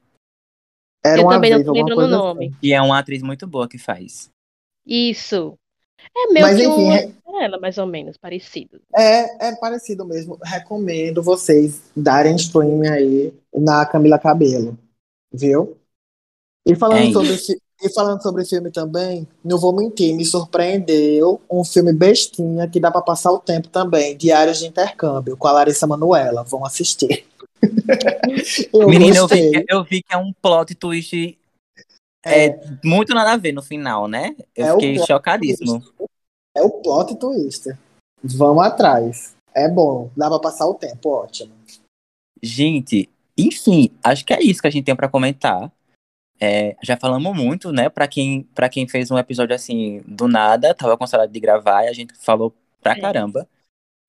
Era 1.04 1.20
Eu 1.20 1.24
uma 1.24 1.36
também 1.36 1.52
não 1.52 1.58
vez, 1.58 1.66
tô 1.66 1.72
alguma 1.72 1.90
lembrando 1.90 2.14
o 2.14 2.18
nome. 2.18 2.46
assim. 2.48 2.58
E 2.62 2.74
é 2.74 2.82
uma 2.82 3.00
atriz 3.00 3.22
muito 3.22 3.48
boa 3.48 3.68
que 3.68 3.78
faz. 3.78 4.30
Isso. 4.86 5.58
É 6.16 6.28
meio 6.34 6.46
Mas 6.46 6.58
que 6.58 6.68
enfim, 6.68 6.84
uma 6.84 6.98
é- 6.98 7.08
Cinderela, 7.08 7.60
mais 7.60 7.78
ou 7.78 7.86
menos, 7.88 8.18
parecido. 8.18 8.82
É, 8.96 9.50
é 9.50 9.56
parecido 9.56 10.06
mesmo. 10.06 10.38
Recomendo 10.44 11.24
vocês 11.24 11.82
darem 11.96 12.36
stream 12.36 12.82
aí 12.82 13.34
na 13.54 13.86
Camila 13.86 14.20
Cabelo, 14.20 14.78
viu? 15.32 15.78
E 16.66 16.76
falando 16.76 17.10
É 17.10 17.14
sobre 17.14 17.34
e 17.82 17.90
falando 17.90 18.22
sobre 18.24 18.44
filme 18.44 18.72
também, 18.72 19.28
não 19.44 19.58
vou 19.60 19.76
mentir, 19.76 20.16
me 20.16 20.26
surpreendeu 20.26 21.40
um 21.50 21.64
filme 21.64 21.94
bestinha 21.94 22.68
que 22.68 22.80
dá 22.80 22.90
pra 22.90 23.02
passar 23.02 23.32
o 23.32 23.40
tempo 23.40 23.68
também, 23.68 24.18
Diários 24.18 24.60
de 24.60 24.66
Intercâmbio, 24.66 25.38
com 25.38 25.48
a 25.48 25.52
Larissa 25.52 25.86
Manoela. 25.86 26.44
Vão 26.44 26.66
assistir. 26.66 27.26
eu 28.74 28.88
Menina, 28.88 29.18
eu 29.18 29.28
vi, 29.28 29.52
que, 29.52 29.66
eu 29.68 29.84
vi 29.84 30.02
que 30.02 30.14
é 30.14 30.18
um 30.18 30.34
plot 30.34 30.76
twist 30.76 31.38
É 32.26 32.60
muito 32.84 33.14
nada 33.14 33.34
a 33.34 33.38
ver 33.38 33.52
no 33.52 33.62
final, 33.62 34.08
né? 34.08 34.36
Eu 34.56 34.66
É 34.66 34.72
fiquei 34.74 35.00
chocadíssimo. 35.06 35.84
É 36.56 36.64
o 36.64 36.70
plot 36.70 37.16
twist. 37.16 37.78
Vamos 38.24 38.64
atrás. 38.64 39.36
É 39.54 39.70
bom, 39.70 40.10
dá 40.18 40.30
pra 40.30 40.40
passar 40.40 40.68
o 40.68 40.74
tempo, 40.74 41.10
ótimo. 41.10 41.54
Gente, 42.42 43.10
enfim, 43.38 43.92
acho 44.04 44.26
que 44.26 44.34
é 44.34 44.42
isso 44.42 44.62
que 44.62 44.68
a 44.68 44.72
gente 44.72 44.86
tem 44.86 44.96
pra 44.96 45.10
comentar. 45.10 45.72
É, 46.40 46.76
já 46.84 46.96
falamos 46.96 47.36
muito, 47.36 47.72
né? 47.72 47.90
Pra 47.90 48.08
quem, 48.08 48.44
pra 48.54 48.70
quem 48.70 48.88
fez 48.88 49.10
um 49.10 49.18
episódio 49.18 49.56
assim 49.56 50.02
do 50.08 50.28
nada, 50.28 50.74
tava 50.74 50.96
com 50.98 51.08
saudade 51.08 51.32
de 51.32 51.40
gravar 51.40 51.84
e 51.86 51.88
a 51.88 51.94
gente 51.94 52.14
falou 52.20 52.54
pra 52.82 52.94
É. 52.94 53.00
caramba. 53.00 53.48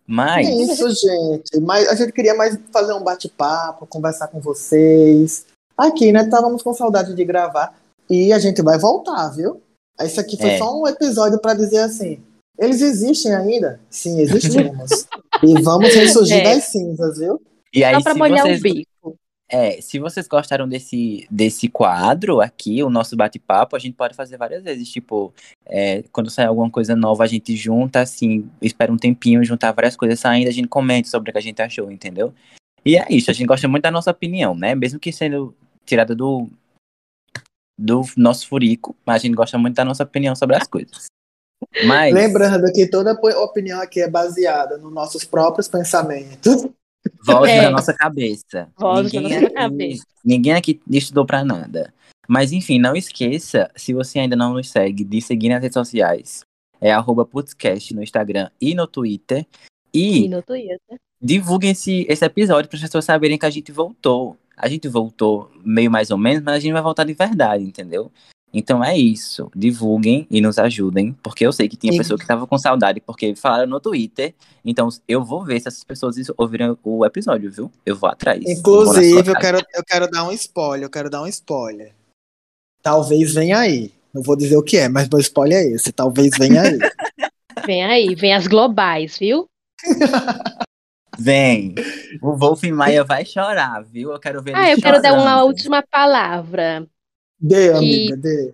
Mas, 0.06 0.46
É 0.48 0.50
isso, 0.52 0.88
gente. 0.90 1.60
Mas 1.60 1.86
a 1.88 1.94
gente 1.94 2.12
queria 2.12 2.34
mais 2.34 2.58
fazer 2.72 2.92
um 2.94 3.02
bate-papo, 3.02 3.86
conversar 3.86 4.28
com 4.28 4.40
vocês. 4.40 5.46
Aqui, 5.76 6.12
né? 6.12 6.22
Estávamos 6.22 6.62
com 6.62 6.72
saudade 6.72 7.14
de 7.14 7.24
gravar. 7.24 7.74
E 8.10 8.32
a 8.32 8.38
gente 8.38 8.62
vai 8.62 8.78
voltar, 8.78 9.28
viu? 9.30 9.60
Isso 10.00 10.18
aqui 10.20 10.36
foi 10.38 10.50
É. 10.50 10.58
só 10.58 10.80
um 10.80 10.86
episódio 10.86 11.38
para 11.40 11.52
dizer 11.54 11.80
assim: 11.80 12.22
eles 12.58 12.80
existem 12.80 13.34
ainda? 13.34 13.80
Sim, 13.90 14.18
existimos. 14.20 15.06
e 15.44 15.60
vamos 15.62 15.94
ressurgir 15.94 16.38
É. 16.38 16.54
das 16.54 16.64
cinzas, 16.64 17.18
viu? 17.18 17.40
e 17.74 17.84
aí, 17.84 17.94
Só 17.96 18.00
pra 18.02 18.14
molhar 18.14 18.46
vocês, 18.46 18.60
o 18.60 18.62
bico. 18.62 18.90
É, 19.50 19.80
se 19.80 19.98
vocês 19.98 20.28
gostaram 20.28 20.68
desse, 20.68 21.26
desse 21.30 21.68
quadro 21.68 22.40
aqui, 22.40 22.82
o 22.82 22.90
nosso 22.90 23.16
bate-papo, 23.16 23.74
a 23.74 23.78
gente 23.78 23.94
pode 23.94 24.14
fazer 24.14 24.36
várias 24.36 24.62
vezes. 24.62 24.90
Tipo, 24.90 25.32
é, 25.64 26.04
quando 26.12 26.30
sair 26.30 26.46
alguma 26.46 26.70
coisa 26.70 26.94
nova, 26.94 27.24
a 27.24 27.26
gente 27.26 27.56
junta, 27.56 28.00
assim, 28.00 28.48
espera 28.60 28.92
um 28.92 28.98
tempinho, 28.98 29.42
juntar 29.44 29.72
várias 29.72 29.96
coisas 29.96 30.20
saindo, 30.20 30.48
a 30.48 30.52
gente 30.52 30.68
comenta 30.68 31.08
sobre 31.08 31.30
o 31.30 31.32
que 31.32 31.38
a 31.38 31.42
gente 31.42 31.62
achou, 31.62 31.90
entendeu? 31.90 32.34
E 32.84 32.96
é 32.96 33.06
isso, 33.10 33.30
a 33.30 33.34
gente 33.34 33.46
gosta 33.46 33.66
muito 33.66 33.82
da 33.82 33.90
nossa 33.90 34.10
opinião, 34.10 34.54
né? 34.54 34.74
Mesmo 34.74 35.00
que 35.00 35.12
sendo 35.12 35.54
tirada 35.86 36.14
do, 36.14 36.46
do 37.78 38.02
nosso 38.18 38.46
furico, 38.46 38.94
mas 39.06 39.16
a 39.16 39.26
gente 39.26 39.34
gosta 39.34 39.56
muito 39.56 39.76
da 39.76 39.84
nossa 39.84 40.02
opinião 40.02 40.36
sobre 40.36 40.56
as 40.56 40.66
coisas. 40.66 41.06
Mas, 41.86 42.14
Lembrando 42.14 42.70
que 42.72 42.86
toda 42.88 43.12
opinião 43.12 43.80
aqui 43.80 44.00
é 44.00 44.08
baseada 44.08 44.76
nos 44.78 44.92
nossos 44.92 45.24
próprios 45.24 45.68
pensamentos. 45.68 46.66
Voz 47.24 47.50
É. 47.50 47.62
da 47.62 47.70
nossa 47.70 47.92
cabeça. 47.94 48.68
Voz 48.78 49.10
da 49.12 49.20
ninguém, 49.20 49.34
nossa 49.36 49.46
aqui, 49.46 49.54
cabeça. 49.54 50.04
ninguém 50.24 50.52
aqui 50.54 50.80
estudou 50.90 51.24
pra 51.26 51.44
nada. 51.44 51.92
Mas 52.28 52.52
enfim, 52.52 52.78
não 52.78 52.94
esqueça, 52.94 53.70
se 53.74 53.94
você 53.94 54.18
ainda 54.18 54.36
não 54.36 54.52
nos 54.54 54.68
segue, 54.70 55.02
de 55.04 55.20
seguir 55.20 55.48
nas 55.48 55.62
redes 55.62 55.74
sociais. 55.74 56.42
É 56.80 56.92
arroba 56.92 57.24
Putzcast 57.24 57.94
no 57.94 58.02
Instagram 58.02 58.50
e 58.60 58.74
no 58.74 58.86
Twitter. 58.86 59.46
E 59.92 60.24
E 60.24 60.28
no 60.28 60.42
Twitter. 60.42 60.78
divulguem 61.20 61.70
esse, 61.70 62.06
esse 62.08 62.24
episódio 62.24 62.68
para 62.68 62.76
as 62.76 62.82
pessoas 62.82 63.04
saberem 63.04 63.38
que 63.38 63.46
a 63.46 63.50
gente 63.50 63.72
voltou. 63.72 64.36
A 64.56 64.68
gente 64.68 64.86
voltou 64.88 65.50
meio 65.64 65.90
mais 65.90 66.10
ou 66.10 66.18
menos, 66.18 66.42
mas 66.42 66.54
a 66.56 66.58
gente 66.60 66.72
vai 66.72 66.82
voltar 66.82 67.04
de 67.04 67.14
verdade, 67.14 67.64
entendeu? 67.64 68.10
Então 68.52 68.82
é 68.82 68.96
isso. 68.96 69.50
Divulguem 69.54 70.26
e 70.30 70.40
nos 70.40 70.58
ajudem, 70.58 71.12
porque 71.22 71.46
eu 71.46 71.52
sei 71.52 71.68
que 71.68 71.76
tinha 71.76 71.92
E- 71.92 71.98
pessoa 71.98 72.18
que 72.18 72.26
tava 72.26 72.46
com 72.46 72.56
saudade, 72.58 73.00
porque 73.00 73.34
falaram 73.36 73.66
no 73.68 73.78
Twitter. 73.80 74.34
Então 74.64 74.88
eu 75.06 75.22
vou 75.22 75.44
ver 75.44 75.60
se 75.60 75.68
essas 75.68 75.84
pessoas 75.84 76.16
ouviram 76.36 76.76
o 76.82 77.04
episódio, 77.04 77.50
viu? 77.52 77.70
Eu 77.84 77.94
vou 77.96 78.08
atrás. 78.08 78.42
Vou 78.42 78.52
Inclusive, 78.52 79.18
eu 79.30 79.34
casa. 79.34 79.38
quero, 79.40 79.58
eu 79.74 79.84
quero 79.86 80.10
dar 80.10 80.24
um 80.24 80.32
spoiler, 80.32 80.86
eu 80.86 80.90
quero 80.90 81.10
dar 81.10 81.22
um 81.22 81.26
spoiler. 81.26 81.92
Talvez 82.82 83.34
venha 83.34 83.58
aí. 83.58 83.92
Não 84.14 84.22
vou 84.22 84.34
dizer 84.36 84.56
o 84.56 84.62
que 84.62 84.78
é, 84.78 84.88
mas 84.88 85.08
meu 85.08 85.20
spoiler 85.20 85.58
é 85.58 85.68
esse. 85.72 85.92
Talvez 85.92 86.30
venha 86.38 86.62
aí. 86.62 86.78
Vem 87.66 87.82
aí, 87.84 88.14
vem 88.14 88.32
as 88.32 88.46
globais, 88.46 89.18
viu? 89.18 89.46
Vem. 91.18 91.74
O 92.22 92.36
Wolf 92.36 92.62
Maia 92.64 93.02
vai 93.02 93.24
chorar, 93.24 93.82
viu? 93.82 94.12
Eu 94.12 94.20
quero 94.20 94.40
ver 94.40 94.52
ele 94.52 94.60
Ah, 94.60 94.70
eu 94.70 94.76
quero 94.80 95.02
dar 95.02 95.12
uma 95.14 95.22
chorando. 95.32 95.46
última 95.46 95.82
palavra. 95.90 96.86
Dê, 97.40 97.72
amiga, 97.72 98.16
dê. 98.16 98.52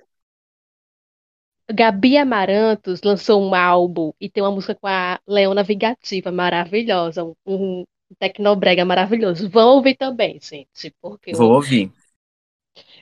Gabi 1.73 2.19
Amarantos 2.19 3.01
lançou 3.03 3.43
um 3.43 3.55
álbum 3.55 4.13
e 4.21 4.29
tem 4.29 4.43
uma 4.43 4.51
música 4.53 4.75
com 4.75 4.87
a 4.87 5.19
Leona 5.27 5.63
Vingativa, 5.63 6.31
maravilhosa, 6.31 7.25
um, 7.25 7.35
um 7.47 7.85
tecnobrega 8.19 8.85
maravilhoso. 8.85 9.49
Vão 9.49 9.77
ouvir 9.77 9.97
também, 9.97 10.39
gente, 10.43 10.95
porque 11.01 11.31
eu- 11.31 11.39
Vou 11.39 11.53
ouvir. 11.53 11.91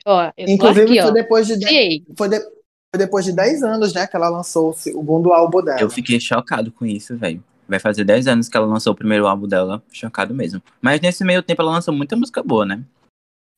ó, 0.05 0.31
Inclusive, 0.37 0.83
aqui, 0.91 0.99
ó. 1.01 1.03
foi, 1.03 1.13
depois 1.13 1.47
de 1.47 1.57
dez- 1.57 1.69
Chiei. 1.69 2.03
foi, 2.17 2.29
de- 2.29 2.39
foi 2.39 2.97
depois 2.97 3.25
de 3.25 3.33
10 3.33 3.63
anos, 3.63 3.93
né, 3.93 4.07
que 4.07 4.15
ela 4.15 4.29
lançou 4.29 4.69
o 4.69 4.73
segundo 4.73 5.33
álbum 5.33 5.61
dela. 5.61 5.81
Eu 5.81 5.89
fiquei 5.89 6.19
chocado 6.19 6.71
com 6.71 6.85
isso, 6.85 7.17
velho. 7.17 7.43
Vai 7.67 7.79
fazer 7.79 8.03
10 8.05 8.27
anos 8.27 8.47
que 8.47 8.55
ela 8.55 8.65
lançou 8.65 8.93
o 8.93 8.95
primeiro 8.95 9.25
álbum 9.27 9.47
dela. 9.47 9.81
Chocado 9.91 10.33
mesmo. 10.33 10.61
Mas 10.81 11.01
nesse 11.01 11.23
meio 11.25 11.41
tempo 11.41 11.61
ela 11.61 11.71
lançou 11.71 11.93
muita 11.93 12.15
música 12.15 12.41
boa, 12.43 12.65
né? 12.65 12.81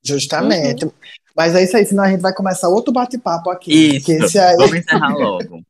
Justamente. 0.06 0.88
Mas 1.36 1.56
é 1.56 1.64
isso 1.64 1.76
aí, 1.76 1.86
senão 1.86 2.04
a 2.04 2.10
gente 2.10 2.22
vai 2.22 2.34
começar 2.34 2.70
outro 2.70 2.94
bate-papo 2.94 3.50
aqui. 3.50 3.98
Isso. 3.98 4.40
Aí... 4.40 4.56
Vamos 4.56 4.76
encerrar 4.76 5.14
logo. 5.14 5.62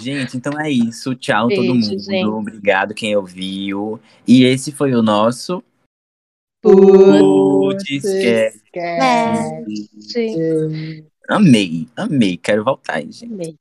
Gente, 0.00 0.36
então 0.36 0.58
é 0.58 0.70
isso. 0.70 1.14
Tchau, 1.14 1.48
todo 1.48 1.72
Beijo, 1.72 1.90
mundo. 1.90 2.02
gente. 2.02 2.26
Obrigado 2.26 2.94
quem 2.94 3.14
ouviu. 3.16 4.00
E 4.26 4.44
esse 4.44 4.72
foi 4.72 4.94
o 4.94 5.02
nosso 5.02 5.62
Putz, 6.64 8.02
Amei, 11.28 11.86
amei. 11.94 12.38
Quero 12.38 12.64
voltar, 12.64 13.02
gente. 13.02 13.26
amei. 13.26 13.58